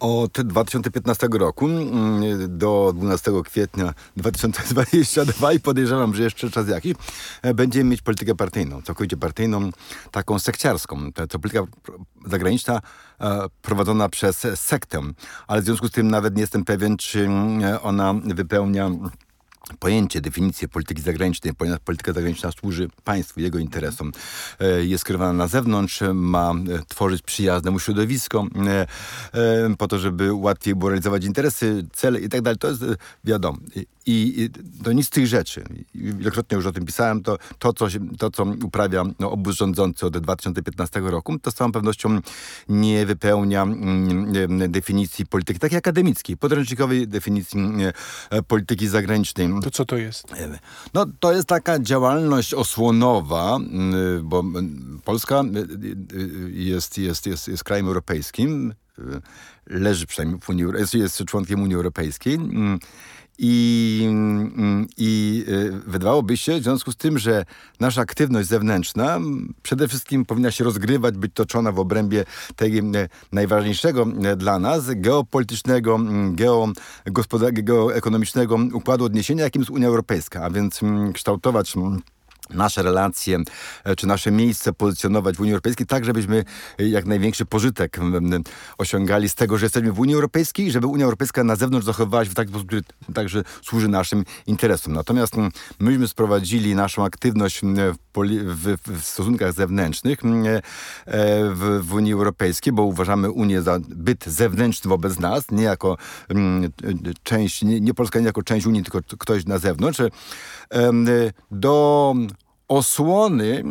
Od 0.00 0.32
2015 0.40 1.28
roku 1.32 1.66
mm, 1.66 2.58
do 2.58 2.92
12 2.96 3.32
kwietnia 3.44 3.94
2022 4.16 5.52
i 5.52 5.60
podejrzewam, 5.60 6.14
że 6.14 6.22
jeszcze 6.22 6.50
czas 6.50 6.68
jakiś, 6.68 6.94
e, 7.42 7.54
będziemy 7.54 7.90
mieć 7.90 8.02
politykę 8.02 8.34
partyjną, 8.34 8.82
całkowicie 8.82 9.16
partyjną, 9.16 9.70
taką 10.10 10.38
sekciarską. 10.38 11.12
To 11.28 11.38
polityka 11.38 11.66
zagraniczna 12.26 12.80
e, 13.20 13.46
prowadzona 13.62 14.08
przez 14.08 14.46
sektę, 14.54 15.00
ale 15.46 15.62
w 15.62 15.64
związku 15.64 15.88
z 15.88 15.90
tym 15.90 16.08
nawet 16.08 16.34
nie 16.34 16.40
jestem 16.40 16.64
pewien, 16.64 16.96
czy 16.96 17.24
mm, 17.24 17.78
ona 17.82 18.14
wypełnia 18.24 18.90
pojęcie, 19.78 20.20
definicję 20.20 20.68
polityki 20.68 21.02
zagranicznej, 21.02 21.54
ponieważ 21.54 21.80
polityka 21.84 22.12
zagraniczna 22.12 22.52
służy 22.52 22.88
państwu, 23.04 23.40
jego 23.40 23.58
interesom. 23.58 24.12
E, 24.60 24.84
jest 24.84 25.00
skierowana 25.00 25.32
na 25.32 25.46
zewnątrz, 25.46 26.00
ma 26.14 26.50
e, 26.50 26.54
tworzyć 26.88 27.22
przyjazne 27.22 27.70
mu 27.70 27.80
środowisko 27.80 28.46
e, 29.34 29.74
po 29.78 29.88
to, 29.88 29.98
żeby 29.98 30.32
łatwiej 30.32 30.74
było 30.74 30.90
realizować 30.90 31.24
interesy, 31.24 31.86
cele 31.92 32.20
i 32.20 32.28
tak 32.28 32.42
dalej. 32.42 32.58
To 32.58 32.68
jest 32.68 32.84
wiadomo. 33.24 33.58
I 34.08 34.50
to 34.84 34.92
nic 34.92 35.06
z 35.06 35.10
tych 35.10 35.26
rzeczy, 35.26 35.64
wielokrotnie 35.94 36.56
już 36.56 36.66
o 36.66 36.72
tym 36.72 36.86
pisałem, 36.86 37.22
to, 37.22 37.38
to, 37.58 37.72
co, 37.72 37.90
się, 37.90 38.00
to 38.18 38.30
co 38.30 38.44
uprawia 38.64 39.04
no, 39.20 39.30
obóz 39.30 39.56
rządzący 39.56 40.06
od 40.06 40.18
2015 40.18 41.00
roku, 41.00 41.38
to 41.38 41.50
z 41.50 41.54
całą 41.54 41.72
pewnością 41.72 42.20
nie 42.68 43.06
wypełnia 43.06 43.62
mm, 43.62 44.72
definicji 44.72 45.26
polityki, 45.26 45.60
takiej 45.60 45.78
akademickiej, 45.78 46.36
podręcznikowej 46.36 47.08
definicji 47.08 47.60
polityki 48.48 48.88
zagranicznej. 48.88 49.48
To 49.62 49.70
co 49.70 49.84
to 49.84 49.96
jest? 49.96 50.26
No 50.94 51.06
to 51.20 51.32
jest 51.32 51.48
taka 51.48 51.78
działalność 51.78 52.54
osłonowa, 52.54 53.58
bo 54.22 54.44
Polska 55.04 55.42
jest, 56.50 56.98
jest, 56.98 57.26
jest, 57.26 57.48
jest 57.48 57.64
krajem 57.64 57.86
europejskim, 57.86 58.74
leży 59.66 60.06
przynajmniej 60.06 60.40
w 60.40 60.48
Unii, 60.50 60.64
jest, 60.78 60.94
jest 60.94 61.24
członkiem 61.24 61.62
Unii 61.62 61.74
Europejskiej 61.74 62.38
i, 63.38 64.06
mm, 64.08 64.86
I 64.96 65.44
y, 65.48 65.72
wydawałoby 65.86 66.36
się, 66.36 66.60
w 66.60 66.62
związku 66.62 66.92
z 66.92 66.96
tym, 66.96 67.18
że 67.18 67.44
nasza 67.80 68.00
aktywność 68.00 68.48
zewnętrzna 68.48 69.20
przede 69.62 69.88
wszystkim 69.88 70.24
powinna 70.24 70.50
się 70.50 70.64
rozgrywać, 70.64 71.16
być 71.16 71.32
toczona 71.34 71.72
w 71.72 71.78
obrębie 71.78 72.24
tego 72.56 72.98
najważniejszego 73.32 74.06
dla 74.36 74.58
nas 74.58 74.84
geopolitycznego, 74.94 76.00
geoekonomicznego 77.62 78.58
układu 78.74 79.04
odniesienia, 79.04 79.44
jakim 79.44 79.62
jest 79.62 79.70
Unia 79.70 79.88
Europejska, 79.88 80.42
a 80.42 80.50
więc 80.50 80.80
kształtować 81.14 81.68
nasze 82.50 82.82
relacje, 82.82 83.38
e, 83.84 83.96
czy 83.96 84.06
nasze 84.06 84.30
miejsce 84.30 84.72
pozycjonować 84.72 85.36
w 85.36 85.40
Unii 85.40 85.52
Europejskiej, 85.52 85.86
tak 85.86 86.04
żebyśmy 86.04 86.44
e, 86.78 86.88
jak 86.88 87.06
największy 87.06 87.46
pożytek 87.46 87.98
osiągali 88.78 89.28
z 89.28 89.34
tego, 89.34 89.58
że 89.58 89.66
jesteśmy 89.66 89.92
w 89.92 90.00
Unii 90.00 90.14
Europejskiej, 90.14 90.70
żeby 90.70 90.86
Unia 90.86 91.04
Europejska 91.04 91.44
na 91.44 91.56
zewnątrz 91.56 91.86
zachowywała 91.86 92.24
się 92.24 92.30
w 92.30 92.34
taki 92.34 92.50
sposób, 92.50 92.66
który 92.66 92.82
także 93.14 93.42
służy 93.62 93.88
naszym 93.88 94.24
interesom. 94.46 94.92
Natomiast 94.92 95.34
myśmy 95.78 96.08
sprowadzili 96.08 96.74
naszą 96.74 97.04
aktywność 97.04 97.60
w, 97.60 98.05
w, 98.44 98.76
w 98.86 99.04
stosunkach 99.04 99.52
zewnętrznych 99.52 100.18
e, 100.24 100.62
w, 101.54 101.80
w, 101.82 101.94
Unii 101.94 102.12
Europejskiej, 102.12 102.72
bo 102.72 102.82
uważamy 102.82 103.30
Unię 103.30 103.62
za 103.62 103.78
byt 103.88 104.24
zewnętrzny 104.24 104.88
wobec 104.88 105.18
nas, 105.18 105.50
nie 105.50 105.64
jako 105.64 105.96
część, 107.22 107.62
nie, 107.62 107.80
nie 107.80 107.94
Polska 107.94 108.18
nie 108.18 108.26
jako 108.26 108.42
część 108.42 108.66
Unii, 108.66 108.82
tylko 108.82 109.00
ktoś 109.18 109.46
na 109.46 109.58
zewnątrz, 109.58 110.00
do 111.50 112.14
osłony 112.68 113.64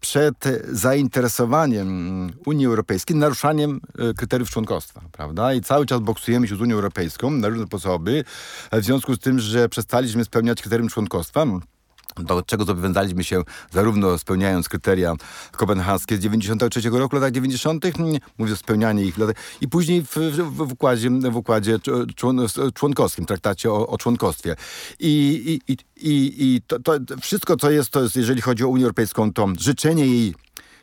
przed 0.00 0.44
zainteresowaniem 0.68 2.30
Unii 2.46 2.66
Europejskiej 2.66 3.16
naruszaniem 3.16 3.80
e, 3.98 4.14
kryteriów 4.14 4.50
członkostwa, 4.50 5.02
prawda? 5.12 5.54
I 5.54 5.60
cały 5.60 5.86
czas 5.86 6.00
boksujemy 6.00 6.48
się 6.48 6.56
z 6.56 6.60
Unią 6.60 6.74
Europejską 6.74 7.30
na 7.30 7.48
różne 7.48 7.66
sposoby, 7.66 8.24
w 8.72 8.84
związku 8.84 9.14
z 9.14 9.18
tym, 9.18 9.38
że 9.38 9.68
przestaliśmy 9.68 10.24
spełniać 10.24 10.60
kryterium 10.60 10.88
członkostwa 10.88 11.46
do 12.16 12.42
czego 12.42 12.64
zobowiązaliśmy 12.64 13.24
się 13.24 13.42
zarówno 13.70 14.18
spełniając 14.18 14.68
kryteria 14.68 15.14
kopenhaskie 15.52 16.16
z 16.16 16.20
93 16.20 16.90
roku, 16.90 17.16
latach 17.16 17.30
90., 17.30 17.84
mówię 18.38 18.52
o 18.52 18.56
spełnianiu 18.56 19.02
ich 19.02 19.14
i 19.60 19.68
później 19.68 20.02
w, 20.02 20.14
w, 20.16 20.36
w, 20.56 20.72
układzie, 20.72 21.10
w 21.10 21.36
układzie 21.36 21.78
członkowskim, 22.74 23.26
traktacie 23.26 23.72
o, 23.72 23.86
o 23.86 23.98
członkostwie. 23.98 24.56
I, 25.00 25.60
i, 25.68 25.72
i, 25.96 26.34
i 26.38 26.62
to, 26.66 26.78
to 26.78 26.92
wszystko, 27.20 27.56
co 27.56 27.70
jest, 27.70 27.90
to 27.90 28.02
jest, 28.02 28.16
jeżeli 28.16 28.40
chodzi 28.40 28.64
o 28.64 28.68
Unię 28.68 28.84
Europejską, 28.84 29.32
to 29.32 29.48
życzenie 29.58 30.06
jej 30.06 30.34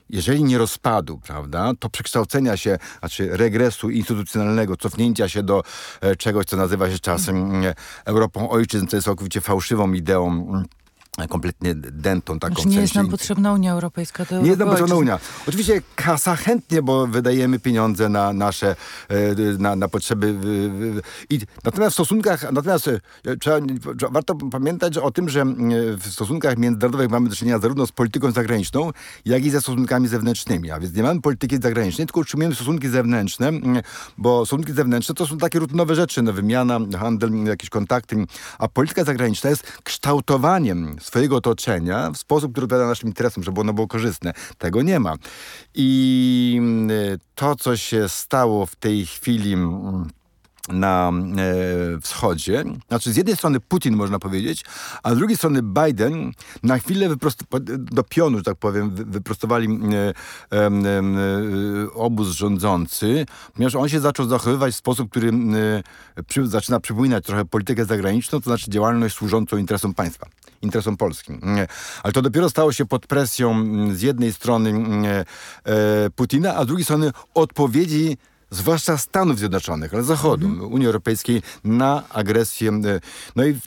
jeżeli 0.10 0.44
nie 0.44 0.58
rozpadu, 0.58 1.20
prawda, 1.28 1.72
to 1.80 1.90
przekształcenia 1.90 2.58
się, 2.58 2.78
znaczy 3.00 3.30
regresu 3.32 3.90
instytucjonalnego, 3.90 4.78
cofnięcia 4.78 5.30
się 5.30 5.44
do 5.44 5.64
e, 6.02 6.16
czegoś, 6.16 6.46
co 6.46 6.58
nazywa 6.58 6.92
się 6.92 7.00
czasem 7.00 7.66
e, 7.66 7.74
Europą 8.06 8.50
ojczyzn, 8.50 8.88
co 8.88 8.98
jest 8.98 9.06
całkowicie 9.06 9.42
fałszywą 9.42 9.94
ideą 9.94 10.54
kompletnie 11.26 11.76
dentą 11.76 12.40
taką. 12.40 12.56
Znaczy 12.56 12.70
nie 12.70 12.82
jest 12.82 12.96
nam 12.96 13.10
potrzebna 13.10 13.54
Unia 13.54 13.72
Europejska. 13.72 14.26
To 14.26 14.42
nie 14.42 14.48
jest 14.48 14.60
nam 14.60 14.70
potrzebna 14.70 14.96
Unia. 14.96 15.20
Oczywiście 15.48 15.82
kasa 15.96 16.36
chętnie, 16.36 16.82
bo 16.82 17.08
wydajemy 17.08 17.60
pieniądze 17.60 18.10
na 18.10 18.34
nasze, 18.34 18.76
e, 19.10 19.36
na, 19.58 19.76
na 19.76 19.88
potrzeby. 19.88 20.36
I 21.30 21.40
natomiast 21.64 21.92
w 21.92 21.94
stosunkach, 21.94 22.52
natomiast 22.52 22.88
e, 22.88 23.38
trzeba, 23.38 23.58
warto 24.12 24.36
pamiętać 24.36 24.98
o 24.98 25.12
tym, 25.12 25.30
że 25.30 25.46
w 25.98 26.08
stosunkach 26.12 26.58
międzynarodowych 26.58 27.10
mamy 27.10 27.30
do 27.30 27.36
czynienia 27.36 27.60
zarówno 27.60 27.88
z 27.88 27.92
polityką 27.92 28.32
zagraniczną, 28.32 28.92
jak 29.26 29.46
i 29.46 29.50
ze 29.50 29.62
stosunkami 29.62 30.08
zewnętrznymi. 30.08 30.72
A 30.72 30.80
więc 30.80 30.96
nie 30.96 31.04
mamy 31.04 31.22
polityki 31.22 31.58
zagranicznej, 31.58 32.08
tylko 32.08 32.20
utrzymujemy 32.20 32.56
stosunki 32.56 32.90
zewnętrzne, 32.90 33.52
bo 34.18 34.46
stosunki 34.46 34.74
zewnętrzne 34.74 35.16
to 35.16 35.28
są 35.28 35.38
takie 35.38 35.60
rutynowe 35.60 35.96
rzeczy, 35.96 36.22
no, 36.22 36.34
wymiana, 36.34 36.80
handel, 37.00 37.44
jakieś 37.46 37.70
kontakty, 37.70 38.26
a 38.60 38.68
polityka 38.68 39.04
zagraniczna 39.04 39.50
jest 39.50 39.72
kształtowaniem 39.84 40.96
swojego 41.08 41.36
otoczenia 41.36 42.12
w 42.12 42.18
sposób, 42.18 42.52
który 42.52 42.66
odpowiada 42.66 42.88
naszym 42.88 43.10
interesom, 43.10 43.44
żeby 43.44 43.62
ono 43.62 43.74
było 43.74 43.88
korzystne. 43.88 44.34
Tego 44.58 44.82
nie 44.82 45.00
ma. 45.00 45.16
I 45.76 46.56
mm, 46.60 46.90
to, 47.36 47.56
co 47.56 47.78
się 47.78 48.10
stało 48.10 48.66
w 48.66 48.76
tej 48.76 49.06
chwili 49.06 49.54
mm, 49.54 50.10
na 50.68 51.12
e, 51.12 52.02
wschodzie. 52.02 52.64
Znaczy 52.88 53.14
z 53.14 53.18
jednej 53.18 53.36
strony 53.36 53.60
Putin, 53.60 53.96
można 53.96 54.20
powiedzieć, 54.20 54.66
a 55.04 55.16
z 55.16 55.18
drugiej 55.18 55.38
strony 55.38 55.62
Biden 55.64 56.32
na 56.64 56.78
chwilę 56.78 57.10
do 57.78 58.04
pionu, 58.04 58.38
że 58.38 58.44
tak 58.44 58.58
powiem, 58.58 58.92
wyprostowali 58.96 59.68
e, 59.94 60.14
e, 60.58 60.72
obóz 61.94 62.28
rządzący, 62.28 63.26
ponieważ 63.54 63.76
on 63.76 63.90
się 63.90 64.00
zaczął 64.00 64.28
zachowywać 64.28 64.74
w 64.74 64.78
sposób, 64.78 65.10
który 65.10 65.32
przy, 66.28 66.48
zaczyna 66.48 66.80
przypominać 66.80 67.26
trochę 67.26 67.46
politykę 67.46 67.86
zagraniczną, 67.86 68.42
to 68.42 68.50
znaczy 68.50 68.72
działalność 68.72 69.16
służącą 69.16 69.58
interesom 69.58 69.94
państwa, 69.94 70.28
interesom 70.62 70.98
polskim. 70.98 71.42
Ale 72.04 72.14
to 72.14 72.22
dopiero 72.22 72.50
stało 72.50 72.72
się 72.72 72.86
pod 72.86 73.08
presją 73.08 73.66
z 73.94 74.02
jednej 74.02 74.34
strony 74.34 74.74
e, 75.66 76.10
Putina, 76.16 76.56
a 76.56 76.64
z 76.64 76.68
drugiej 76.68 76.86
strony 76.86 77.12
odpowiedzi 77.34 78.18
zwłaszcza 78.50 78.98
Stanów 78.98 79.40
Zjednoczonych, 79.40 79.94
ale 79.94 80.04
Zachodu, 80.04 80.48
mhm. 80.48 80.74
Unii 80.74 80.88
Europejskiej 80.88 81.42
na 81.64 82.10
agresję. 82.10 82.72
E, 82.72 83.00
no 83.36 83.46
i 83.46 83.58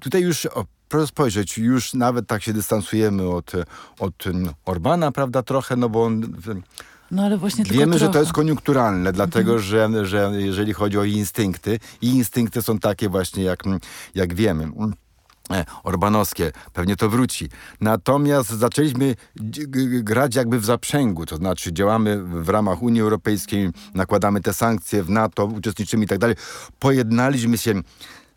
tutaj 0.00 0.22
już 0.22 0.46
o, 0.46 0.64
proszę 0.88 1.06
spojrzeć, 1.06 1.58
już 1.58 1.94
nawet 1.94 2.26
tak 2.26 2.42
się 2.42 2.52
dystansujemy 2.52 3.28
od, 3.28 3.52
od 3.98 4.24
Orbana, 4.64 5.12
prawda, 5.12 5.42
trochę, 5.42 5.76
no 5.76 5.88
bo 5.88 6.04
on 6.04 6.36
No 7.10 7.24
ale 7.24 7.38
właśnie 7.38 7.64
Wiemy, 7.64 7.98
że 7.98 8.08
to 8.08 8.20
jest 8.20 8.32
koniunkturalne, 8.32 9.12
dlatego 9.12 9.58
że, 9.58 10.06
że 10.06 10.32
jeżeli 10.34 10.72
chodzi 10.72 10.98
o 10.98 11.04
instynkty, 11.04 11.78
i 12.02 12.08
instynkty 12.08 12.62
są 12.62 12.78
takie 12.78 13.08
właśnie, 13.08 13.42
jak, 13.42 13.62
jak 14.14 14.34
wiemy. 14.34 14.72
E, 15.50 15.64
Orbanowskie, 15.82 16.52
pewnie 16.72 16.96
to 16.96 17.10
wróci. 17.10 17.48
Natomiast 17.80 18.50
zaczęliśmy 18.50 19.14
grać 20.02 20.34
jakby 20.34 20.60
w 20.60 20.64
zaprzęgu, 20.64 21.26
to 21.26 21.36
znaczy 21.36 21.72
działamy 21.72 22.22
w 22.22 22.48
ramach 22.48 22.82
Unii 22.82 23.00
Europejskiej, 23.00 23.70
nakładamy 23.94 24.40
te 24.40 24.52
sankcje 24.52 25.02
w 25.02 25.10
NATO, 25.10 25.44
uczestniczymy 25.44 26.04
i 26.04 26.08
tak 26.08 26.18
dalej. 26.18 26.36
Pojednaliśmy 26.78 27.58
się 27.58 27.74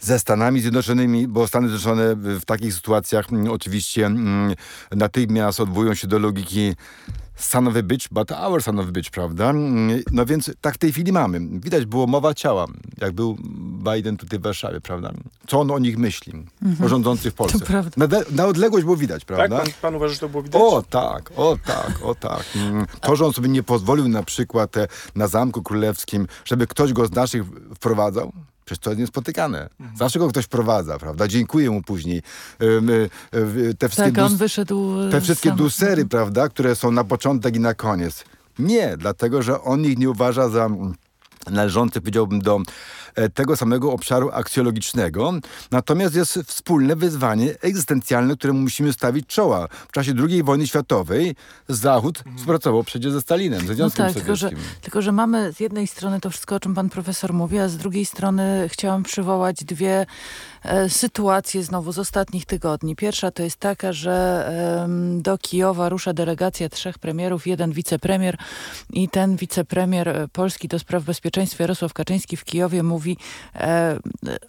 ze 0.04 0.20
Stanami 0.20 0.62
Zjednoczonymi, 0.62 1.28
bo 1.28 1.48
Stany 1.48 1.68
Zjednoczone 1.70 2.16
w 2.16 2.46
takich 2.46 2.74
sytuacjach 2.74 3.34
mm, 3.34 3.52
oczywiście 3.52 4.06
mm, 4.06 4.54
natychmiast 4.92 5.60
odwołują 5.60 5.94
się 5.94 6.08
do 6.08 6.20
logiki 6.20 6.74
son 7.36 7.68
of 7.68 7.76
a 7.76 7.84
bitch, 7.84 8.08
but 8.12 8.32
our 8.32 8.64
son 8.64 8.80
of 8.80 8.88
a 8.88 8.92
bitch, 8.92 9.10
prawda? 9.12 9.50
Mm, 9.50 10.02
No 10.12 10.26
więc 10.26 10.52
tak 10.62 10.76
w 10.76 10.78
tej 10.78 10.92
chwili 10.92 11.12
mamy. 11.12 11.40
Widać 11.60 11.86
było 11.86 12.08
mowa 12.08 12.34
ciała, 12.34 12.66
jak 13.02 13.12
był 13.12 13.38
Biden 13.94 14.18
tutaj 14.18 14.40
w 14.40 14.42
Warszawie, 14.42 14.82
prawda? 14.82 15.12
Co 15.48 15.60
on 15.60 15.72
o 15.72 15.80
nich 15.80 15.98
myśli, 15.98 16.34
o 16.86 16.88
rządzących 16.90 17.32
w 17.34 17.36
Polsce. 17.36 17.60
To 17.60 17.66
prawda. 17.66 17.92
Na, 17.98 18.08
na 18.32 18.46
odległość 18.46 18.84
było 18.86 18.98
widać, 18.98 19.26
Tak? 19.26 19.38
prawda? 19.38 19.58
Pan, 19.58 19.68
pan 19.82 19.96
uważa, 19.96 20.14
że 20.14 20.20
to 20.20 20.30
było 20.30 20.44
widać? 20.44 20.62
O 20.62 20.84
tak, 20.90 21.32
o 21.36 21.58
tak, 21.66 22.00
o 22.04 22.16
tak. 22.16 22.44
To, 23.02 23.16
że 23.16 23.26
on 23.26 23.34
sobie 23.34 23.50
nie 23.50 23.64
pozwolił 23.64 24.08
na 24.08 24.24
przykład 24.24 24.78
e, 24.78 24.88
na 25.16 25.28
Zamku 25.28 25.64
Królewskim, 25.64 26.28
żeby 26.46 26.68
ktoś 26.68 26.94
go 26.94 27.06
z 27.06 27.12
naszych 27.12 27.44
wprowadzał, 27.76 28.32
przecież 28.66 28.80
to 28.84 28.90
jest 28.90 29.00
niespotykane. 29.00 29.70
Zawsze 29.96 30.20
go 30.20 30.28
ktoś 30.28 30.46
wprowadza, 30.46 31.00
prawda? 31.00 31.28
Dziękuję 31.28 31.72
mu 31.72 31.82
później. 31.82 32.22
Y, 32.62 33.10
y, 33.36 33.76
Te 33.80 33.90
wszystkie, 33.90 34.12
Tak, 34.12 34.26
on 34.26 34.38
wyszedł 34.38 35.02
e, 35.02 35.10
te 35.10 35.22
wszystkie 35.22 35.50
sam. 35.50 35.58
dusery, 35.58 36.06
prawda, 36.06 36.50
które 36.50 36.76
są 36.76 36.92
na 36.92 37.04
początek 37.04 37.56
i 37.56 37.60
na 37.60 37.74
koniec. 37.74 38.24
Nie, 38.60 38.98
dlatego, 38.98 39.42
że 39.42 39.62
on 39.62 39.82
ich 39.86 39.98
nie 39.98 40.10
uważa 40.10 40.50
za 40.50 40.66
mm, 40.66 40.94
należących, 41.52 42.02
powiedziałbym, 42.02 42.40
do 42.42 42.60
tego 43.34 43.58
samego 43.58 43.92
obszaru 43.92 44.30
aksjologicznego. 44.34 45.34
Natomiast 45.72 46.16
jest 46.16 46.40
wspólne 46.46 46.96
wyzwanie 46.96 47.56
egzystencjalne, 47.62 48.36
któremu 48.36 48.60
musimy 48.60 48.94
stawić 48.94 49.28
czoła. 49.28 49.68
W 49.68 49.92
czasie 49.92 50.14
II 50.30 50.44
wojny 50.44 50.68
światowej 50.68 51.36
Zachód 51.68 52.24
współpracował 52.38 52.84
przecież 52.84 53.12
ze 53.12 53.22
Stalinem, 53.22 53.60
ze 53.60 53.68
No 53.68 53.74
Związkiem 53.74 54.06
tak, 54.06 54.14
tylko 54.14 54.36
że, 54.36 54.50
tylko 54.82 55.02
że 55.02 55.12
mamy 55.12 55.54
z 55.54 55.60
jednej 55.60 55.88
strony 55.88 56.20
to 56.20 56.30
wszystko, 56.30 56.56
o 56.56 56.60
czym 56.60 56.76
pan 56.76 56.90
profesor 56.90 57.34
mówi, 57.34 57.60
a 57.60 57.68
z 57.68 57.78
drugiej 57.78 58.06
strony 58.06 58.70
chciałam 58.72 59.04
przywołać 59.04 59.64
dwie 59.64 60.06
e, 60.64 60.90
sytuacje 60.90 61.64
znowu 61.64 61.92
z 61.92 62.00
ostatnich 62.00 62.46
tygodni. 62.46 62.96
Pierwsza 62.96 63.32
to 63.32 63.44
jest 63.44 63.58
taka, 63.58 63.94
że 63.94 64.46
em, 64.84 65.22
do 65.22 65.38
Kijowa 65.38 65.90
rusza 65.90 66.14
delegacja 66.14 66.70
trzech 66.70 67.00
premierów, 67.00 67.48
jeden 67.48 67.72
wicepremier 67.72 68.38
i 68.94 69.10
ten 69.10 69.36
wicepremier 69.36 70.10
e, 70.10 70.28
Polski 70.28 70.68
do 70.68 70.80
spraw 70.80 71.04
bezpieczeństwa 71.04 71.64
Jarosław 71.64 71.94
Kaczyński 71.94 72.38
w 72.38 72.44
Kijowie 72.44 72.84
mówi 72.84 73.03
e, 73.56 74.00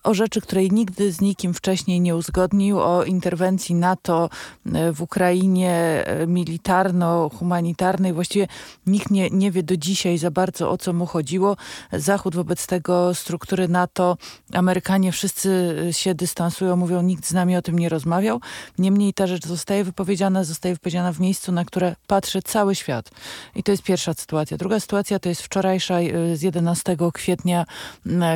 o 0.02 0.14
rzeczy, 0.14 0.40
której 0.40 0.70
nigdy 0.70 1.12
z 1.12 1.20
nikim 1.20 1.54
wcześniej 1.54 2.00
nie 2.00 2.16
uzgodnił, 2.16 2.80
o 2.80 3.04
interwencji 3.04 3.74
NATO 3.74 4.30
e, 4.72 4.92
w 4.92 5.02
Ukrainie 5.02 5.72
e, 6.06 6.26
militarno-humanitarnej. 6.26 8.12
Właściwie 8.12 8.46
nikt 8.86 9.10
nie, 9.10 9.30
nie 9.30 9.50
wie 9.50 9.62
do 9.62 9.76
dzisiaj 9.76 10.18
za 10.18 10.30
bardzo 10.30 10.70
o 10.70 10.78
co 10.78 10.92
mu 10.92 11.06
chodziło. 11.06 11.56
Zachód 11.92 12.34
wobec 12.34 12.66
tego 12.66 13.14
struktury 13.14 13.68
NATO, 13.68 14.16
Amerykanie 14.52 15.12
wszyscy 15.12 15.74
się 15.90 16.14
dystansują, 16.14 16.76
mówią, 16.76 17.02
nikt 17.02 17.26
z 17.26 17.32
nami 17.32 17.56
o 17.56 17.62
tym 17.62 17.78
nie 17.78 17.88
rozmawiał. 17.88 18.40
Niemniej 18.78 19.14
ta 19.14 19.26
rzecz 19.26 19.46
zostaje 19.46 19.84
wypowiedziana, 19.84 20.44
zostaje 20.44 20.74
wypowiedziana 20.74 21.12
w 21.12 21.20
miejscu, 21.20 21.52
na 21.52 21.64
które 21.64 21.96
patrzy 22.06 22.42
cały 22.42 22.74
świat. 22.74 23.10
I 23.54 23.62
to 23.62 23.72
jest 23.72 23.82
pierwsza 23.82 24.14
sytuacja. 24.14 24.56
Druga 24.56 24.80
sytuacja 24.80 25.18
to 25.18 25.28
jest 25.28 25.42
wczorajsza 25.42 25.98
z 26.34 26.42
11 26.42 26.96
kwietnia 27.14 27.64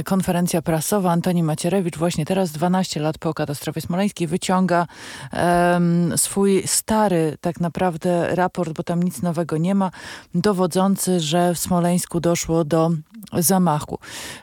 konferencja 0.08 0.62
prasowa. 0.62 1.12
Antoni 1.12 1.42
Macierewicz 1.42 1.96
właśnie 1.96 2.24
teraz, 2.24 2.52
12 2.52 3.00
lat 3.00 3.18
po 3.18 3.34
katastrofie 3.34 3.80
smoleńskiej, 3.80 4.26
wyciąga 4.26 4.86
em, 5.32 6.18
swój 6.18 6.62
stary 6.66 7.38
tak 7.40 7.60
naprawdę 7.60 8.34
raport, 8.34 8.72
bo 8.72 8.82
tam 8.82 9.02
nic 9.02 9.22
nowego 9.22 9.56
nie 9.56 9.74
ma, 9.74 9.90
dowodzący, 10.34 11.20
że 11.20 11.54
w 11.54 11.58
Smoleńsku 11.58 12.20
doszło 12.20 12.64
do 12.64 12.90
zamachu. 13.32 13.98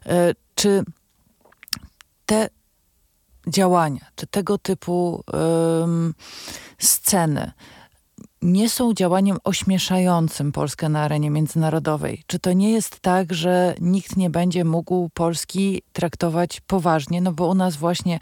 E, 0.06 0.34
Czy 0.56 0.84
te 2.26 2.50
działania, 3.48 4.06
czy 4.16 4.28
tego 4.28 4.58
typu 4.58 5.24
em, 5.84 6.14
sceny 6.78 7.52
nie 8.46 8.70
są 8.70 8.94
działaniem 8.94 9.38
ośmieszającym 9.44 10.52
Polskę 10.52 10.90
na 10.90 11.02
arenie 11.02 11.30
międzynarodowej? 11.30 12.24
Czy 12.28 12.40
to 12.40 12.54
nie 12.54 12.72
jest 12.72 13.00
tak, 13.00 13.34
że 13.34 13.76
nikt 13.82 14.18
nie 14.18 14.30
będzie 14.30 14.66
mógł 14.66 15.10
Polski 15.10 15.82
traktować 15.94 16.62
poważnie? 16.62 17.22
No 17.22 17.32
bo 17.32 17.48
u 17.48 17.56
nas 17.56 17.76
właśnie 17.76 18.20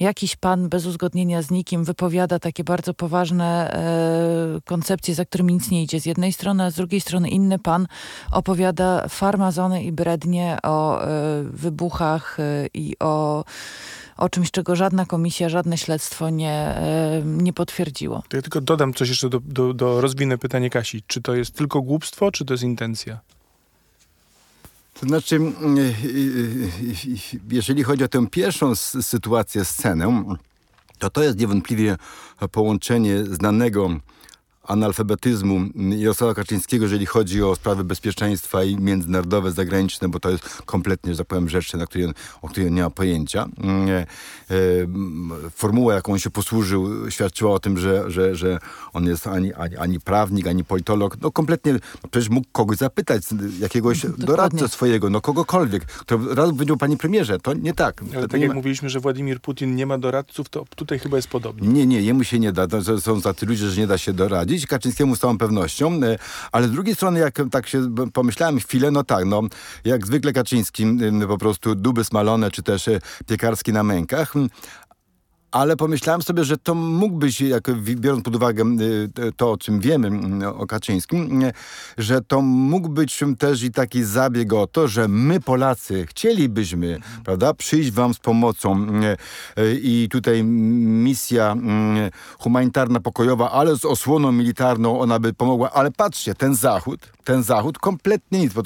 jakiś 0.00 0.36
pan 0.36 0.68
bez 0.68 0.86
uzgodnienia 0.86 1.42
z 1.42 1.50
nikim 1.50 1.84
wypowiada 1.84 2.38
takie 2.38 2.64
bardzo 2.64 2.94
poważne 2.94 3.72
e, 3.72 4.60
koncepcje, 4.64 5.14
za 5.14 5.24
którymi 5.24 5.54
nic 5.54 5.70
nie 5.70 5.82
idzie 5.82 6.00
z 6.00 6.06
jednej 6.06 6.32
strony, 6.32 6.64
a 6.64 6.70
z 6.70 6.74
drugiej 6.74 7.00
strony 7.00 7.28
inny 7.28 7.58
pan 7.58 7.86
opowiada 8.30 9.08
farmazony 9.08 9.84
i 9.84 9.92
brednie 9.92 10.58
o 10.62 11.02
e, 11.02 11.08
wybuchach 11.44 12.40
e, 12.40 12.66
i 12.74 12.96
o 13.00 13.44
o 14.16 14.28
czymś, 14.28 14.50
czego 14.50 14.76
żadna 14.76 15.06
komisja, 15.06 15.48
żadne 15.48 15.78
śledztwo 15.78 16.30
nie, 16.30 16.52
e, 16.52 17.22
nie 17.24 17.52
potwierdziło. 17.52 18.22
To 18.28 18.36
ja 18.36 18.42
tylko 18.42 18.60
dodam 18.60 18.94
coś 18.94 19.08
jeszcze 19.08 19.28
do, 19.28 19.40
do, 19.40 19.74
do 19.74 20.00
rozwinę 20.00 20.38
pytanie 20.38 20.70
Kasi. 20.70 21.02
Czy 21.06 21.22
to 21.22 21.34
jest 21.34 21.54
tylko 21.54 21.82
głupstwo, 21.82 22.32
czy 22.32 22.44
to 22.44 22.54
jest 22.54 22.64
intencja? 22.64 23.20
To 25.00 25.06
znaczy, 25.06 25.36
mm, 25.36 25.78
y, 25.78 25.82
y, 25.82 27.40
jeżeli 27.50 27.82
chodzi 27.82 28.04
o 28.04 28.08
tę 28.08 28.26
pierwszą 28.26 28.74
sytuację, 28.74 29.64
scenę, 29.64 30.24
to 30.98 31.10
to 31.10 31.22
jest 31.22 31.38
niewątpliwie 31.38 31.96
połączenie 32.52 33.24
znanego 33.24 33.90
analfabetyzmu 34.64 35.60
Jarosława 35.96 36.34
Kaczyńskiego, 36.34 36.84
jeżeli 36.84 37.06
chodzi 37.06 37.42
o 37.42 37.54
sprawy 37.56 37.84
bezpieczeństwa 37.84 38.64
i 38.64 38.76
międzynarodowe, 38.76 39.52
zagraniczne, 39.52 40.08
bo 40.08 40.20
to 40.20 40.30
jest 40.30 40.62
kompletnie, 40.66 41.12
że 41.12 41.18
tak 41.18 41.26
powiem, 41.26 41.48
rzeczy, 41.48 41.76
na 41.76 41.86
której, 41.86 42.06
on- 42.06 42.14
o 42.42 42.48
której 42.48 42.68
on 42.68 42.74
nie 42.74 42.82
ma 42.82 42.90
pojęcia. 42.90 43.46
Mm, 43.58 43.88
e, 43.88 44.04
mm, 44.50 45.30
Formuła, 45.54 45.94
jaką 45.94 46.12
on 46.12 46.18
się 46.18 46.30
posłużył, 46.30 47.10
świadczyła 47.10 47.52
o 47.54 47.58
tym, 47.58 47.78
że, 47.78 48.10
że, 48.10 48.34
że 48.36 48.58
on 48.92 49.06
jest 49.06 49.26
ani, 49.26 49.52
ani, 49.54 49.76
ani 49.76 50.00
prawnik, 50.00 50.46
ani 50.46 50.64
politolog. 50.64 51.16
No 51.20 51.30
kompletnie, 51.30 51.72
no 51.72 51.78
przecież 52.10 52.28
mógł 52.28 52.46
kogoś 52.52 52.76
zapytać, 52.76 53.22
jakiegoś 53.60 54.06
doradcę 54.18 54.68
swojego, 54.68 55.10
no 55.10 55.20
kogokolwiek, 55.20 55.84
kto 55.86 56.18
raz 56.34 56.50
powiedział, 56.50 56.76
panie 56.76 56.96
premierze, 56.96 57.38
to 57.38 57.54
nie 57.54 57.74
tak. 57.74 58.02
Ale 58.12 58.22
To 58.22 58.28
tak 58.28 58.32
nie 58.40 58.40
jak 58.40 58.48
ma- 58.48 58.54
mówiliśmy, 58.54 58.90
że 58.90 59.00
Władimir 59.00 59.40
Putin 59.40 59.76
nie 59.76 59.86
ma 59.86 59.98
doradców, 59.98 60.48
to 60.48 60.64
tutaj 60.76 60.98
chyba 60.98 61.16
jest 61.16 61.28
podobnie. 61.28 61.68
nie, 61.68 61.86
nie, 61.86 62.00
jemu 62.02 62.24
się 62.24 62.38
nie 62.38 62.52
da. 62.52 62.66
To 62.66 62.82
są- 62.84 63.00
są 63.00 63.20
tacy 63.22 63.46
ludzie, 63.46 63.70
że 63.70 63.80
nie 63.80 63.86
da 63.86 63.98
się 63.98 64.12
doradzić. 64.12 64.53
Kaczyńskiemu 64.66 65.16
z 65.16 65.18
całą 65.18 65.38
pewnością. 65.38 66.00
E, 66.02 66.18
Ale 66.52 66.68
z 66.68 66.72
drugiej 66.72 66.94
strony, 66.94 67.20
jak 67.20 67.40
tak 67.50 67.66
się 67.68 67.94
pomyślałem 68.12 68.58
chwilę, 68.58 68.90
no 68.90 69.04
tak, 69.04 69.24
no 69.24 69.42
jak 69.84 70.06
zwykle 70.06 70.32
Kaczyński, 70.32 70.86
po 71.28 71.38
prostu 71.38 71.74
duby 71.74 72.04
smalone, 72.04 72.50
czy 72.50 72.62
też 72.62 72.88
e, 72.88 73.00
piekarski 73.26 73.72
na 73.72 73.82
mękach. 73.82 74.34
Ale 75.54 75.76
pomyślałem 75.76 76.22
sobie, 76.22 76.44
że 76.44 76.56
to 76.58 76.74
mógł 76.74 77.16
być, 77.16 77.40
jak, 77.40 77.70
biorąc 77.80 78.24
pod 78.24 78.36
uwagę 78.36 78.64
y, 79.18 79.32
to, 79.36 79.52
o 79.52 79.56
czym 79.56 79.80
wiemy 79.80 80.08
mm, 80.08 80.42
o 80.42 80.66
Kaczyńskim, 80.66 81.42
y, 81.42 81.52
że 81.98 82.20
to 82.20 82.40
mógł 82.42 82.88
być 82.88 83.20
też 83.38 83.62
i 83.62 83.70
taki 83.70 84.04
zabieg 84.04 84.52
o 84.52 84.66
to, 84.66 84.88
że 84.88 85.08
my 85.08 85.40
Polacy 85.40 86.06
chcielibyśmy, 86.06 86.98
prawda, 87.24 87.54
przyjść 87.54 87.90
wam 87.90 88.14
z 88.14 88.18
pomocą 88.18 88.86
y, 89.56 89.62
y, 89.62 89.80
i 89.82 90.08
tutaj 90.10 90.44
misja 90.44 91.54
y, 91.54 92.10
humanitarna, 92.38 93.00
pokojowa, 93.00 93.50
ale 93.50 93.76
z 93.76 93.84
osłoną 93.84 94.32
militarną 94.32 95.00
ona 95.00 95.18
by 95.18 95.32
pomogła, 95.32 95.70
ale 95.70 95.90
patrzcie, 95.90 96.34
ten 96.34 96.54
Zachód, 96.54 97.00
ten 97.24 97.42
Zachód 97.42 97.78
kompletnie 97.78 98.40
nic, 98.40 98.52
bo 98.52 98.62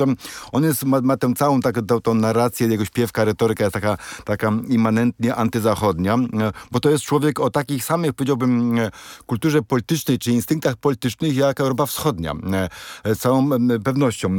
on 0.53 0.65
jest, 0.65 0.85
ma, 0.85 1.01
ma 1.01 1.17
tę 1.17 1.35
całą 1.35 1.61
taką 1.61 1.87
tą, 1.87 2.01
tą 2.01 2.15
narrację, 2.15 2.67
jego 2.67 2.85
śpiewka, 2.85 3.25
retoryka 3.25 3.65
jest 3.65 3.75
taka, 3.75 3.99
taka 4.25 4.53
immanentnie 4.69 5.35
antyzachodnia, 5.35 6.15
e, 6.15 6.53
bo 6.79 6.83
to 6.83 6.91
jest 6.91 7.05
człowiek 7.05 7.41
o 7.41 7.51
takich 7.51 7.85
samych, 7.85 8.13
powiedziałbym, 8.13 8.79
e, 8.79 8.91
kulturze 9.27 9.63
politycznej 9.63 10.19
czy 10.19 10.31
instynktach 10.31 10.77
politycznych 10.77 11.37
jak 11.37 11.61
Europa 11.61 11.87
Wschodnia. 11.87 12.33
E, 12.33 12.69
e, 13.05 13.15
Z 13.15 13.19
całą 13.19 13.49
pewnością 13.85 14.37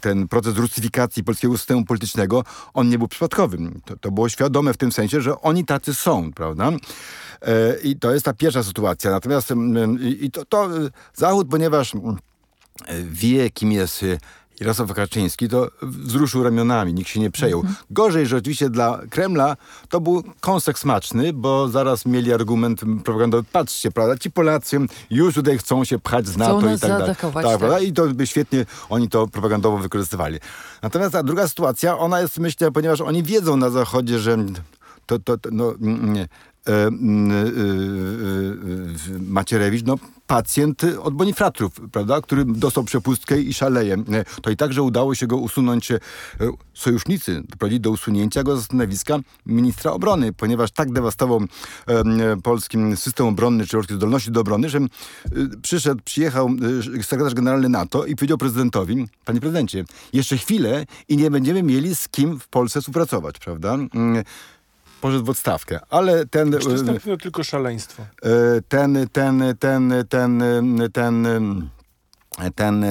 ten 0.00 0.28
proces 0.28 0.56
rusyfikacji 0.56 1.24
polskiego 1.24 1.58
systemu 1.58 1.84
politycznego, 1.84 2.44
on 2.74 2.88
nie 2.88 2.98
był 2.98 3.08
przypadkowy. 3.08 3.58
To, 3.84 3.96
to 3.96 4.10
było 4.10 4.28
świadome 4.28 4.72
w 4.72 4.76
tym 4.76 4.92
sensie, 4.92 5.20
że 5.20 5.40
oni 5.40 5.64
tacy 5.64 5.94
są, 5.94 6.32
prawda? 6.32 6.72
I 7.84 7.96
to 7.96 8.12
jest 8.12 8.24
ta 8.24 8.32
pierwsza 8.32 8.62
sytuacja. 8.62 9.10
Natomiast 9.10 9.52
i 10.20 10.30
to, 10.30 10.44
to 10.44 10.68
Zachód, 11.14 11.48
ponieważ 11.50 11.92
wie, 13.04 13.50
kim 13.50 13.72
jest 13.72 14.04
Jarosław 14.60 14.94
Kaczyński 14.94 15.48
to 15.48 15.68
wzruszył 15.82 16.42
ramionami, 16.42 16.94
nikt 16.94 17.10
się 17.10 17.20
nie 17.20 17.30
przejął. 17.30 17.60
Mhm. 17.60 17.76
Gorzej, 17.90 18.26
że 18.26 18.36
oczywiście 18.36 18.70
dla 18.70 19.00
Kremla 19.10 19.56
to 19.88 20.00
był 20.00 20.22
kąsek 20.40 20.78
smaczny, 20.78 21.32
bo 21.32 21.68
zaraz 21.68 22.06
mieli 22.06 22.32
argument 22.32 22.80
propagandowy, 23.04 23.48
patrzcie, 23.52 23.90
prawda, 23.90 24.16
ci 24.16 24.30
Polacy 24.30 24.78
już 25.10 25.34
tutaj 25.34 25.58
chcą 25.58 25.84
się 25.84 25.98
pchać 25.98 26.26
z 26.26 26.36
NATO 26.36 26.60
nas 26.60 26.78
i 26.78 26.80
tak 26.80 26.90
dalej. 26.90 27.06
Tak, 27.06 27.32
tak. 27.32 27.32
prawda? 27.32 27.80
I 27.80 27.92
to 27.92 28.06
by 28.06 28.26
świetnie 28.26 28.66
oni 28.88 29.08
to 29.08 29.26
propagandowo 29.26 29.78
wykorzystywali. 29.78 30.38
Natomiast 30.82 31.12
ta 31.12 31.22
druga 31.22 31.48
sytuacja, 31.48 31.98
ona 31.98 32.20
jest, 32.20 32.38
myślę, 32.38 32.72
ponieważ 32.72 33.00
oni 33.00 33.22
wiedzą 33.22 33.56
na 33.56 33.70
Zachodzie, 33.70 34.18
że 34.18 34.36
to, 35.06 35.18
to, 35.18 35.38
to 35.38 35.48
no, 35.52 35.74
nie, 35.80 36.28
Macierewicz, 39.20 39.84
no 39.86 39.96
pacjent 40.26 40.82
od 41.02 41.14
Bonifratrów, 41.14 41.72
prawda, 41.92 42.20
który 42.20 42.44
dostał 42.44 42.84
przepustkę 42.84 43.40
i 43.40 43.54
szaleje. 43.54 43.94
E, 43.94 44.24
To 44.42 44.50
i 44.50 44.56
także 44.56 44.82
udało 44.82 45.14
się 45.14 45.26
go 45.26 45.36
usunąć, 45.36 45.92
e, 45.92 45.98
sojusznicy 46.74 47.42
doprowadzili 47.48 47.80
do 47.80 47.90
usunięcia 47.90 48.42
go 48.42 48.56
ze 48.56 48.62
stanowiska 48.62 49.18
ministra 49.46 49.92
obrony, 49.92 50.32
ponieważ 50.32 50.70
tak 50.70 50.92
dewastował 50.92 51.40
e, 51.40 51.92
e, 51.92 52.36
polskim 52.42 52.96
system 52.96 53.26
obronny, 53.26 53.66
czy 53.66 53.76
polskie 53.76 53.94
zdolności 53.94 54.30
do 54.30 54.40
obrony, 54.40 54.68
że 54.68 54.78
e, 54.78 54.86
przyszedł, 55.62 56.02
przyjechał 56.04 56.50
e, 56.98 57.02
sekretarz 57.02 57.34
generalny 57.34 57.68
NATO 57.68 58.04
i 58.06 58.16
powiedział 58.16 58.38
prezydentowi, 58.38 59.06
panie 59.24 59.40
prezydencie, 59.40 59.84
jeszcze 60.12 60.36
chwilę 60.36 60.86
i 61.08 61.16
nie 61.16 61.30
będziemy 61.30 61.62
mieli 61.62 61.96
z 61.96 62.08
kim 62.08 62.40
w 62.40 62.48
Polsce 62.48 62.80
współpracować, 62.80 63.38
prawda? 63.38 63.78
Poszedł 65.00 65.24
w 65.24 65.30
odstawkę, 65.30 65.80
ale 65.90 66.26
ten... 66.26 66.52
To 66.52 66.70
jest 66.70 66.88
e, 66.88 66.94
pewno 66.94 67.16
tylko 67.16 67.44
szaleństwo. 67.44 68.02
E, 68.22 68.28
ten, 68.68 69.08
ten, 69.12 69.42
ten, 69.58 69.92
ten, 70.08 70.42
ten, 70.92 71.26
ten 72.54 72.84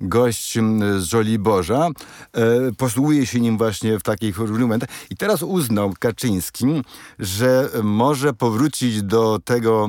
gość 0.00 0.58
z 0.98 1.02
Żoliborza 1.04 1.88
e, 2.32 2.72
posługuje 2.76 3.26
się 3.26 3.40
nim 3.40 3.58
właśnie 3.58 3.98
w 3.98 4.02
takich 4.02 4.38
różnych 4.38 4.60
momentach. 4.60 4.88
I 5.10 5.16
teraz 5.16 5.42
uznał 5.42 5.94
Kaczyński, 5.98 6.66
że 7.18 7.68
może 7.82 8.32
powrócić 8.34 9.02
do 9.02 9.38
tego 9.44 9.88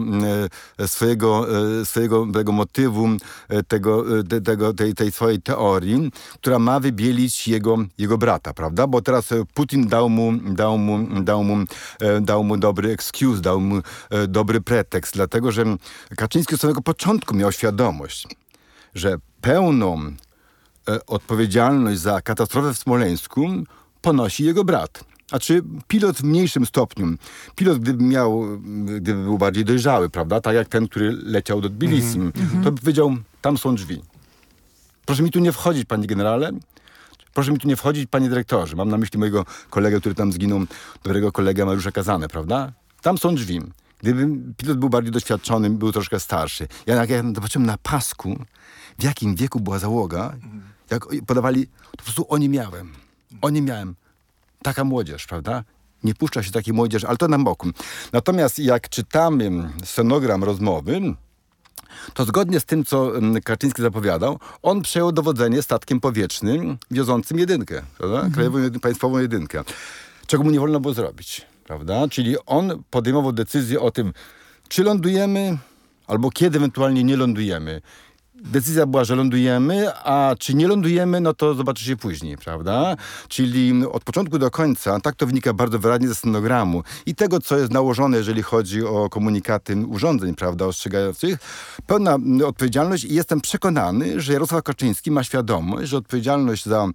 e, 0.80 0.88
swojego, 0.88 1.47
e, 1.82 1.86
swojego 1.86 2.28
tego 2.34 2.51
motywu, 2.51 3.07
e, 3.49 3.64
tego, 3.64 4.20
e, 4.20 4.24
te- 4.24 4.41
tego, 4.41 4.74
tej, 4.74 4.93
tej 4.93 5.12
swojej 5.12 5.41
teorii, 5.41 6.12
która 6.34 6.59
ma 6.59 6.80
wybielić 6.80 7.47
jego, 7.47 7.78
jego 7.97 8.18
brata, 8.18 8.53
prawda? 8.53 8.88
Bo 8.88 9.01
teraz 9.01 9.32
e, 9.32 9.43
Putin 9.53 9.88
dał 9.88 10.09
mu, 10.09 10.34
dał 10.38 10.78
mu, 10.78 11.22
dał 11.24 11.43
mu, 11.43 11.57
e, 11.99 12.22
dał 12.22 12.43
mu 12.43 12.57
dobry 12.57 12.91
excuse, 12.91 13.41
dał 13.41 13.59
mu 13.59 13.82
e, 14.09 14.28
dobry 14.28 14.62
pretekst, 14.62 15.14
dlatego 15.14 15.51
że 15.51 15.66
Kaczyński 16.18 16.55
od 16.55 16.62
samego 16.62 16.82
początku 16.82 17.36
miał 17.36 17.51
świadomość, 17.51 18.28
że 18.96 19.16
pełną 19.42 20.12
e, 20.89 21.06
odpowiedzialność 21.06 22.00
za 22.00 22.22
katastrofę 22.22 22.74
w 22.74 22.78
Smoleńsku 22.78 23.48
ponosi 24.02 24.44
jego 24.44 24.64
brat. 24.64 25.04
A 25.32 25.39
czy 25.39 25.64
pilot 25.88 26.18
w 26.18 26.24
mniejszym 26.24 26.66
stopniu? 26.66 27.08
Pilot, 27.56 27.80
gdyby 27.80 28.04
miał, 28.04 28.60
gdyby 28.86 29.24
był 29.24 29.38
bardziej 29.38 29.66
dojrzały, 29.66 30.10
prawda? 30.10 30.42
Tak 30.42 30.56
jak 30.56 30.68
ten, 30.68 30.88
który 30.88 31.12
leciał 31.12 31.62
do 31.62 31.70
Tbilisi, 31.70 32.20
to 32.64 32.72
by 32.72 32.82
powiedział, 32.82 33.16
tam 33.42 33.58
są 33.58 33.76
drzwi. 33.76 34.02
Proszę 35.06 35.24
mi 35.24 35.32
tu 35.32 35.39
nie 35.39 35.52
wchodzić, 35.52 35.86
panie 35.86 36.08
generale. 36.08 36.52
Proszę 37.34 37.52
mi 37.52 37.58
tu 37.58 37.68
nie 37.68 37.76
wchodzić, 37.76 38.10
panie 38.10 38.30
dyrektorze. 38.30 38.76
Mam 38.76 38.89
na 38.89 38.98
myśli 38.98 39.20
mojego 39.20 39.46
kolegę, 39.70 40.00
który 40.00 40.16
tam 40.16 40.32
zginął, 40.32 40.60
dobrego 41.04 41.32
kolegę 41.32 41.66
Mariusza 41.66 41.92
Kazanę, 41.92 42.28
prawda? 42.28 42.72
Tam 43.02 43.18
są 43.18 43.36
drzwi. 43.36 43.62
Gdyby 44.00 44.28
pilot 44.58 44.78
był 44.78 44.89
bardziej 44.89 45.12
doświadczony, 45.12 45.70
był 45.70 45.92
troszkę 45.92 46.20
starszy. 46.20 46.68
Ja 46.86 46.96
jak 46.96 47.10
ja 47.10 47.24
zobaczyłem 47.24 47.66
na 47.66 47.78
pasku, 47.78 48.39
w 49.00 49.04
jakim 49.04 49.36
wieku 49.36 49.60
była 49.60 49.80
załoga, 49.80 50.36
jak 50.92 51.06
podawali, 51.28 51.68
to 51.68 51.98
po 51.98 52.04
prostu 52.04 52.26
oni 52.30 52.50
miałem. 52.50 52.92
Oni 53.42 53.62
miałem. 53.62 53.96
Taka 54.64 54.84
młodzież, 54.84 55.28
prawda? 55.28 55.64
Nie 56.04 56.16
puszcza 56.16 56.44
się 56.44 56.52
takiej 56.52 56.74
młodzieży, 56.74 57.08
ale 57.08 57.18
to 57.18 57.28
na 57.28 57.39
boku. 57.39 57.70
Natomiast 58.14 58.60
jak 58.60 58.89
czytamy 58.89 59.70
scenogram 59.84 60.44
rozmowy, 60.44 61.02
to 62.14 62.26
zgodnie 62.26 62.60
z 62.60 62.66
tym, 62.66 62.86
co 62.86 63.18
mm, 63.18 63.42
Kaczyński 63.42 63.82
zapowiadał, 63.82 64.39
on 64.62 64.82
przejął 64.82 65.12
dowodzenie 65.12 65.62
statkiem 65.62 66.00
powietrznym 66.00 66.78
wiozącym 66.92 67.39
jedynkę, 67.39 67.82
prawda? 67.98 68.30
Krajową 68.34 68.58
jedy- 68.60 68.80
państwową 68.80 69.18
jedynkę. 69.20 69.64
Czego 70.28 70.44
mu 70.44 70.52
nie 70.52 70.60
wolno 70.60 70.80
było 70.80 70.94
zrobić, 70.94 71.46
prawda? 71.64 72.08
Czyli 72.08 72.36
on 72.46 72.84
podejmował 72.89 73.32
decyzję 73.32 73.80
o 73.80 73.92
tym, 73.92 74.14
czy 74.70 74.84
lądujemy, 74.84 75.58
albo 76.08 76.30
kiedy 76.30 76.58
ewentualnie 76.58 77.04
nie 77.04 77.18
lądujemy. 77.18 77.82
Decyzja 78.44 78.86
była, 78.86 79.04
że 79.04 79.16
lądujemy, 79.16 79.94
a 80.04 80.36
czy 80.39 80.54
nie 80.54 80.68
lądujemy, 80.68 81.22
no 81.22 81.34
to 81.34 81.54
zobaczy 81.54 81.84
się 81.84 81.98
później, 81.98 82.38
prawda? 82.38 82.96
Czyli 83.28 83.86
od 83.92 84.04
początku 84.04 84.39
do 84.39 84.52
końca, 84.52 85.00
tak 85.00 85.16
to 85.16 85.26
wynika 85.28 85.54
bardzo 85.54 85.80
wyraźnie 85.80 86.08
ze 86.08 86.16
scenogramu 86.16 86.84
i 87.06 87.16
tego, 87.16 87.39
co 87.39 87.58
jest 87.58 87.72
nałożone, 87.72 88.18
jeżeli 88.18 88.44
chodzi 88.44 88.84
o 88.86 89.10
komunikaty 89.10 89.76
urządzeń, 89.88 90.36
prawda, 90.36 90.66
ostrzegających, 90.66 91.39
pełna 91.88 92.18
odpowiedzialność 92.46 93.04
i 93.04 93.14
jestem 93.14 93.42
przekonany, 93.42 94.22
że 94.22 94.34
Jarosław 94.34 94.64
Kaczyński 94.64 95.12
ma 95.12 95.24
świadomość, 95.24 95.89
że 95.89 95.98
odpowiedzialność 95.98 96.66
za 96.66 96.88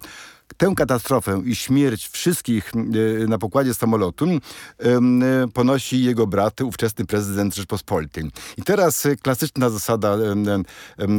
tę 0.57 0.73
katastrofę 0.75 1.41
i 1.45 1.55
śmierć 1.55 2.07
wszystkich 2.07 2.71
e, 2.75 3.27
na 3.27 3.37
pokładzie 3.37 3.73
samolotu 3.73 4.25
e, 4.25 4.39
ponosi 5.53 6.03
jego 6.03 6.27
brat, 6.27 6.61
ówczesny 6.61 7.05
prezydent 7.05 7.55
Rzeczpospolitej. 7.55 8.23
I 8.57 8.61
teraz 8.61 9.05
e, 9.05 9.15
klasyczna 9.15 9.69
zasada 9.69 10.17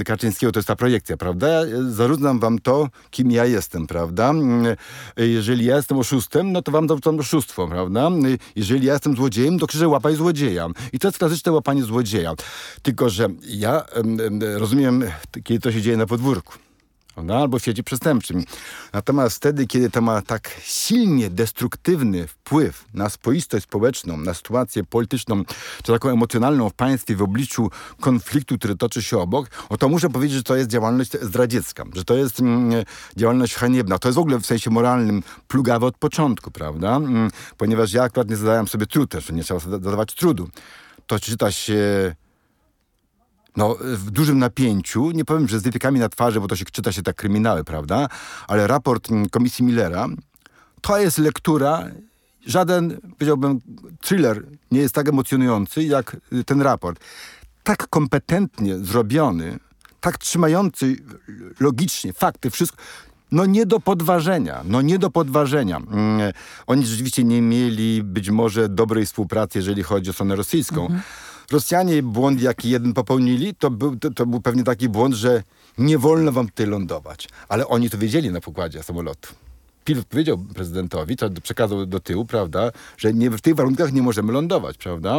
Kaczyńskiego 0.04 0.52
to 0.52 0.58
jest 0.58 0.68
ta 0.68 0.76
projekcja, 0.76 1.16
prawda? 1.16 1.48
Zarównam 1.88 2.38
wam 2.38 2.58
to, 2.58 2.88
kim 3.10 3.30
ja 3.30 3.44
jestem, 3.44 3.86
prawda? 3.86 4.32
Jeżeli 5.16 5.64
ja 5.64 5.76
jestem 5.76 5.98
oszustem, 5.98 6.52
no 6.52 6.62
to 6.62 6.72
wam 6.72 6.86
dam 6.86 7.20
oszustwo, 7.20 7.68
prawda? 7.68 8.10
Jeżeli 8.56 8.86
ja 8.86 8.92
jestem 8.92 9.16
złodziejem, 9.16 9.58
to 9.58 9.66
krzyczę 9.66 9.88
łapaj 9.88 10.16
złodzieja. 10.16 10.68
I 10.92 10.98
to 10.98 11.08
jest 11.08 11.18
klasyczne 11.18 11.52
łapanie 11.52 11.82
złodzieja. 11.82 12.34
Tylko, 12.82 13.10
że 13.10 13.28
ja 13.48 13.84
em, 13.84 14.20
em, 14.20 14.40
rozumiem, 14.56 15.04
kiedy 15.44 15.60
to 15.60 15.72
się 15.72 15.82
dzieje 15.82 15.96
na 15.96 16.06
podwórku 16.06 16.67
prawda? 17.18 17.36
albo 17.36 17.58
w 17.58 17.62
świecie 17.62 17.82
przestępczym. 17.82 18.44
Natomiast 18.92 19.36
wtedy, 19.36 19.66
kiedy 19.66 19.90
to 19.90 20.00
ma 20.00 20.22
tak 20.22 20.50
silnie 20.62 21.30
destruktywny 21.30 22.26
wpływ 22.26 22.84
na 22.94 23.08
spoistość 23.08 23.64
społeczną, 23.64 24.16
na 24.16 24.34
sytuację 24.34 24.84
polityczną, 24.84 25.44
czy 25.82 25.92
taką 25.92 26.08
emocjonalną 26.08 26.70
w 26.70 26.74
państwie 26.74 27.16
w 27.16 27.22
obliczu 27.22 27.70
konfliktu, 28.00 28.58
który 28.58 28.76
toczy 28.76 29.02
się 29.02 29.18
obok, 29.18 29.48
to 29.78 29.88
muszę 29.88 30.08
powiedzieć, 30.10 30.36
że 30.36 30.42
to 30.42 30.56
jest 30.56 30.70
działalność 30.70 31.12
zdradziecka, 31.22 31.84
że 31.94 32.04
to 32.04 32.14
jest 32.14 32.40
mm, 32.40 32.84
działalność 33.16 33.54
haniebna. 33.54 33.98
To 33.98 34.08
jest 34.08 34.16
w 34.16 34.20
ogóle 34.20 34.38
w 34.38 34.46
sensie 34.46 34.70
moralnym 34.70 35.22
plugawe 35.48 35.86
od 35.86 35.98
początku, 35.98 36.50
prawda? 36.50 36.96
Mm, 36.96 37.30
ponieważ 37.56 37.92
ja 37.92 38.02
akurat 38.02 38.30
nie 38.30 38.36
zadałem 38.36 38.68
sobie 38.68 38.86
trudu, 38.86 39.20
że 39.20 39.32
nie 39.32 39.44
trzeba 39.44 39.60
zadawać 39.60 40.14
trudu. 40.14 40.48
To 41.06 41.20
czyta 41.20 41.52
się 41.52 42.14
no, 43.58 43.76
w 43.80 44.10
dużym 44.10 44.38
napięciu, 44.38 45.10
nie 45.10 45.24
powiem, 45.24 45.48
że 45.48 45.60
z 45.60 45.62
wypiekami 45.62 46.00
na 46.00 46.08
twarzy, 46.08 46.40
bo 46.40 46.48
to 46.48 46.56
się 46.56 46.64
czyta 46.64 46.92
się 46.92 47.02
tak 47.02 47.16
kryminały, 47.16 47.64
prawda? 47.64 48.08
Ale 48.48 48.66
raport 48.66 49.10
mm, 49.10 49.28
Komisji 49.28 49.64
Millera 49.64 50.06
to 50.80 50.98
jest 50.98 51.18
lektura, 51.18 51.84
żaden, 52.46 53.00
powiedziałbym, 53.18 53.60
thriller 54.00 54.42
nie 54.70 54.80
jest 54.80 54.94
tak 54.94 55.08
emocjonujący 55.08 55.82
jak 55.82 56.16
y, 56.32 56.44
ten 56.44 56.62
raport. 56.62 57.00
Tak 57.62 57.88
kompetentnie 57.88 58.78
zrobiony, 58.78 59.58
tak 60.00 60.18
trzymający 60.18 60.96
logicznie 61.60 62.12
fakty, 62.12 62.50
wszystko. 62.50 62.78
No 63.32 63.46
nie 63.46 63.66
do 63.66 63.80
podważenia, 63.80 64.62
no 64.64 64.82
nie 64.82 64.98
do 64.98 65.10
podważenia. 65.10 65.76
Mm, 65.76 66.32
Oni 66.66 66.86
rzeczywiście 66.86 67.24
nie 67.24 67.42
mieli 67.42 68.02
być 68.02 68.30
może 68.30 68.68
dobrej 68.68 69.06
współpracy, 69.06 69.58
jeżeli 69.58 69.82
chodzi 69.82 70.10
o 70.10 70.12
stronę 70.12 70.36
rosyjską. 70.36 70.88
Rosjanie 71.50 72.02
błąd, 72.02 72.42
jaki 72.42 72.70
jeden 72.70 72.94
popełnili, 72.94 73.54
to 73.54 73.70
był, 73.70 73.96
to, 73.96 74.10
to 74.10 74.26
był 74.26 74.40
pewnie 74.40 74.64
taki 74.64 74.88
błąd, 74.88 75.14
że 75.14 75.42
nie 75.78 75.98
wolno 75.98 76.32
wam 76.32 76.46
tutaj 76.46 76.66
lądować. 76.66 77.28
Ale 77.48 77.68
oni 77.68 77.90
to 77.90 77.98
wiedzieli 77.98 78.30
na 78.30 78.40
pokładzie 78.40 78.82
samolotu. 78.82 79.34
Pilot 79.84 80.06
powiedział 80.06 80.38
prezydentowi, 80.38 81.16
to 81.16 81.30
przekazał 81.42 81.86
do 81.86 82.00
tyłu, 82.00 82.24
prawda, 82.24 82.70
że 82.96 83.14
nie, 83.14 83.30
w 83.30 83.40
tych 83.40 83.54
warunkach 83.54 83.92
nie 83.92 84.02
możemy 84.02 84.32
lądować, 84.32 84.78
prawda? 84.78 85.18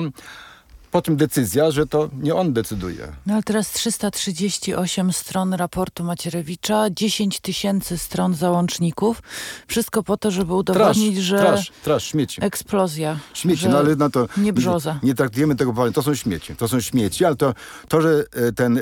Po 0.92 1.02
czym 1.02 1.18
decyzja, 1.18 1.72
że 1.72 1.88
to 1.88 2.10
nie 2.22 2.36
on 2.36 2.54
decyduje. 2.54 3.08
No 3.26 3.34
ale 3.34 3.44
teraz 3.44 3.72
338 3.72 5.14
stron 5.14 5.54
raportu 5.54 6.04
Macierewicza, 6.04 6.86
10 6.92 7.40
tysięcy 7.40 7.98
stron 7.98 8.34
załączników. 8.36 9.22
Wszystko 9.68 10.04
po 10.04 10.18
to, 10.18 10.32
żeby 10.32 10.46
Trasz, 10.48 10.60
udowodnić, 10.60 11.18
że 11.18 11.40
trasz, 11.40 11.72
trasz, 11.84 12.04
śmieci. 12.04 12.42
eksplozja. 12.44 13.20
Śmieci, 13.34 13.70
no 13.70 13.78
ale 13.78 13.96
na 13.96 14.10
to 14.10 14.28
nie 14.38 14.54
brzoza. 14.54 15.00
Nie, 15.04 15.08
nie 15.10 15.16
traktujemy 15.16 15.56
tego 15.56 15.72
poważnie. 15.74 15.94
To 15.94 16.04
są 16.04 16.16
śmieci. 16.16 16.56
To 16.56 16.68
są 16.68 16.82
śmieci, 16.82 17.26
ale 17.26 17.36
to, 17.36 17.54
to 17.88 18.02
że 18.02 18.24
e, 18.34 18.52
ten 18.52 18.78
e, 18.78 18.82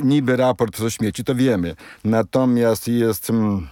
niby 0.00 0.36
raport 0.36 0.76
to 0.78 0.90
śmieci, 0.90 1.24
to 1.24 1.34
wiemy. 1.34 1.76
Natomiast 2.04 2.88
jest... 2.88 3.30
mm, 3.30 3.68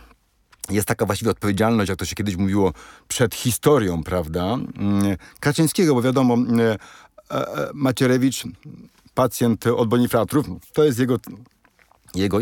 Jest 0.71 0.89
taka 0.89 1.07
właściwie 1.07 1.31
odpowiedzialność, 1.31 1.89
jak 1.89 1.99
to 1.99 2.05
się 2.05 2.15
kiedyś 2.15 2.37
mówiło, 2.37 2.73
przed 3.09 3.35
historią, 3.35 4.03
prawda? 4.03 4.45
Mm, 4.45 5.17
Kaczyńskiego, 5.41 5.95
bo 5.95 6.03
wiadomo, 6.03 6.35
mm, 6.35 6.77
Macierewicz, 7.75 8.45
pacjent 9.15 9.67
od 9.67 9.89
Bonifratrów, 9.89 10.47
to 10.73 10.85
jest 10.85 10.99
jego 10.99 11.19
jego 12.15 12.39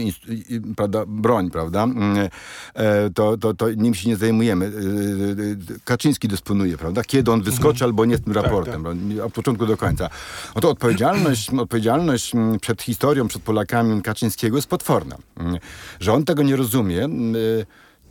prawda, 0.77 1.05
broń, 1.07 1.51
prawda, 1.51 1.83
mm, 1.83 2.29
e, 2.75 3.11
to, 3.11 3.37
to, 3.37 3.55
to 3.55 3.71
nim 3.71 3.95
się 3.95 4.09
nie 4.09 4.17
zajmujemy. 4.17 4.67
E, 4.67 4.69
e, 4.69 5.79
Kaczyński 5.85 6.29
dysponuje, 6.29 6.79
prawda, 6.79 7.05
kiedy 7.05 7.33
on 7.33 7.43
wyskoczy 7.43 7.69
mhm. 7.69 7.89
albo 7.89 8.05
nie 8.05 8.17
z 8.17 8.21
tym 8.21 8.35
tak, 8.35 8.43
raportem, 8.43 8.85
tak, 8.85 8.93
tak. 9.17 9.27
od 9.27 9.33
początku 9.33 9.67
do 9.67 9.77
końca. 9.77 10.11
No 10.55 10.61
to 10.61 10.71
odpowiedzialność, 10.71 11.51
odpowiedzialność 11.59 12.35
mm, 12.35 12.61
przed 12.61 12.83
historią, 12.83 13.29
przed 13.29 13.43
Polakami 13.43 14.03
Kaczyńskiego 14.03 14.57
jest 14.57 14.69
potworna. 14.69 15.17
Mm, 15.37 15.59
że 16.01 16.13
on 16.13 16.25
tego 16.25 16.43
nie 16.43 16.57
rozumie, 16.57 17.09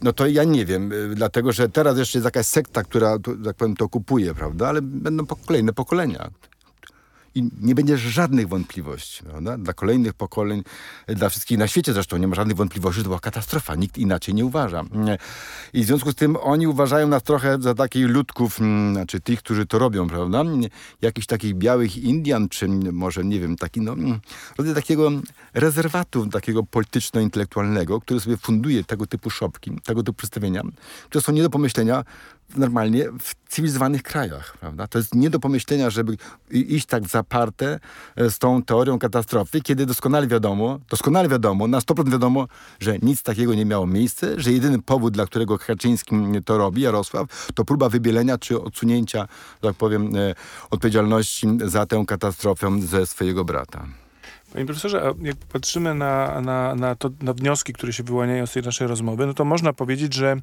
no 0.01 0.13
to 0.13 0.28
ja 0.28 0.43
nie 0.43 0.65
wiem, 0.65 0.91
dlatego 1.15 1.51
że 1.51 1.69
teraz 1.69 1.97
jeszcze 1.97 2.17
jest 2.17 2.26
jakaś 2.26 2.45
sekta, 2.45 2.84
która, 2.84 3.17
tak 3.45 3.55
powiem, 3.55 3.76
to 3.76 3.89
kupuje, 3.89 4.34
prawda, 4.34 4.67
ale 4.67 4.82
będą 4.82 5.26
kolejne 5.26 5.74
pokolenia 5.74 6.30
i 7.36 7.49
nie 7.61 7.75
będzie 7.75 7.97
żadnych 7.97 8.47
wątpliwości. 8.47 9.23
Prawda? 9.23 9.57
Dla 9.57 9.73
kolejnych 9.73 10.13
pokoleń, 10.13 10.63
dla 11.07 11.29
wszystkich 11.29 11.57
na 11.57 11.67
świecie 11.67 11.93
zresztą 11.93 12.17
nie 12.17 12.27
ma 12.27 12.36
żadnych 12.36 12.57
wątpliwości, 12.57 12.97
że 12.97 13.03
to 13.03 13.09
była 13.09 13.19
katastrofa. 13.19 13.75
Nikt 13.75 13.97
inaczej 13.97 14.34
nie 14.34 14.45
uważa. 14.45 14.84
I 15.73 15.84
w 15.84 15.86
związku 15.86 16.11
z 16.11 16.15
tym 16.15 16.38
oni 16.41 16.67
uważają 16.67 17.07
nas 17.07 17.23
trochę 17.23 17.61
za 17.61 17.75
takich 17.75 18.07
ludków, 18.07 18.59
mm, 18.59 18.93
znaczy 18.93 19.19
tych, 19.19 19.39
którzy 19.39 19.65
to 19.65 19.79
robią, 19.79 20.07
prawda? 20.07 20.43
Jakichś 21.01 21.27
takich 21.27 21.55
białych 21.55 21.97
Indian, 21.97 22.49
czy 22.49 22.67
może, 22.91 23.23
nie 23.23 23.39
wiem, 23.39 23.55
taki, 23.55 23.82
no, 23.82 23.93
mm, 23.93 24.19
rodzaj 24.57 24.75
takiego 24.75 25.11
rezerwatu, 25.53 26.25
takiego 26.25 26.63
polityczno-intelektualnego, 26.63 28.01
który 28.01 28.19
sobie 28.19 28.38
funduje 28.38 28.84
tego 28.84 29.07
typu 29.07 29.29
szopki, 29.29 29.71
tego 29.84 30.03
typu 30.03 30.17
przedstawienia, 30.17 30.61
które 31.05 31.21
są 31.21 31.32
nie 31.32 31.43
do 31.43 31.49
pomyślenia 31.49 32.03
normalnie 32.58 33.06
w 33.20 33.36
cywilizowanych 33.49 34.04
krajach, 34.04 34.58
prawda? 34.60 34.88
To 34.88 34.97
jest 34.97 35.16
nie 35.16 35.30
do 35.30 35.39
pomyślenia, 35.39 35.89
żeby 35.89 36.18
iść 36.52 36.86
tak 36.86 37.08
zaparte 37.08 37.80
e, 38.16 38.30
z 38.30 38.39
tą 38.39 38.64
teorią 38.64 38.99
katastrofy, 38.99 39.62
kiedy 39.62 39.86
doskonale 39.86 40.28
wiadomo, 40.28 40.80
doskonale 40.89 41.30
wiadomo, 41.30 41.68
na 41.68 41.80
100% 41.80 42.12
wiadomo, 42.12 42.47
że 42.80 42.97
nic 43.02 43.24
takiego 43.24 43.54
nie 43.54 43.66
miało 43.66 43.88
miejsca, 43.88 44.28
że 44.38 44.52
jedyny 44.52 44.82
powód, 44.82 45.14
dla 45.14 45.26
którego 45.26 45.58
Kaczyński 45.58 46.16
to 46.45 46.58
robi, 46.58 46.82
Jarosław, 46.82 47.52
to 47.54 47.66
próba 47.66 47.89
wybielenia 47.89 48.38
czy 48.38 48.62
odsunięcia, 48.62 49.28
tak 49.62 49.76
powiem, 49.76 50.16
e, 50.16 50.36
odpowiedzialności 50.70 51.47
za 51.66 51.86
tę 51.86 52.04
katastrofę 52.08 52.82
ze 52.82 53.06
swojego 53.06 53.45
brata. 53.45 53.88
Panie 54.54 54.66
profesorze, 54.66 55.14
jak 55.22 55.38
patrzymy 55.38 55.95
na, 55.95 56.41
na, 56.41 56.76
na, 56.76 56.95
to, 56.95 57.10
na 57.22 57.34
wnioski, 57.34 57.74
które 57.74 57.93
się 57.93 58.04
wyłaniają 58.04 58.45
z 58.47 58.52
tej 58.52 58.64
naszej 58.64 58.88
rozmowy, 58.88 59.28
no 59.28 59.34
to 59.34 59.45
można 59.45 59.74
powiedzieć, 59.74 60.14
że 60.14 60.38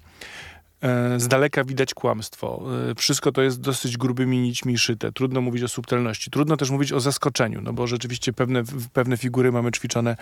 z 1.17 1.29
daleka 1.29 1.65
widać 1.65 1.95
kłamstwo. 1.95 2.63
E, 2.91 2.95
wszystko 2.95 3.33
to 3.33 3.43
jest 3.43 3.61
dosyć 3.61 3.97
grubymi 3.97 4.39
nićmi 4.39 4.79
szyte. 4.79 5.13
Trudno 5.13 5.41
mówić 5.41 5.63
o 5.63 5.69
subtelności. 5.69 6.31
Trudno 6.31 6.57
też 6.57 6.71
mówić 6.71 6.93
o 6.93 7.01
zaskoczeniu, 7.01 7.61
no 7.61 7.73
bo 7.73 7.87
rzeczywiście 7.87 8.33
pewne, 8.33 8.63
pewne 8.93 9.17
figury 9.17 9.53
mamy 9.53 9.73
ćwiczone 9.73 10.17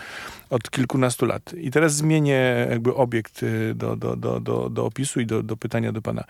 od 0.51 0.71
kilkunastu 0.71 1.27
lat. 1.27 1.55
I 1.55 1.71
teraz 1.71 1.95
zmienię 1.95 2.67
jakby 2.71 2.95
obiekt 2.95 3.43
e, 3.43 3.75
do, 3.75 3.97
do, 3.97 4.17
do, 4.17 4.41
do, 4.41 4.71
do 4.71 4.85
opisu 4.85 5.21
i 5.21 5.27
do, 5.27 5.43
do 5.43 5.57
pytania 5.57 5.93
do 5.93 6.03
pana 6.03 6.25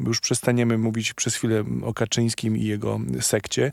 już 0.00 0.20
przestaniemy 0.20 0.78
mówić 0.78 1.14
przez 1.14 1.34
chwilę 1.34 1.64
o 1.82 1.94
Kaczyńskim 1.94 2.56
i 2.56 2.64
jego 2.64 3.00
sekcie. 3.20 3.72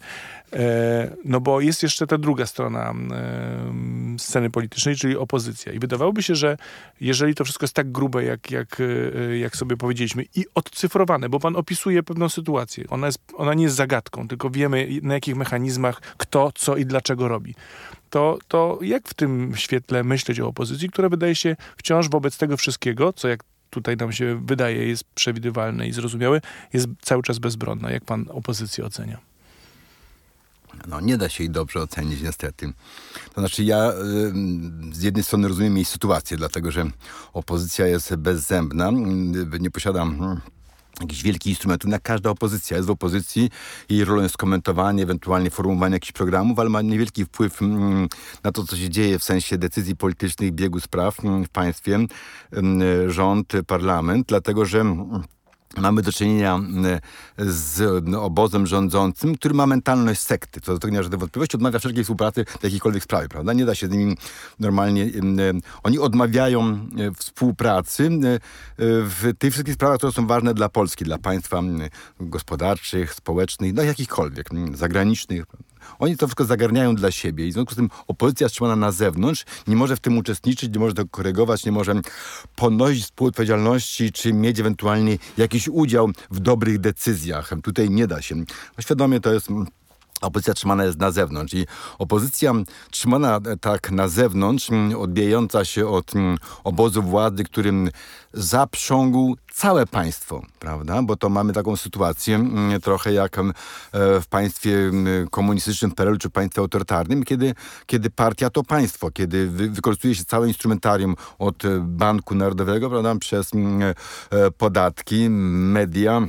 E, 0.54 1.16
no 1.26 1.42
bo 1.42 1.62
jest 1.62 1.84
jeszcze 1.84 2.08
ta 2.08 2.18
druga 2.18 2.46
strona 2.46 2.94
e, 3.12 4.16
sceny 4.18 4.50
politycznej, 4.50 4.96
czyli 4.96 5.18
opozycja. 5.18 5.74
I 5.74 5.80
wydawałoby 5.80 6.24
się, 6.24 6.36
że 6.36 6.58
jeżeli 7.02 7.36
to 7.36 7.44
wszystko 7.44 7.64
jest 7.64 7.74
tak 7.74 7.92
grube, 7.92 8.24
jak, 8.24 8.52
jak, 8.52 8.78
e, 8.80 9.38
jak 9.38 9.58
sobie 9.58 9.78
powiedzieliśmy, 9.78 10.26
i 10.36 10.46
odcyfrowane, 10.56 11.30
bo 11.30 11.40
pan 11.40 11.56
opisuje 11.56 12.04
pewną 12.04 12.30
sytuację. 12.30 12.84
Ona, 12.90 13.06
jest, 13.08 13.20
ona 13.34 13.54
nie 13.54 13.64
jest 13.64 13.76
zagadką, 13.76 14.28
tylko 14.28 14.50
wiemy 14.50 14.88
na 15.02 15.14
jakich 15.14 15.36
mechanizmach 15.36 16.02
kto, 16.18 16.52
co 16.56 16.78
i 16.78 16.86
dlaczego 16.86 17.28
robi. 17.28 17.56
To, 18.10 18.38
to 18.48 18.80
jak 18.82 19.08
w 19.08 19.14
tym 19.14 19.54
świetle 19.56 20.04
myśleć 20.04 20.40
o 20.40 20.48
opozycji, 20.48 20.90
która 20.90 21.10
wydaje 21.10 21.36
się 21.36 21.56
wciąż 21.78 22.10
wobec 22.10 22.38
tego 22.38 22.58
wszystkiego, 22.58 23.14
co 23.14 23.28
jak 23.28 23.44
tutaj 23.76 23.98
nam 23.98 24.12
się 24.12 24.42
wydaje 24.46 24.88
jest 24.88 25.04
przewidywalne 25.04 25.88
i 25.88 25.92
zrozumiałe, 25.92 26.42
jest 26.74 26.88
cały 27.02 27.24
czas 27.24 27.40
bezbronna. 27.40 27.92
Jak 27.92 28.06
pan 28.06 28.26
opozycję 28.30 28.86
ocenia? 28.86 29.18
No, 30.88 31.02
nie 31.02 31.18
da 31.18 31.30
się 31.30 31.44
jej 31.44 31.52
dobrze 31.52 31.82
ocenić, 31.82 32.22
niestety. 32.22 32.74
To 33.34 33.42
znaczy, 33.42 33.64
ja 33.64 33.92
y, 33.92 34.94
z 34.96 35.02
jednej 35.02 35.24
strony 35.24 35.48
rozumiem 35.48 35.76
jej 35.76 35.86
sytuację, 35.86 36.38
dlatego 36.38 36.72
że 36.72 36.86
opozycja 37.34 37.88
jest 37.88 38.16
bezzębna, 38.16 38.90
y, 39.56 39.60
nie 39.60 39.72
posiada 39.72 40.02
mm, 40.02 40.42
jakiś 41.02 41.24
wielki 41.24 41.50
instrument. 41.50 41.86
Na 41.86 42.00
każda 42.00 42.30
opozycja 42.30 42.78
jest 42.78 42.88
w 42.88 42.91
opozycji. 42.91 43.50
Jej 43.89 44.06
rolą 44.06 44.24
jest 44.24 44.38
komentowanie, 44.38 45.04
ewentualnie 45.04 45.50
formułowanie 45.50 45.93
jakichś 45.93 46.12
programów, 46.12 46.60
ale 46.60 46.70
ma 46.70 46.82
niewielki 46.82 47.26
wpływ 47.26 47.62
mm, 47.62 48.08
na 48.43 48.52
to, 48.52 48.64
co 48.64 48.78
się 48.78 48.89
dzieje 48.89 49.20
w 49.20 49.24
sensie 49.24 49.58
decyzji 49.58 49.96
politycznych, 49.96 50.52
biegu 50.52 50.80
spraw 50.80 51.26
mm, 51.26 51.46
w 51.46 51.50
państwie, 51.50 52.00
mm, 52.52 53.12
rząd, 53.12 53.54
parlament, 53.68 54.28
dlatego 54.28 54.66
że 54.66 54.86
mamy 55.78 56.02
do 56.02 56.12
czynienia 56.12 56.60
z 57.38 57.82
obozem 58.16 58.68
rządzącym, 58.68 59.36
który 59.36 59.54
ma 59.54 59.66
mentalność 59.66 60.22
sekty. 60.22 60.62
Co 60.62 60.74
do 60.74 60.80
tego 60.80 60.92
nie 60.92 60.98
ma 60.98 61.04
żadnej 61.04 61.20
wątpliwości, 61.20 61.58
odmawia 61.58 61.80
wszelkiej 61.80 62.04
współpracy 62.04 62.46
w 62.60 62.64
jakiejkolwiek 62.64 63.04
sprawie, 63.04 63.30
prawda? 63.30 63.54
Nie 63.54 63.66
da 63.66 63.76
się 63.76 63.88
z 63.88 63.92
nimi 63.92 64.18
normalnie... 64.60 65.12
Oni 65.84 66.00
odmawiają 66.00 66.88
współpracy 67.18 68.10
w 68.78 69.34
tych 69.40 69.54
wszystkich 69.54 69.76
sprawach, 69.76 69.98
które 69.98 70.12
są 70.12 70.28
ważne 70.28 70.54
dla 70.54 70.70
Polski, 70.70 71.06
dla 71.06 71.18
państwa 71.18 71.62
gospodarczych, 72.20 73.14
społecznych, 73.14 73.74
no 73.74 73.84
jakichkolwiek, 73.84 74.50
zagranicznych. 74.74 75.46
Oni 76.00 76.18
to 76.18 76.28
wszystko 76.28 76.46
zagarniają 76.46 76.96
dla 76.96 77.12
siebie 77.12 77.48
i 77.48 77.50
w 77.50 77.54
związku 77.54 77.74
z 77.74 77.78
tym 77.78 77.90
opozycja 78.08 78.50
trzymana 78.50 78.76
na 78.76 78.92
zewnątrz 78.92 79.46
nie 79.68 79.76
może 79.76 79.96
w 79.96 80.00
tym 80.00 80.18
uczestniczyć, 80.18 80.74
nie 80.74 80.80
może 80.80 80.94
tego 80.94 81.10
korygować, 81.10 81.66
nie 81.66 81.72
może 81.72 81.94
ponosić 82.56 83.04
współodpowiedzialności, 83.04 84.12
czy 84.12 84.34
mieć 84.34 84.60
ewentualnie 84.60 85.18
jakiś 85.38 85.68
udział 85.68 86.10
w 86.32 86.40
dobrych 86.40 86.80
decyzjach. 86.80 87.52
Tutaj 87.64 87.90
nie 87.90 88.08
da 88.08 88.22
się. 88.22 88.36
Świadomie 88.80 89.20
to 89.20 89.34
jest 89.34 89.50
Opozycja 90.22 90.53
trzymana 90.53 90.84
jest 90.86 90.99
na 90.99 91.11
zewnątrz 91.11 91.53
i 91.53 91.66
opozycja 91.99 92.53
trzymana 92.91 93.39
e, 93.45 93.57
tak 93.57 93.91
na 93.91 94.07
zewnątrz, 94.07 94.70
mm, 94.70 94.99
odbijająca 94.99 95.66
się 95.66 95.88
od 95.88 96.16
mm, 96.16 96.38
obozu 96.63 97.03
władzy, 97.03 97.43
którym 97.43 97.89
zaprzągł 98.34 99.36
całe 99.53 99.86
państwo, 99.86 100.41
prawda? 100.59 101.01
Bo 101.03 101.16
to 101.16 101.30
mamy 101.30 101.53
taką 101.53 101.76
sytuację 101.76 102.36
mm, 102.36 102.82
trochę 102.82 103.13
jak 103.13 103.38
w 103.93 104.24
państwie 104.30 104.91
komunistycznym 105.32 105.91
PRL 105.91 106.18
czy 106.18 106.30
państwie 106.30 106.61
autorytarnym, 106.61 107.24
kiedy, 107.24 107.55
kiedy 107.86 108.09
partia 108.09 108.49
to 108.49 108.63
państwo, 108.63 109.11
kiedy 109.11 109.49
wy, 109.49 109.70
wykorzystuje 109.70 110.16
się 110.16 110.26
całe 110.26 110.47
instrumentarium 110.47 111.16
od 111.39 111.66
e, 111.66 111.80
Banku 111.80 112.36
Narodowego, 112.36 112.89
prawda? 112.89 113.16
Przez 113.16 113.51
e, 113.53 114.51
podatki, 114.51 115.30
media, 115.30 116.22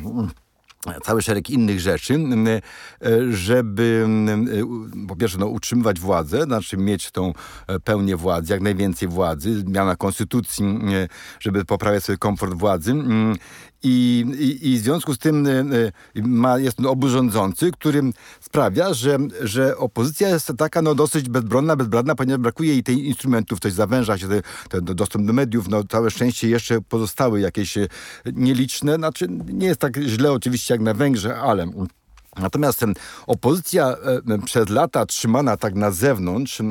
cały 1.05 1.22
szereg 1.22 1.51
innych 1.51 1.80
rzeczy, 1.80 2.14
e, 2.14 3.32
żeby 3.32 4.07
po 5.09 5.16
pierwsze 5.16 5.39
no, 5.39 5.47
utrzymywać 5.47 6.01
władzę, 6.01 6.43
znaczy 6.43 6.76
mieć 6.76 7.11
tą 7.11 7.32
e, 7.66 7.80
pełnię 7.80 8.16
władzy, 8.16 8.53
jak 8.53 8.62
najwięcej 8.62 9.09
władzy, 9.09 9.61
zmiana 9.61 9.97
konstytucji, 9.97 10.64
żeby 11.41 11.64
poprawiać 11.64 12.05
sobie 12.05 12.18
komfort 12.18 12.55
władzy 12.55 12.95
i, 13.87 14.26
i, 14.39 14.68
i 14.72 14.78
w 14.78 14.82
związku 14.82 15.14
z 15.14 15.18
tym 15.18 15.47
y, 15.47 15.93
y, 16.16 16.22
ma, 16.22 16.59
jest 16.59 16.80
obóz 16.80 17.11
rządzący, 17.11 17.70
który 17.72 18.03
sprawia, 18.41 18.95
że, 18.95 19.18
że 19.43 19.76
opozycja 19.76 20.28
jest 20.28 20.53
taka 20.59 20.82
no, 20.82 20.95
dosyć 20.95 21.28
bezbronna, 21.28 21.76
bezbradna, 21.76 22.14
ponieważ 22.14 22.41
brakuje 22.41 22.72
jej 22.72 22.82
tych 22.82 22.99
instrumentów, 22.99 23.61
coś 23.61 23.72
zawęża 23.72 24.18
się 24.18 24.28
ten 24.68 24.84
dostęp 24.84 25.26
do 25.26 25.32
mediów. 25.32 25.68
No, 25.68 25.84
całe 25.84 26.11
szczęście 26.11 26.49
jeszcze 26.49 26.80
pozostały 26.80 27.41
jakieś 27.41 27.76
y, 27.76 27.89
nieliczne, 28.32 28.95
znaczy 28.95 29.28
nie 29.53 29.66
jest 29.66 29.80
tak 29.80 29.97
źle 29.97 30.32
oczywiście 30.32 30.74
jak 30.74 30.80
na 30.80 30.95
Węgrzech, 30.95 31.39
ale... 31.43 31.66
Natomiast 32.41 32.84
opozycja 33.26 33.97
przez 34.45 34.68
lata 34.68 35.07
trzymana 35.07 35.57
tak 35.57 35.74
na 35.74 35.91
zewnątrz, 35.91 36.62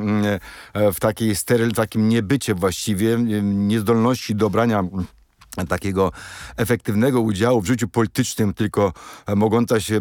w 0.94 1.00
takiej 1.00 1.36
steryl, 1.36 1.72
takim 1.72 2.10
niebycie 2.10 2.56
właściwie, 2.56 3.18
niezdolności 3.44 4.36
do 4.36 4.50
brania 4.50 4.84
takiego 5.70 6.12
efektywnego 6.58 7.22
udziału 7.22 7.62
w 7.62 7.66
życiu 7.66 7.88
politycznym, 7.88 8.54
tylko 8.54 8.94
mogąca 9.36 9.80
się 9.80 10.00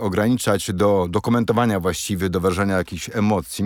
ograniczać 0.00 0.72
do 0.72 1.06
dokumentowania 1.10 1.80
właściwie, 1.80 2.30
do 2.30 2.40
wyrażania 2.40 2.76
jakichś 2.76 3.10
emocji, 3.12 3.64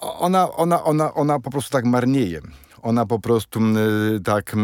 ona, 0.00 0.52
ona, 0.52 0.84
ona, 0.84 1.14
ona 1.14 1.40
po 1.40 1.50
prostu 1.50 1.70
tak 1.70 1.84
marnieje 1.84 2.40
ona 2.84 3.06
po 3.06 3.18
prostu 3.18 3.60
tak, 4.24 4.56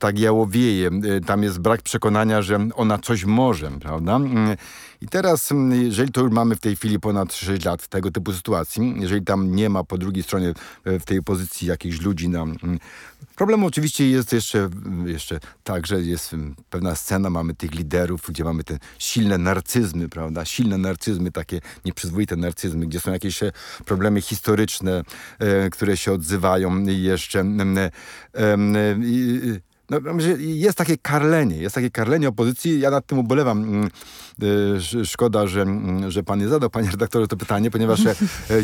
tak 0.00 0.18
jałowieje. 0.18 0.90
Tam 1.26 1.42
jest 1.42 1.58
brak 1.58 1.82
przekonania, 1.82 2.42
że 2.42 2.58
ona 2.74 2.98
coś 2.98 3.24
może, 3.24 3.70
prawda? 3.70 4.20
I 5.02 5.08
teraz, 5.08 5.50
jeżeli 5.82 6.12
to 6.12 6.20
już 6.20 6.32
mamy 6.32 6.56
w 6.56 6.60
tej 6.60 6.76
chwili 6.76 7.00
ponad 7.00 7.34
6 7.34 7.64
lat 7.64 7.88
tego 7.88 8.10
typu 8.10 8.32
sytuacji, 8.32 8.94
jeżeli 8.96 9.24
tam 9.24 9.54
nie 9.54 9.70
ma 9.70 9.84
po 9.84 9.98
drugiej 9.98 10.22
stronie 10.22 10.54
e, 10.84 10.98
w 10.98 11.04
tej 11.04 11.22
pozycji 11.22 11.68
jakichś 11.68 12.00
ludzi 12.00 12.28
na 12.28 12.46
Problem 13.36 13.64
oczywiście 13.64 14.10
jest 14.10 14.32
jeszcze, 14.32 14.68
jeszcze 15.06 15.40
tak, 15.64 15.86
że 15.86 16.02
jest 16.02 16.36
pewna 16.70 16.94
scena, 16.94 17.30
mamy 17.30 17.54
tych 17.54 17.74
liderów, 17.74 18.20
gdzie 18.28 18.44
mamy 18.44 18.64
te 18.64 18.78
silne 18.98 19.38
narcyzmy, 19.38 20.08
prawda? 20.08 20.44
Silne 20.44 20.78
narcyzmy, 20.78 21.32
takie 21.32 21.60
nieprzyzwoite 21.84 22.36
narcyzmy, 22.36 22.86
gdzie 22.86 23.00
są 23.00 23.12
jakieś 23.12 23.42
e, 23.42 23.52
problemy 23.84 24.20
historyczne, 24.20 25.02
e, 25.38 25.70
które 25.70 25.96
się 25.96 26.12
odzywają 26.12 26.84
jeszcze. 26.84 27.44
E, 29.90 30.00
no, 30.00 30.12
jest 30.38 30.78
takie 30.78 30.98
karlenie, 30.98 31.56
jest 31.56 31.74
takie 31.74 31.90
karlenie 31.90 32.28
opozycji. 32.28 32.80
Ja 32.80 32.90
nad 32.90 33.06
tym 33.06 33.18
ubolewam. 33.18 33.64
Mm, 33.64 33.90
y, 34.42 35.06
szkoda, 35.06 35.46
że, 35.46 35.62
mm, 35.62 36.10
że 36.10 36.22
pan 36.22 36.38
nie 36.38 36.48
zadał, 36.48 36.70
panie 36.70 36.90
redaktorze, 36.90 37.28
to 37.28 37.36
pytanie, 37.36 37.70
ponieważ 37.70 38.06
e, 38.06 38.10
e, 38.10 38.54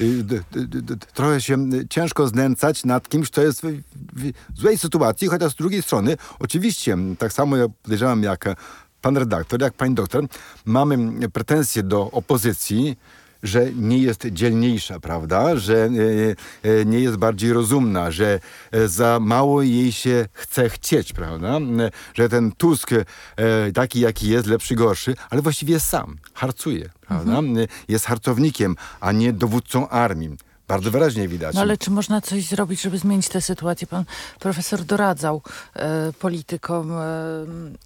e, 0.00 0.96
trochę 1.14 1.40
się 1.40 1.68
ciężko 1.90 2.26
znęcać 2.26 2.84
nad 2.84 3.08
kimś, 3.08 3.30
kto 3.30 3.42
jest 3.42 3.62
w 4.52 4.60
złej 4.60 4.78
sytuacji, 4.78 5.28
chociaż 5.28 5.52
z 5.52 5.56
drugiej 5.56 5.82
strony, 5.82 6.16
oczywiście, 6.38 6.96
tak 7.18 7.32
samo 7.32 7.56
ja 7.56 7.66
podejrzewam 7.82 8.22
jak 8.22 8.44
pan 9.00 9.16
redaktor, 9.16 9.62
jak 9.62 9.74
pani 9.74 9.94
doktor, 9.94 10.24
mamy 10.64 11.28
pretensje 11.28 11.82
do 11.82 12.10
opozycji, 12.10 12.96
że 13.44 13.72
nie 13.74 13.98
jest 13.98 14.26
dzielniejsza, 14.26 15.00
prawda? 15.00 15.56
Że 15.56 15.90
e, 16.64 16.70
e, 16.70 16.84
nie 16.84 17.00
jest 17.00 17.16
bardziej 17.16 17.52
rozumna, 17.52 18.10
że 18.10 18.40
e, 18.72 18.88
za 18.88 19.18
mało 19.20 19.62
jej 19.62 19.92
się 19.92 20.26
chce 20.32 20.68
chcieć, 20.68 21.12
prawda? 21.12 21.58
Że 22.14 22.28
ten 22.28 22.52
Tusk 22.52 22.90
taki, 23.74 24.00
jaki 24.00 24.28
jest, 24.28 24.46
lepszy, 24.46 24.74
gorszy, 24.74 25.14
ale 25.30 25.42
właściwie 25.42 25.80
sam, 25.80 26.16
harcuje, 26.34 26.90
prawda? 27.00 27.38
Mhm. 27.38 27.66
Jest 27.88 28.06
harcownikiem, 28.06 28.76
a 29.00 29.12
nie 29.12 29.32
dowódcą 29.32 29.88
armii. 29.88 30.36
Bardzo 30.68 30.90
wyraźnie 30.90 31.28
widać. 31.28 31.54
No 31.54 31.60
ale 31.60 31.76
czy 31.76 31.90
można 31.90 32.20
coś 32.20 32.46
zrobić, 32.46 32.82
żeby 32.82 32.98
zmienić 32.98 33.28
tę 33.28 33.40
sytuację? 33.40 33.86
Pan 33.86 34.04
profesor 34.40 34.84
doradzał 34.84 35.42
e, 35.74 36.12
politykom 36.12 36.92
e, 36.92 37.04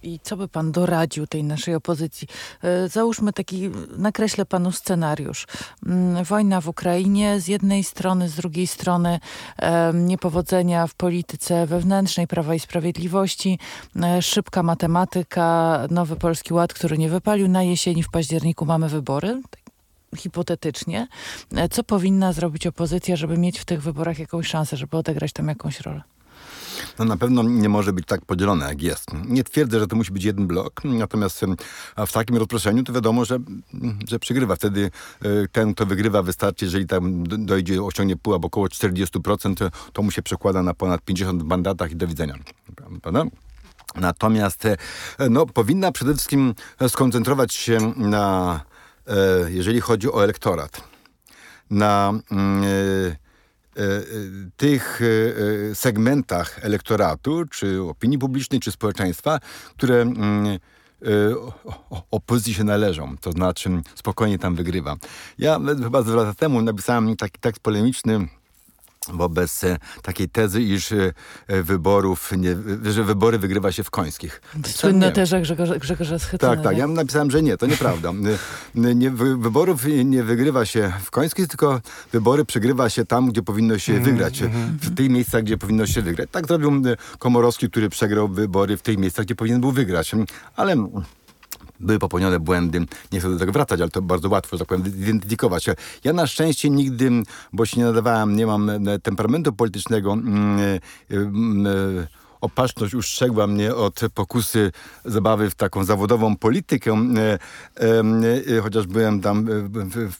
i 0.03 0.19
co 0.23 0.37
by 0.37 0.47
pan 0.47 0.71
doradził 0.71 1.27
tej 1.27 1.43
naszej 1.43 1.75
opozycji? 1.75 2.27
E, 2.63 2.89
załóżmy 2.89 3.33
taki, 3.33 3.69
nakreślę 3.97 4.45
panu 4.45 4.71
scenariusz. 4.71 5.47
Mm, 5.85 6.23
wojna 6.23 6.61
w 6.61 6.67
Ukrainie 6.67 7.39
z 7.39 7.47
jednej 7.47 7.83
strony, 7.83 8.29
z 8.29 8.35
drugiej 8.35 8.67
strony 8.67 9.19
e, 9.57 9.93
niepowodzenia 9.93 10.87
w 10.87 10.93
polityce 10.93 11.67
wewnętrznej 11.67 12.27
Prawa 12.27 12.55
i 12.55 12.59
Sprawiedliwości, 12.59 13.59
e, 13.95 14.21
szybka 14.21 14.63
matematyka, 14.63 15.79
nowy 15.91 16.15
Polski 16.15 16.53
Ład, 16.53 16.73
który 16.73 16.97
nie 16.97 17.09
wypalił. 17.09 17.47
Na 17.47 17.63
jesieni 17.63 18.03
w 18.03 18.09
październiku 18.09 18.65
mamy 18.65 18.89
wybory 18.89 19.41
hipotetycznie, 20.17 21.07
e, 21.55 21.69
co 21.69 21.83
powinna 21.83 22.33
zrobić 22.33 22.67
opozycja, 22.67 23.15
żeby 23.15 23.37
mieć 23.37 23.59
w 23.59 23.65
tych 23.65 23.81
wyborach 23.81 24.19
jakąś 24.19 24.47
szansę, 24.47 24.77
żeby 24.77 24.97
odegrać 24.97 25.33
tam 25.33 25.47
jakąś 25.47 25.79
rolę? 25.79 26.01
No 26.99 27.05
na 27.05 27.17
pewno 27.17 27.43
nie 27.43 27.69
może 27.69 27.93
być 27.93 28.05
tak 28.05 28.25
podzielone, 28.25 28.65
jak 28.65 28.81
jest. 28.81 29.07
Nie 29.25 29.43
twierdzę, 29.43 29.79
że 29.79 29.87
to 29.87 29.95
musi 29.95 30.11
być 30.11 30.23
jeden 30.23 30.47
blok, 30.47 30.81
natomiast 30.83 31.45
w 32.07 32.11
takim 32.11 32.37
rozproszeniu 32.37 32.83
to 32.83 32.93
wiadomo, 32.93 33.25
że, 33.25 33.39
że 34.07 34.19
przegrywa. 34.19 34.55
Wtedy 34.55 34.91
e, 35.21 35.27
ten, 35.51 35.73
kto 35.73 35.85
wygrywa, 35.85 36.23
wystarczy, 36.23 36.65
jeżeli 36.65 36.87
tam 36.87 37.23
dojdzie, 37.27 37.83
osiągnie 37.83 38.15
pułap 38.17 38.45
około 38.45 38.67
40%, 38.67 39.69
to 39.93 40.01
mu 40.01 40.11
się 40.11 40.21
przekłada 40.21 40.63
na 40.63 40.73
ponad 40.73 41.01
50 41.01 41.43
mandatach 41.43 41.91
i 41.91 41.95
do 41.95 42.07
widzenia. 42.07 42.35
Prawda? 43.01 43.23
Natomiast 43.95 44.65
e, 44.65 44.77
no, 45.29 45.45
powinna 45.45 45.91
przede 45.91 46.13
wszystkim 46.13 46.53
skoncentrować 46.87 47.53
się 47.53 47.93
na 47.97 48.61
jeżeli 49.47 49.81
chodzi 49.81 50.11
o 50.11 50.23
elektorat, 50.23 50.81
na 51.69 52.13
mm, 52.31 52.63
e, 52.63 52.67
e, 52.67 53.91
tych 54.57 55.01
segmentach 55.73 56.65
elektoratu, 56.65 57.45
czy 57.51 57.81
opinii 57.81 58.17
publicznej, 58.19 58.59
czy 58.59 58.71
społeczeństwa, 58.71 59.39
które 59.77 60.01
mm, 60.01 60.59
opozycji 62.11 62.53
się 62.53 62.63
należą, 62.63 63.17
to 63.17 63.31
znaczy 63.31 63.69
spokojnie 63.95 64.39
tam 64.39 64.55
wygrywa. 64.55 64.95
Ja 65.37 65.59
chyba 65.83 66.03
dwa 66.03 66.15
lata 66.15 66.33
temu 66.33 66.61
napisałem 66.61 67.15
taki 67.15 67.39
tekst 67.39 67.61
polemiczny 67.61 68.27
wobec 69.07 69.63
e, 69.63 69.77
takiej 70.01 70.29
tezy, 70.29 70.61
iż 70.61 70.91
e, 70.91 71.13
wyborów, 71.63 72.31
nie, 72.37 72.55
że 72.91 73.03
wybory 73.03 73.39
wygrywa 73.39 73.71
się 73.71 73.83
w 73.83 73.89
końskich. 73.91 74.41
Słynne 74.65 75.11
też 75.11 75.33
Grzegorza, 75.41 75.77
Grzegorza 75.77 76.19
Schetyna. 76.19 76.55
Tak, 76.55 76.63
tak. 76.63 76.77
Ja 76.77 76.87
napisałem, 76.87 77.31
że 77.31 77.41
nie, 77.41 77.57
to 77.57 77.67
nieprawda. 77.67 78.13
Nie, 78.75 79.11
wyborów 79.37 79.85
nie 80.05 80.23
wygrywa 80.23 80.65
się 80.65 80.93
w 81.03 81.11
końskich, 81.11 81.47
tylko 81.47 81.81
wybory 82.11 82.45
przegrywa 82.45 82.89
się 82.89 83.05
tam, 83.05 83.29
gdzie 83.29 83.43
powinno 83.43 83.77
się 83.77 83.93
mm, 83.93 84.05
wygrać. 84.05 84.41
Mm, 84.41 84.77
w 84.81 84.95
tych 84.95 85.09
miejscach, 85.09 85.43
gdzie 85.43 85.57
powinno 85.57 85.87
się 85.87 86.01
wygrać. 86.01 86.29
Tak 86.31 86.47
zrobił 86.47 86.71
Komorowski, 87.19 87.69
który 87.69 87.89
przegrał 87.89 88.27
wybory 88.27 88.77
w 88.77 88.81
tych 88.81 88.97
miejscach, 88.97 89.25
gdzie 89.25 89.35
powinien 89.35 89.61
był 89.61 89.71
wygrać. 89.71 90.11
Ale 90.55 90.87
były 91.79 91.99
popełnione 91.99 92.39
błędy. 92.39 92.85
Nie 93.11 93.19
chcę 93.19 93.29
do 93.29 93.39
tego 93.39 93.51
wracać, 93.51 93.81
ale 93.81 93.89
to 93.89 94.01
bardzo 94.01 94.29
łatwo, 94.29 94.57
że 94.57 94.65
tak 94.65 94.67
powiem, 94.67 94.87
identyfikować. 94.87 95.65
Ja 96.03 96.13
na 96.13 96.27
szczęście 96.27 96.69
nigdy, 96.69 97.11
bo 97.53 97.65
się 97.65 97.79
nie 97.79 97.85
nadawałem, 97.85 98.35
nie 98.35 98.45
mam 98.45 98.69
e, 98.69 98.99
temperamentu 98.99 99.53
politycznego, 99.53 100.13
e, 100.13 100.15
mm, 101.15 101.67
e, 101.67 101.71
opatrzność 102.41 102.93
ustrzegła 102.93 103.47
mnie 103.47 103.75
od 103.75 103.99
pokusy 104.13 104.71
zabawy 105.05 105.49
w 105.49 105.55
taką 105.55 105.83
zawodową 105.83 106.35
politykę, 106.35 107.13
chociaż 108.63 108.87
byłem 108.87 109.21
tam, 109.21 109.47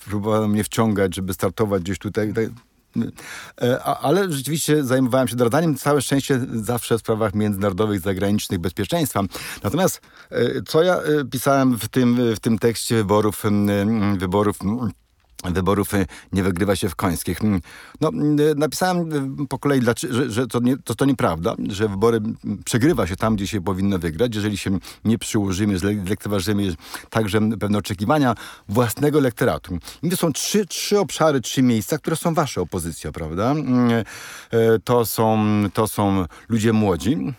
próbowano 0.06 0.48
mnie 0.48 0.64
wciągać, 0.64 1.16
żeby 1.16 1.34
startować 1.34 1.84
gdzieś 1.84 2.00
tutaj. 2.00 2.34
E, 3.62 3.84
ale 3.84 4.32
rzeczywiście 4.32 4.84
zajmowałem 4.84 5.28
się 5.28 5.36
doradzaniem, 5.36 5.76
całe 5.76 6.02
szczęście 6.02 6.40
zawsze 6.54 6.98
w 6.98 7.00
sprawach 7.00 7.34
międzynarodowych, 7.34 8.00
zagranicznych, 8.00 8.60
bezpieczeństwa. 8.60 9.22
Natomiast 9.64 10.02
e, 10.30 10.62
co 10.68 10.84
ja 10.84 10.96
e, 10.96 11.26
pisałem 11.32 11.78
w 11.78 11.88
tym, 11.88 12.36
w 12.36 12.40
tym 12.40 12.60
tekście 12.60 12.96
wyborów, 12.96 13.44
wyborów 14.18 14.58
wyborów 15.44 15.94
y, 15.94 16.06
nie 16.34 16.44
wygrywa 16.44 16.76
się 16.76 16.90
w 16.90 16.96
końskich. 16.96 17.42
Mm, 17.42 17.62
no, 18.02 18.10
y, 18.10 18.56
napisałem 18.56 19.14
y, 19.42 19.48
po 19.48 19.60
kolei, 19.60 19.82
że, 20.28 20.48
to, 20.48 20.60
nie, 20.60 20.78
to, 20.78 20.96
to 20.96 21.06
nieprawda, 21.06 21.56
że 21.70 21.88
wybory 21.88 22.22
przegrywa 22.66 23.08
się 23.08 23.16
tam, 23.16 23.36
gdzie 23.36 23.48
się 23.48 23.62
powinno 23.62 24.00
wygrać, 24.00 24.36
jeżeli 24.36 24.58
się 24.58 24.80
nie 25.06 25.18
przyłożymy, 25.18 25.78
lekceważymy 26.10 26.76
także 27.10 27.40
pewne 27.60 27.78
oczekiwania 27.78 28.36
własnego 28.70 29.20
elektoratu. 29.20 29.78
I 30.04 30.10
to 30.10 30.18
są 30.18 30.34
trzy, 30.34 30.66
trzy 30.66 31.00
obszary, 31.00 31.42
trzy 31.42 31.62
miejsca, 31.62 31.98
które 31.98 32.16
są 32.16 32.34
wasze 32.34 32.62
opozycja, 32.62 33.12
prawda? 33.12 33.52
Mm, 33.52 33.90
to 34.84 35.06
są, 35.06 35.40
to 35.74 35.88
są 35.88 36.26
ludzie 36.50 36.74
młodzi, 36.74 37.34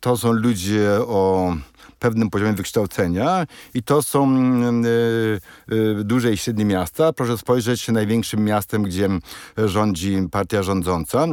to 0.00 0.16
są 0.16 0.32
ludzie 0.32 0.90
o 1.06 1.54
pewnym 2.00 2.30
poziomie 2.30 2.52
wykształcenia 2.52 3.46
i 3.74 3.82
to 3.82 4.02
są 4.02 4.36
y, 4.84 5.74
y, 5.74 6.04
duże 6.04 6.32
i 6.32 6.36
średnie 6.36 6.64
miasta. 6.64 7.12
Proszę 7.12 7.38
spojrzeć 7.38 7.88
największym 7.88 8.44
miastem, 8.44 8.82
gdzie 8.82 9.08
rządzi 9.56 10.18
partia 10.30 10.62
rządząca. 10.62 11.26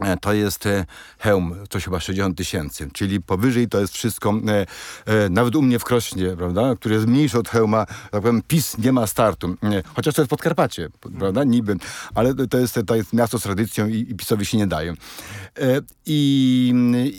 E, 0.00 0.16
to 0.16 0.32
jest 0.32 0.66
e, 0.66 0.86
hełm, 1.18 1.54
coś 1.70 1.84
chyba 1.84 2.00
60 2.00 2.38
tysięcy, 2.38 2.88
czyli 2.92 3.20
powyżej 3.20 3.68
to 3.68 3.80
jest 3.80 3.94
wszystko, 3.94 4.34
e, 4.48 4.66
e, 5.06 5.28
nawet 5.28 5.56
u 5.56 5.62
mnie 5.62 5.78
w 5.78 5.84
Krośnie, 5.84 6.36
prawda, 6.36 6.74
który 6.76 6.94
jest 6.94 7.06
mniejszy 7.06 7.38
od 7.38 7.48
hełma, 7.48 7.86
tak 7.86 8.22
powiem, 8.22 8.42
PiS 8.48 8.78
nie 8.78 8.92
ma 8.92 9.06
startu, 9.06 9.56
e, 9.62 9.82
chociaż 9.94 10.14
to 10.14 10.22
jest 10.22 10.30
Podkarpacie, 10.30 10.88
prawda, 11.18 11.44
niby, 11.44 11.76
ale 12.14 12.34
to 12.34 12.58
jest, 12.58 12.80
to 12.86 12.96
jest 12.96 13.12
miasto 13.12 13.38
z 13.38 13.42
tradycją 13.42 13.86
i, 13.86 13.94
i 13.94 14.14
PiSowi 14.14 14.46
się 14.46 14.58
nie 14.58 14.66
daje. 14.66 14.92
E, 15.58 15.80
i, 16.06 16.72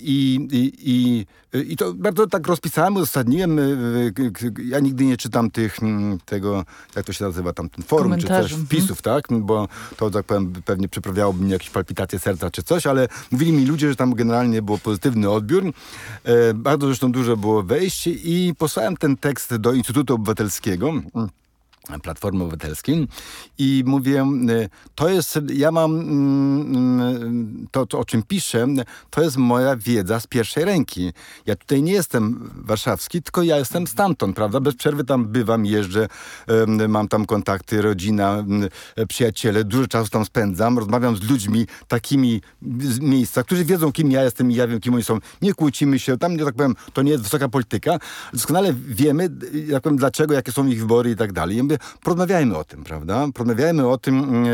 i, 0.04 0.48
i, 0.82 1.26
i, 1.72 1.78
to 1.78 1.94
bardzo 1.94 2.28
tak 2.32 2.48
rozpisałem, 2.48 2.96
uzasadniłem, 2.96 3.60
ja 4.66 4.80
nigdy 4.80 5.06
nie 5.06 5.18
czytam 5.18 5.52
tych, 5.52 5.78
tego, 6.26 6.64
jak 6.96 7.06
to 7.06 7.14
się 7.14 7.26
nazywa 7.26 7.54
tam, 7.54 7.70
ten 7.70 7.86
forum, 7.86 8.18
czy 8.18 8.28
też 8.28 8.54
wpisów, 8.54 9.00
mhm. 9.00 9.22
tak, 9.22 9.40
bo 9.40 9.68
to, 9.98 10.10
tak 10.10 10.26
powiem, 10.26 10.54
pewnie 10.66 10.90
przyprawiałoby 10.90 11.44
mnie 11.44 11.54
jakieś 11.54 11.70
palpitacje 11.70 12.20
serca, 12.20 12.52
czy 12.52 12.64
coś, 12.64 12.88
ale 12.88 13.08
mówili 13.32 13.54
mi 13.54 13.66
ludzie, 13.66 13.90
że 13.90 13.96
tam 13.96 14.14
generalnie 14.14 14.62
był 14.62 14.78
pozytywny 14.78 15.30
odbiór. 15.30 15.64
E, 16.24 16.54
bardzo 16.54 16.88
zresztą 16.88 17.12
dużo 17.12 17.38
było 17.38 17.64
wejść 17.64 18.08
i 18.08 18.54
posłałem 18.58 18.98
ten 18.98 19.18
tekst 19.18 19.56
do 19.56 19.74
Instytutu 19.74 20.14
Obywatelskiego. 20.14 20.94
Platformy 22.04 22.44
Obywatelskiej 22.44 23.08
i 23.58 23.84
mówię, 23.86 24.26
y, 24.50 24.70
to 24.96 25.10
jest, 25.10 25.40
ja 25.54 25.72
mam 25.72 26.00
mm, 26.00 27.68
to, 27.72 27.86
to, 27.86 28.00
o 28.00 28.06
czym 28.06 28.24
piszę, 28.24 28.68
to 29.10 29.22
jest 29.22 29.38
moja 29.38 29.76
wiedza 29.76 30.20
z 30.20 30.28
pierwszej 30.28 30.66
ręki. 30.66 31.14
Ja 31.46 31.56
tutaj 31.56 31.84
nie 31.84 31.94
jestem 31.94 32.52
warszawski, 32.56 33.22
tylko 33.22 33.44
ja 33.44 33.58
jestem 33.58 33.88
stamtąd, 33.88 34.36
prawda? 34.36 34.60
Bez 34.60 34.76
przerwy 34.76 35.04
tam 35.04 35.26
bywam, 35.26 35.66
jeżdżę, 35.66 36.08
mam 36.88 37.08
tam 37.08 37.26
kontakty, 37.26 37.82
rodzina, 37.82 38.46
przyjaciele, 39.08 39.64
dużo 39.64 39.88
czasu 39.88 40.10
tam 40.10 40.26
spędzam, 40.26 40.80
rozmawiam 40.80 41.16
z 41.16 41.30
ludźmi 41.30 41.68
takimi 41.88 42.42
z 42.80 43.00
miejsca, 43.00 43.44
którzy 43.44 43.66
wiedzą, 43.66 43.92
kim 43.92 44.12
ja 44.12 44.24
jestem 44.24 44.52
i 44.52 44.56
ja 44.56 44.68
wiem, 44.68 44.80
kim 44.80 44.94
oni 44.94 45.04
są. 45.04 45.20
Nie 45.42 45.54
kłócimy 45.54 46.00
się, 46.00 46.18
tam, 46.18 46.38
tak 46.38 46.56
powiem, 46.56 46.76
to 46.94 47.02
nie 47.02 47.12
jest 47.12 47.24
wysoka 47.24 47.50
polityka. 47.50 48.00
Doskonale 48.34 48.74
wiemy, 48.74 49.30
jak 49.68 49.84
powiem, 49.84 49.98
dlaczego, 49.98 50.34
jakie 50.34 50.52
są 50.52 50.68
ich 50.68 50.80
wybory 50.80 51.12
i 51.12 51.16
tak 51.16 51.34
dalej 51.34 51.58
mówię, 51.72 51.80
porozmawiajmy 52.04 52.58
o 52.58 52.64
tym, 52.64 52.84
prawda? 52.84 53.28
Porozmawiajmy 53.34 53.88
o 53.88 53.98
tym, 53.98 54.46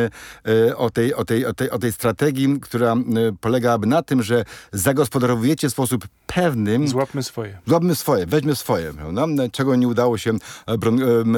e, 0.46 0.78
o 0.78 0.90
tej, 0.90 1.14
o 1.14 1.26
tej, 1.26 1.46
o 1.46 1.54
tej, 1.54 1.70
o 1.70 1.80
tej 1.80 1.92
strategii, 1.92 2.60
która 2.62 2.94
e, 2.94 2.98
polegałaby 3.42 3.88
na 3.88 4.02
tym, 4.02 4.24
że 4.24 4.46
zagospodarowujecie 4.72 5.70
w 5.70 5.72
sposób 5.72 6.08
pewnym. 6.28 6.88
Złapmy 6.88 7.24
swoje. 7.24 7.60
Złapmy 7.68 7.96
swoje, 7.96 8.26
weźmy 8.26 8.56
swoje, 8.56 8.94
prawda? 8.94 9.26
Czego 9.52 9.76
nie 9.76 9.88
udało 9.88 10.18
się 10.18 10.32
e, 10.32 10.74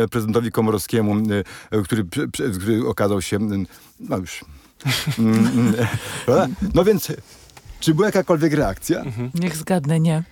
e, 0.04 0.08
prezydentowi 0.08 0.52
Komorowskiemu, 0.52 1.16
e, 1.72 1.82
który, 1.82 2.06
który 2.60 2.88
okazał 2.88 3.22
się, 3.22 3.40
no 4.00 4.18
już... 4.18 4.46
Mm, 5.20 5.48
mm, 5.48 5.74
prawda? 6.26 6.48
No 6.74 6.84
więc, 6.84 7.08
czy 7.80 7.94
była 7.94 8.08
jakakolwiek 8.08 8.54
reakcja? 8.54 9.04
Niech 9.34 9.56
zgadnę, 9.56 10.00
nie. 10.00 10.24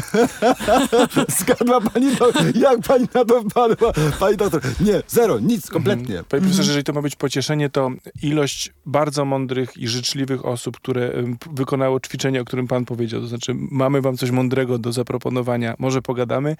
Zgadła 1.38 1.80
pani 1.80 2.16
to, 2.16 2.30
jak 2.54 2.80
pani 2.80 3.08
na 3.14 3.24
to 3.24 3.42
wpadła? 3.42 3.92
Pani 4.20 4.36
doktor, 4.36 4.60
nie, 4.80 5.02
zero, 5.08 5.38
nic, 5.40 5.70
kompletnie. 5.70 6.22
Panie 6.28 6.40
profesorze, 6.40 6.68
jeżeli 6.68 6.84
to 6.84 6.92
ma 6.92 7.02
być 7.02 7.16
pocieszenie, 7.16 7.70
to 7.70 7.90
ilość 8.22 8.72
bardzo 8.86 9.24
mądrych 9.24 9.76
i 9.76 9.88
życzliwych 9.88 10.46
osób, 10.46 10.76
które 10.76 11.12
wykonało 11.50 12.00
ćwiczenie, 12.00 12.40
o 12.40 12.44
którym 12.44 12.68
pan 12.68 12.84
powiedział, 12.84 13.20
to 13.20 13.26
znaczy 13.26 13.54
mamy 13.56 14.00
wam 14.00 14.16
coś 14.16 14.30
mądrego 14.30 14.78
do 14.78 14.92
zaproponowania, 14.92 15.74
może 15.78 16.02
pogadamy, 16.02 16.56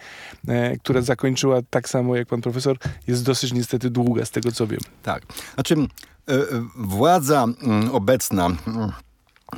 e, 0.48 0.76
która 0.76 1.00
zakończyła 1.00 1.60
tak 1.70 1.88
samo 1.88 2.16
jak 2.16 2.28
pan 2.28 2.40
profesor, 2.40 2.76
jest 3.06 3.24
dosyć 3.24 3.52
niestety 3.52 3.90
długa 3.90 4.24
z 4.24 4.30
tego 4.30 4.52
co 4.52 4.66
wiem. 4.66 4.80
Tak. 5.02 5.22
Znaczy, 5.54 5.74
e, 5.74 6.32
e, 6.32 6.38
władza 6.76 7.46
obecna. 7.92 8.50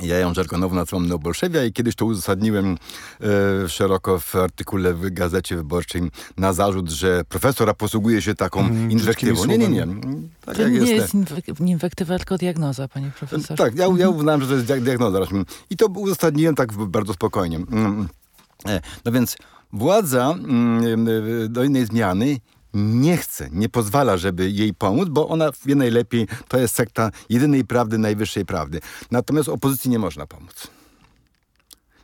Ja 0.01 0.17
ją 0.19 0.33
żargonowo 0.33 0.75
nazywam 0.75 1.07
neobolszewia 1.07 1.63
i 1.65 1.73
kiedyś 1.73 1.95
to 1.95 2.05
uzasadniłem 2.05 2.77
e, 3.65 3.69
szeroko 3.69 4.19
w 4.19 4.35
artykule 4.35 4.93
w 4.93 5.09
Gazecie 5.13 5.55
Wyborczej 5.55 6.01
na 6.37 6.53
zarzut, 6.53 6.89
że 6.89 7.21
profesora 7.29 7.73
posługuje 7.73 8.21
się 8.21 8.35
taką 8.35 8.59
Mhm, 8.59 8.91
inwektywą. 8.91 9.45
Nie, 9.45 9.57
nie, 9.57 9.67
nie. 9.69 9.87
Tak 10.45 10.55
To 10.55 10.61
jak 10.61 10.71
nie 10.71 10.77
jest. 10.77 10.91
jest 10.91 11.13
inwek- 11.15 11.59
nie 11.59 11.71
inwektywa, 11.71 12.17
tylko 12.17 12.37
diagnoza, 12.37 12.87
panie 12.87 13.11
profesor. 13.19 13.57
Tak, 13.57 13.75
ja, 13.75 13.87
ja 13.97 14.09
uznałem, 14.09 14.41
że 14.41 14.47
to 14.47 14.53
jest 14.53 14.65
diag- 14.65 14.81
diagnoza. 14.83 15.19
I 15.69 15.77
to 15.77 15.85
uzasadniłem 15.87 16.55
tak 16.55 16.73
bardzo 16.73 17.13
spokojnie. 17.13 17.57
Mm. 17.57 18.07
E, 18.67 18.81
No 19.05 19.11
więc 19.11 19.37
władza 19.73 20.31
mm, 20.31 21.07
e, 21.45 21.49
do 21.49 21.63
innej 21.63 21.85
zmiany 21.85 22.37
nie 22.75 23.17
chce, 23.17 23.49
nie 23.51 23.69
pozwala, 23.69 24.17
żeby 24.17 24.51
jej 24.51 24.73
pomóc, 24.73 25.09
bo 25.09 25.27
ona 25.27 25.51
wie 25.65 25.75
najlepiej, 25.75 26.27
to 26.47 26.57
jest 26.57 26.75
sekta 26.75 27.11
jedynej 27.29 27.65
prawdy, 27.65 27.97
najwyższej 27.97 28.45
prawdy. 28.45 28.79
Natomiast 29.11 29.49
opozycji 29.49 29.91
nie 29.91 29.99
można 29.99 30.27
pomóc. 30.27 30.67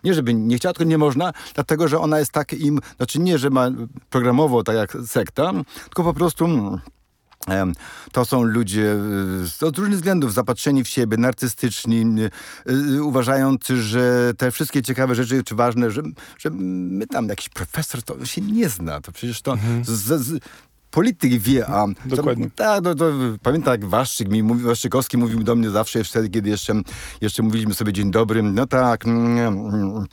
Nie, 0.04 0.14
żeby 0.14 0.34
nie 0.34 0.58
chciała, 0.58 0.74
tylko 0.74 0.90
nie 0.90 0.98
można, 0.98 1.34
dlatego 1.56 1.88
że 1.88 2.00
ona 2.00 2.20
jest 2.20 2.32
tak 2.32 2.54
im, 2.54 2.80
znaczy 2.98 3.20
nie, 3.20 3.38
że 3.38 3.50
ma 3.50 3.70
programowo 4.10 4.64
tak 4.64 4.76
jak 4.76 4.98
sekta, 5.08 5.52
tylko 5.84 6.04
po 6.04 6.14
prostu 6.14 6.46
mm, 6.46 6.80
to 8.12 8.26
są 8.26 8.44
ludzie 8.44 8.96
y, 9.44 9.48
z 9.48 9.64
od 9.64 9.78
różnych 9.78 9.98
względów 9.98 10.34
zapatrzeni 10.34 10.84
w 10.84 10.88
siebie, 10.88 11.18
narcystyczni, 11.18 12.06
y, 12.70 12.72
y, 12.72 13.04
uważający, 13.04 13.82
że 13.82 14.34
te 14.38 14.52
wszystkie 14.52 14.82
ciekawe 14.82 15.16
rzeczy, 15.16 15.44
czy 15.44 15.56
ważne, 15.56 15.92
że, 15.92 16.02
że 16.38 16.50
my 16.50 17.08
tam 17.08 17.28
jakiś 17.28 17.50
profesor 17.50 18.04
to 18.04 18.26
się 18.26 18.42
nie 18.42 18.70
zna. 18.70 19.02
To 19.02 19.12
przecież 19.12 19.42
to 19.42 19.58
z, 19.84 20.22
z, 20.22 20.44
polityk 20.92 21.40
wie, 21.40 21.68
a... 21.68 21.88
Dokładnie. 22.06 22.50
To, 22.50 22.52
tak, 22.56 22.84
to, 22.84 22.96
to, 22.96 23.12
pamiętam 23.44 23.72
jak 23.72 23.86
Waszczyk 23.86 24.30
mi 24.30 24.44
mówi, 24.44 24.64
Waszczykowski 24.64 25.18
mówił 25.18 25.44
do 25.44 25.56
mnie 25.56 25.70
zawsze 25.70 26.04
wtedy, 26.04 26.30
kiedy 26.30 26.50
jeszcze, 26.50 26.74
jeszcze 27.22 27.44
mówiliśmy 27.44 27.74
sobie 27.74 27.94
dzień 27.94 28.12
dobry. 28.12 28.44
No 28.44 28.68
tak... 28.68 29.06
Mm, 29.06 29.38
mm, 29.38 30.06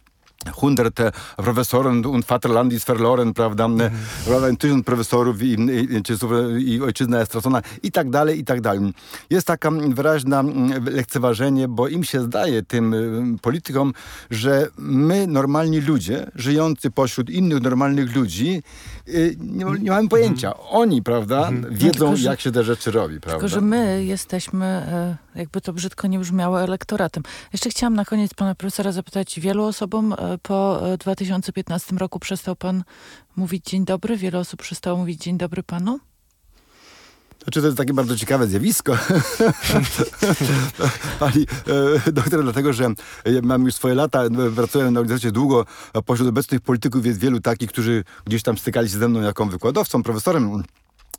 Hundert 0.53 0.99
profesoren 1.37 2.07
und 2.07 2.25
Vaterland 2.25 2.73
ist 2.73 2.87
verloren, 2.87 3.35
prawda? 3.35 3.65
Mm. 3.65 4.57
Tysiąc 4.59 4.85
profesorów 4.85 5.43
i, 5.43 5.57
i, 5.57 6.75
i, 6.75 6.83
ojczyzna 6.83 7.19
jest 7.19 7.31
stracona 7.31 7.63
i 7.83 7.93
tak 7.93 8.11
dalej, 8.11 8.39
i 8.39 8.45
tak 8.45 8.61
dalej. 8.61 8.93
Jest 9.31 9.47
taka 9.47 9.71
wyraźna 9.71 10.41
mm, 10.41 10.85
lekceważenie, 10.85 11.69
bo 11.69 11.89
im 11.89 12.05
się 12.05 12.23
zdaje, 12.23 12.63
tym 12.63 12.95
y, 12.95 13.39
politykom, 13.43 13.93
że 14.31 14.69
my, 14.79 15.27
normalni 15.27 15.81
ludzie, 15.81 16.31
żyjący 16.35 16.91
pośród 16.91 17.31
innych 17.31 17.63
normalnych 17.63 18.17
ludzi, 18.17 18.63
nie, 19.39 19.65
nie 19.81 19.91
mamy 19.91 20.09
pojęcia. 20.09 20.57
Oni, 20.57 21.03
prawda, 21.03 21.51
wiedzą, 21.71 21.91
Tylko, 21.99 22.17
że- 22.17 22.29
jak 22.29 22.41
się 22.41 22.53
te 22.53 22.65
rzeczy 22.65 22.91
robi, 22.91 23.21
prawda? 23.21 23.41
Tylko, 23.41 23.49
że 23.49 23.61
my 23.61 24.05
jesteśmy, 24.05 24.67
e, 24.67 25.17
jakby 25.35 25.61
to 25.61 25.73
brzydko 25.73 26.07
nie 26.07 26.19
brzmiało, 26.19 26.63
elektoratem. 26.63 27.23
Jeszcze 27.53 27.71
chciałam 27.71 27.95
na 27.95 28.05
koniec 28.05 28.35
pana 28.35 28.55
profesora 28.55 28.93
zapytać, 28.93 29.41
wielu 29.41 29.65
osobom 29.65 30.13
e, 30.13 30.39
po 30.43 30.89
e, 30.93 30.99
2015 30.99 31.97
roku 31.97 32.19
przestał 32.19 32.57
pan 32.57 32.85
mówić 33.37 33.65
dzień 33.65 33.85
dobry? 33.85 34.17
Wiele 34.17 34.39
osób 34.39 34.61
przestało 34.63 34.99
mówić 34.99 35.23
dzień 35.23 35.39
dobry 35.39 35.63
panu? 35.63 35.99
Znaczy 37.49 37.61
to 37.61 37.67
jest 37.67 37.79
takie 37.79 37.95
bardzo 37.95 38.17
ciekawe 38.17 38.47
zjawisko. 38.47 38.93
Pani 41.21 41.47
e, 42.07 42.13
doktor, 42.13 42.43
dlatego, 42.43 42.73
że 42.73 42.91
mam 43.43 43.65
już 43.65 43.75
swoje 43.75 43.95
lata, 43.95 44.25
e, 44.25 44.31
pracuję 44.57 44.91
na 44.91 45.01
uniwersytecie 45.01 45.33
długo, 45.33 45.67
pośród 46.07 46.29
obecnych 46.29 46.61
polityków 46.61 47.07
jest 47.07 47.21
wielu 47.21 47.41
takich, 47.41 47.71
którzy 47.71 48.05
gdzieś 48.27 48.43
tam 48.43 48.59
stykali 48.59 48.89
się 48.89 48.99
ze 48.99 49.09
mną 49.09 49.21
jako 49.21 49.47
wykładowcą, 49.47 50.03
profesorem. 50.03 50.63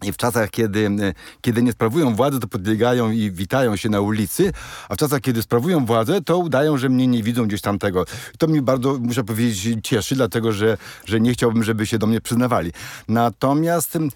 I 0.03 0.13
w 0.13 0.17
czasach, 0.17 0.49
kiedy, 0.49 0.87
e, 0.87 1.13
kiedy 1.41 1.63
nie 1.63 1.71
sprawują 1.71 2.15
władzy, 2.15 2.39
to 2.39 2.47
podbiegają 2.47 3.11
i 3.11 3.31
witają 3.31 3.75
się 3.75 3.89
na 3.89 4.01
ulicy, 4.01 4.51
a 4.89 4.95
w 4.95 4.97
czasach, 4.97 5.21
kiedy 5.21 5.41
sprawują 5.41 5.85
władzę, 5.85 6.21
to 6.21 6.37
udają, 6.37 6.77
że 6.77 6.89
mnie 6.89 7.07
nie 7.07 7.23
widzą 7.23 7.47
gdzieś 7.47 7.61
tam 7.61 7.79
tego. 7.79 8.05
To 8.37 8.47
mnie 8.47 8.61
bardzo, 8.61 8.97
muszę 9.01 9.23
powiedzieć, 9.23 9.77
cieszy, 9.83 10.15
dlatego 10.15 10.51
że, 10.51 10.77
że 11.05 11.19
nie 11.19 11.33
chciałbym, 11.33 11.63
żeby 11.63 11.85
się 11.85 11.97
do 11.97 12.07
mnie 12.07 12.21
przyznawali. 12.21 12.71
Natomiast 13.07 13.95
ym, 13.95 14.09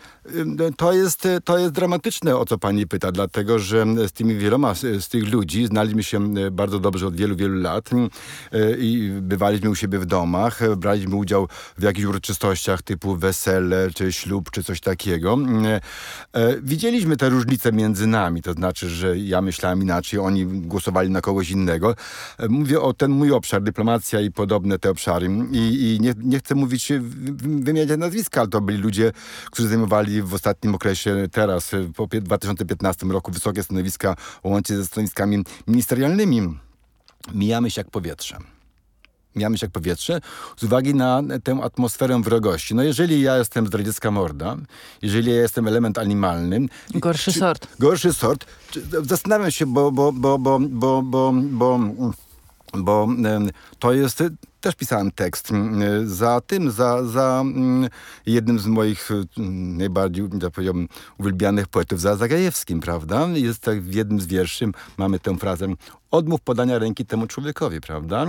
to 0.78 0.94
jest, 0.94 1.28
to 1.44 1.58
jest 1.58 1.74
dramatyczne, 1.74 2.38
o 2.38 2.46
co 2.46 2.58
pani 2.58 2.88
pyta, 2.88 3.12
dlatego 3.12 3.60
że 3.60 3.86
z 4.08 4.12
tymi 4.12 4.36
wieloma 4.36 4.76
z, 4.76 5.04
z 5.04 5.10
tych 5.10 5.34
ludzi 5.34 5.66
znaliśmy 5.66 6.04
się 6.04 6.34
e, 6.36 6.52
bardzo 6.52 6.80
dobrze 6.80 7.08
od 7.08 7.16
wielu, 7.16 7.36
wielu 7.36 7.62
lat 7.62 7.90
e, 7.94 8.78
i 8.78 9.10
bywaliśmy 9.22 9.70
u 9.70 9.76
siebie 9.76 10.00
w 10.00 10.06
domach, 10.06 10.62
e, 10.62 10.76
braliśmy 10.76 11.16
udział 11.16 11.48
w 11.78 11.84
jakichś 11.84 12.06
uroczystościach 12.06 12.82
typu 12.82 13.16
wesele, 13.16 13.90
czy 13.96 14.14
ślub, 14.14 14.52
czy 14.52 14.64
coś 14.64 14.80
takiego. 14.80 15.38
E, 15.74 15.82
e, 16.34 16.62
Widzieliśmy 16.62 17.18
te 17.18 17.30
różnice 17.30 17.72
między 17.72 18.08
nami, 18.08 18.42
to 18.42 18.54
znaczy, 18.54 18.90
że 18.90 19.18
ja 19.18 19.42
myślałem 19.42 19.82
inaczej, 19.82 20.20
oni 20.20 20.46
głosowali 20.46 21.10
na 21.10 21.22
kogoś 21.22 21.50
innego. 21.50 21.96
E, 22.40 22.48
Mówię 22.50 22.82
o 22.82 22.94
ten 22.94 23.12
mój 23.12 23.32
obszar, 23.32 23.62
dyplomacja 23.64 24.22
i 24.22 24.32
podobne 24.32 24.80
te 24.80 24.90
obszary. 24.90 25.30
I, 25.52 25.58
i 25.58 26.00
nie, 26.02 26.14
nie 26.18 26.40
chcę 26.40 26.56
mówić, 26.56 26.94
w- 27.00 27.64
wymieniać 27.64 28.00
nazwiska, 28.00 28.42
ale 28.42 28.50
to 28.50 28.62
byli 28.62 28.78
ludzie, 28.78 29.12
którzy 29.52 29.68
zajmowali 29.68 30.22
w 30.22 30.34
ostatnim 30.34 30.76
okresie, 30.76 31.28
teraz, 31.32 31.74
e, 31.74 31.90
po 31.96 32.04
pie- 32.08 32.22
2015 32.22 33.06
roku, 33.08 33.32
wysokie 33.32 33.64
stanowiska 33.64 34.16
łącznie 34.44 34.76
ze 34.78 34.86
stanowiskami 34.86 35.44
ministerialnymi. 35.68 36.58
Mijamy 37.34 37.72
się 37.72 37.82
jak 37.82 37.90
powietrze 37.92 38.38
się 39.36 39.58
jak 39.62 39.72
powietrze, 39.72 40.22
z 40.58 40.64
uwagi 40.64 40.96
na 40.96 41.22
tę 41.44 41.60
atmosferę 41.64 42.22
wrogości. 42.22 42.76
No 42.76 42.84
jeżeli 42.84 43.22
ja 43.22 43.38
jestem 43.38 43.68
zdradziecka 43.68 44.12
morda, 44.12 44.58
jeżeli 45.02 45.32
ja 45.32 45.42
jestem 45.42 45.68
element 45.68 45.98
animalny... 45.98 46.60
Gorszy 46.96 47.32
czy- 47.32 47.40
sort. 47.40 47.68
Gorszy 47.80 48.14
sort. 48.14 48.46
Czy, 48.72 48.84
zastanawiam 49.04 49.52
się, 49.52 49.66
bo, 49.66 49.92
bo, 49.92 50.12
bo, 50.12 50.40
bo, 50.40 50.60
bo, 50.60 51.02
bo, 51.04 51.34
bo, 51.34 51.80
bo 52.74 53.08
to 53.80 53.94
jest... 53.94 54.22
e, 54.22 54.30
Też 54.62 54.76
pisałem 54.76 55.12
tekst 55.12 55.52
e, 55.52 55.56
za 56.08 56.42
tym, 56.42 56.72
za, 56.72 57.04
za 57.06 57.44
jednym 58.26 58.60
z 58.60 58.66
moich 58.66 59.10
najbardziej, 59.78 60.30
ja 60.42 60.50
powiedziałbym, 60.50 60.88
uwielbianych 61.18 61.68
poetów, 61.68 62.02
za 62.02 62.16
Zagajewskim, 62.16 62.80
prawda? 62.80 63.28
Jest 63.34 63.60
tak 63.60 63.82
w 63.82 63.94
jednym 63.94 64.22
z 64.22 64.26
wierszy, 64.26 64.66
mamy 64.98 65.20
tę 65.20 65.38
frazę 65.38 65.68
odmów 66.12 66.42
podania 66.42 66.80
ręki 66.80 67.06
temu 67.06 67.28
człowiekowi, 67.28 67.82
prawda? 67.82 68.26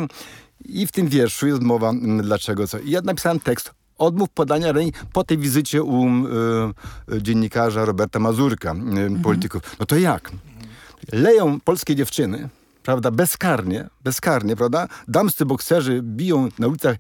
I 0.65 0.87
w 0.87 0.93
tym 0.93 1.09
wierszu 1.09 1.47
jest 1.47 1.63
mowa, 1.63 1.91
mm, 1.91 2.23
dlaczego 2.23 2.67
co. 2.67 2.79
I 2.79 2.91
ja 2.91 3.01
napisałem 3.01 3.41
tekst 3.41 3.71
odmów 3.99 4.29
podania 4.29 4.73
ręki 4.73 4.99
po 5.13 5.25
tej 5.25 5.39
wizycie 5.39 5.83
u 5.83 6.07
y, 6.07 7.15
y, 7.15 7.23
dziennikarza 7.23 7.85
Roberta 7.85 8.19
Mazurka, 8.19 8.75
y, 9.19 9.23
polityków. 9.23 9.63
No 9.81 9.87
to 9.87 9.97
jak? 9.97 10.31
Leją 11.13 11.61
polskie 11.61 11.97
dziewczyny, 11.97 12.49
prawda, 12.83 13.11
bezkarnie, 13.11 13.89
bezkarnie, 14.05 14.57
prawda? 14.57 14.89
Damscy 15.09 15.47
bokserzy 15.47 16.01
biją 16.03 16.49
na 16.59 16.69
ulicach, 16.69 16.97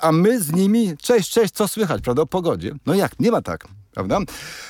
a 0.00 0.12
my 0.12 0.40
z 0.40 0.52
nimi, 0.52 0.96
cześć, 0.96 1.30
cześć, 1.30 1.54
co 1.54 1.68
słychać, 1.68 2.02
prawda, 2.02 2.22
o 2.22 2.26
pogodzie. 2.26 2.74
No 2.86 2.94
jak? 2.94 3.20
Nie 3.20 3.30
ma 3.30 3.42
tak. 3.42 3.68
Prawda? 3.94 4.18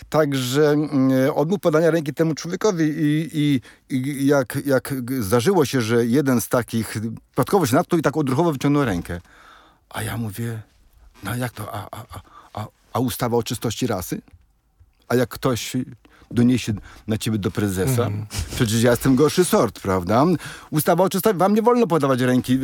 Także 0.08 0.70
mm, 0.70 1.12
odmów 1.34 1.60
podania 1.60 1.90
ręki 1.90 2.14
temu 2.14 2.34
człowiekowi 2.34 2.84
i, 2.84 3.30
i, 3.32 3.60
i 3.96 4.26
jak, 4.26 4.58
jak 4.66 4.94
zdarzyło 5.20 5.64
się, 5.64 5.80
że 5.80 6.06
jeden 6.06 6.40
z 6.40 6.48
takich 6.48 6.96
przypadkowo 7.30 7.66
się 7.66 7.76
natknął 7.76 7.98
i 7.98 8.02
tak 8.02 8.16
odruchowo 8.16 8.52
wyciągnął 8.52 8.84
rękę. 8.84 9.20
A 9.90 10.02
ja 10.02 10.16
mówię, 10.16 10.62
no 11.22 11.36
jak 11.36 11.52
to, 11.52 11.74
a, 11.74 11.88
a, 11.90 12.04
a, 12.54 12.66
a, 12.92 12.98
ustawa 12.98 13.36
o 13.36 13.42
czystości 13.42 13.86
rasy? 13.86 14.20
A 15.08 15.14
jak 15.14 15.28
ktoś 15.28 15.76
doniesie 16.30 16.74
na 17.06 17.18
ciebie 17.18 17.38
do 17.38 17.50
prezesa, 17.50 18.10
przecież 18.54 18.82
ja 18.82 18.90
jestem 18.90 19.16
gorszy 19.16 19.44
sort, 19.44 19.80
prawda? 19.80 20.24
Ustawa 20.70 21.04
o 21.04 21.08
czystości, 21.08 21.38
wam 21.38 21.54
nie 21.54 21.62
wolno 21.62 21.86
podawać 21.86 22.20
ręki 22.20 22.58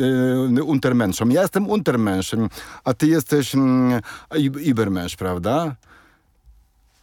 y, 0.57 0.63
untermenschom. 0.63 1.31
Ja 1.31 1.41
jestem 1.41 1.69
untermenschem, 1.69 2.49
a 2.83 2.93
ty 2.93 3.07
jesteś 3.07 3.55
mm, 3.55 4.01
ib- 4.31 4.61
ibermensch, 4.61 5.17
prawda? 5.17 5.75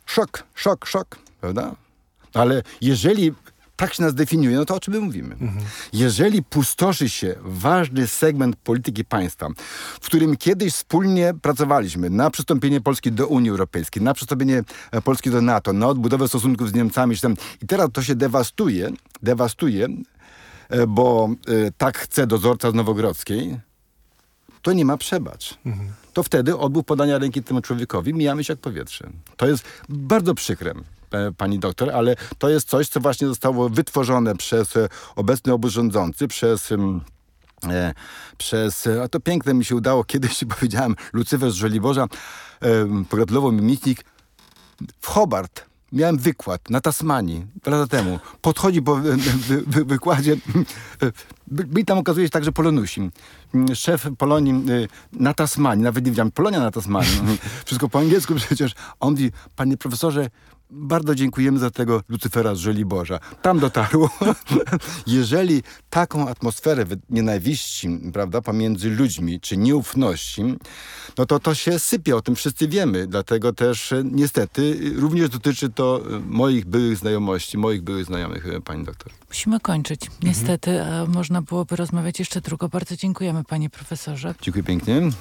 Szok, 0.09 0.45
szok, 0.55 0.87
szok, 0.87 1.19
prawda? 1.41 1.75
Ale 2.35 2.63
jeżeli 2.81 3.33
tak 3.77 3.95
się 3.95 4.03
nas 4.03 4.15
definiuje, 4.15 4.57
no 4.57 4.65
to 4.65 4.75
o 4.75 4.81
czym 4.81 4.95
my 4.95 5.01
mówimy? 5.01 5.37
Jeżeli 5.93 6.43
pustoszy 6.43 7.09
się 7.09 7.35
ważny 7.43 8.07
segment 8.07 8.57
polityki 8.57 9.05
państwa, 9.05 9.49
w 10.01 10.07
którym 10.07 10.37
kiedyś 10.37 10.73
wspólnie 10.73 11.35
pracowaliśmy 11.43 12.11
na 12.11 12.31
przystąpienie 12.31 12.81
Polski 12.81 13.13
do 13.13 13.27
Unii 13.27 13.51
Europejskiej, 13.51 14.03
na 14.03 14.15
przystąpienie 14.15 14.63
e, 14.91 15.03
Polski 15.03 15.31
do 15.31 15.43
NATO, 15.43 15.73
na 15.73 15.87
odbudowę 15.87 16.29
stosunków 16.29 16.71
z 16.71 16.75
Niemcami, 16.75 17.17
czy 17.17 17.23
tam, 17.23 17.35
i 17.63 17.67
teraz 17.67 17.89
to 17.93 18.03
się 18.03 18.15
dewastuje, 18.15 18.91
dewastuje, 19.23 19.89
e, 20.69 20.87
bo 20.87 21.29
e, 21.67 21.71
tak 21.79 21.99
chce 21.99 22.27
dozorca 22.27 22.71
z 22.71 22.75
Nowogrodzkiej, 22.75 23.61
to 24.63 24.73
nie 24.73 24.85
ma 24.85 24.97
przebacz. 24.97 25.59
To 26.19 26.23
wtedy 26.23 26.57
odbył 26.57 26.83
podania 26.83 27.19
ręki 27.19 27.43
temu 27.43 27.61
człowiekowi, 27.61 28.15
mijamy 28.15 28.45
się 28.45 28.53
jak 28.53 28.61
powietrze. 28.61 29.11
To 29.37 29.47
jest 29.47 29.65
bardzo 29.89 30.35
przykre, 30.35 30.75
e, 31.11 31.33
pani 31.33 31.59
doktor, 31.59 31.91
ale 31.91 32.17
to 32.39 32.49
jest 32.49 32.69
coś, 32.69 32.89
co 32.89 33.01
właśnie 33.01 33.27
zostało 33.27 33.69
wytworzone 33.69 34.37
przez 34.37 34.77
e, 34.77 34.89
obecny 35.17 35.53
obóz 35.53 35.73
rządzący, 35.73 36.29
przez... 36.29 36.73
E, 36.73 37.95
przez, 38.39 38.87
e, 38.87 39.03
a 39.03 39.09
to 39.09 39.21
piękne 39.21 39.55
mi 39.55 39.65
się 39.65 39.77
udało, 39.77 40.05
kiedyś 40.13 40.45
powiedziałem, 40.59 40.97
Lucyfer 41.13 41.51
z 41.51 41.55
Żoliborza 41.55 42.03
e, 42.03 42.69
pogratulował 43.09 43.53
mi 43.53 43.63
michnik 43.63 44.05
w 45.01 45.07
Hobart. 45.07 45.68
Miałem 45.93 46.19
wykład 46.19 46.71
na 46.71 46.81
Tasmanii 46.81 47.47
lata 47.67 47.87
temu. 47.87 48.19
Podchodzi 48.43 48.83
po 48.83 48.97
wy, 48.97 49.17
wy, 49.17 49.63
wy, 49.67 49.85
wykładzie. 49.85 50.37
Byli 51.47 51.85
tam 51.85 51.99
okazuje 51.99 52.27
się 52.27 52.31
także 52.31 52.53
Polonusi. 52.53 53.11
Szef 53.75 54.07
Polonii 54.19 54.71
y, 54.71 54.89
na 55.13 55.35
Tasmanii, 55.35 55.85
nawet 55.85 56.05
nie 56.05 56.11
wiedziałem, 56.11 56.31
Polonia 56.31 56.61
na 56.61 56.71
Tasmanii. 56.71 57.39
Wszystko 57.65 57.89
po 57.89 57.99
angielsku 57.99 58.35
przecież. 58.35 58.75
On 59.01 59.11
mówi, 59.11 59.33
panie 59.57 59.77
profesorze, 59.77 60.31
bardzo 60.71 61.15
dziękujemy 61.15 61.59
za 61.59 61.71
tego 61.71 62.03
Lucyfera 62.09 62.55
z 62.55 62.59
Żoliborza. 62.59 63.21
Tam 63.43 63.59
dotarło. 63.59 64.11
Jeżeli 65.07 65.63
taką 65.91 66.29
atmosferę 66.29 66.85
nienawiści, 67.11 68.01
prawda, 68.13 68.43
pomiędzy 68.43 68.91
ludźmi, 68.91 69.41
czy 69.41 69.57
nieufności, 69.57 70.43
no 71.19 71.27
to 71.27 71.39
to 71.39 71.55
się 71.55 71.79
sypie, 71.79 72.17
o 72.17 72.23
tym 72.23 72.35
wszyscy 72.35 72.69
wiemy. 72.69 73.07
Dlatego 73.07 73.53
też 73.53 73.93
e, 73.93 74.03
niestety 74.05 74.81
e, 74.97 75.01
również 75.01 75.29
dotyczy 75.29 75.71
to 75.71 76.01
e, 76.17 76.21
moich 76.27 76.67
byłych 76.67 76.97
znajomości, 76.97 77.59
moich 77.59 77.83
byłych 77.83 78.05
znajomych, 78.05 78.47
pani 78.65 78.85
doktor. 78.85 79.13
Musimy 79.29 79.61
kończyć. 79.61 80.01
Niestety, 80.23 80.83
a 80.83 81.07
można 81.07 81.43
byłoby 81.43 81.77
rozmawiać 81.77 82.19
jeszcze 82.19 82.41
długo. 82.41 82.69
Bardzo 82.69 82.97
dziękujemy, 82.97 83.45
panie 83.45 83.71
profesorze. 83.71 84.35
Dziękuję 84.43 84.65
pięknie. 84.65 85.11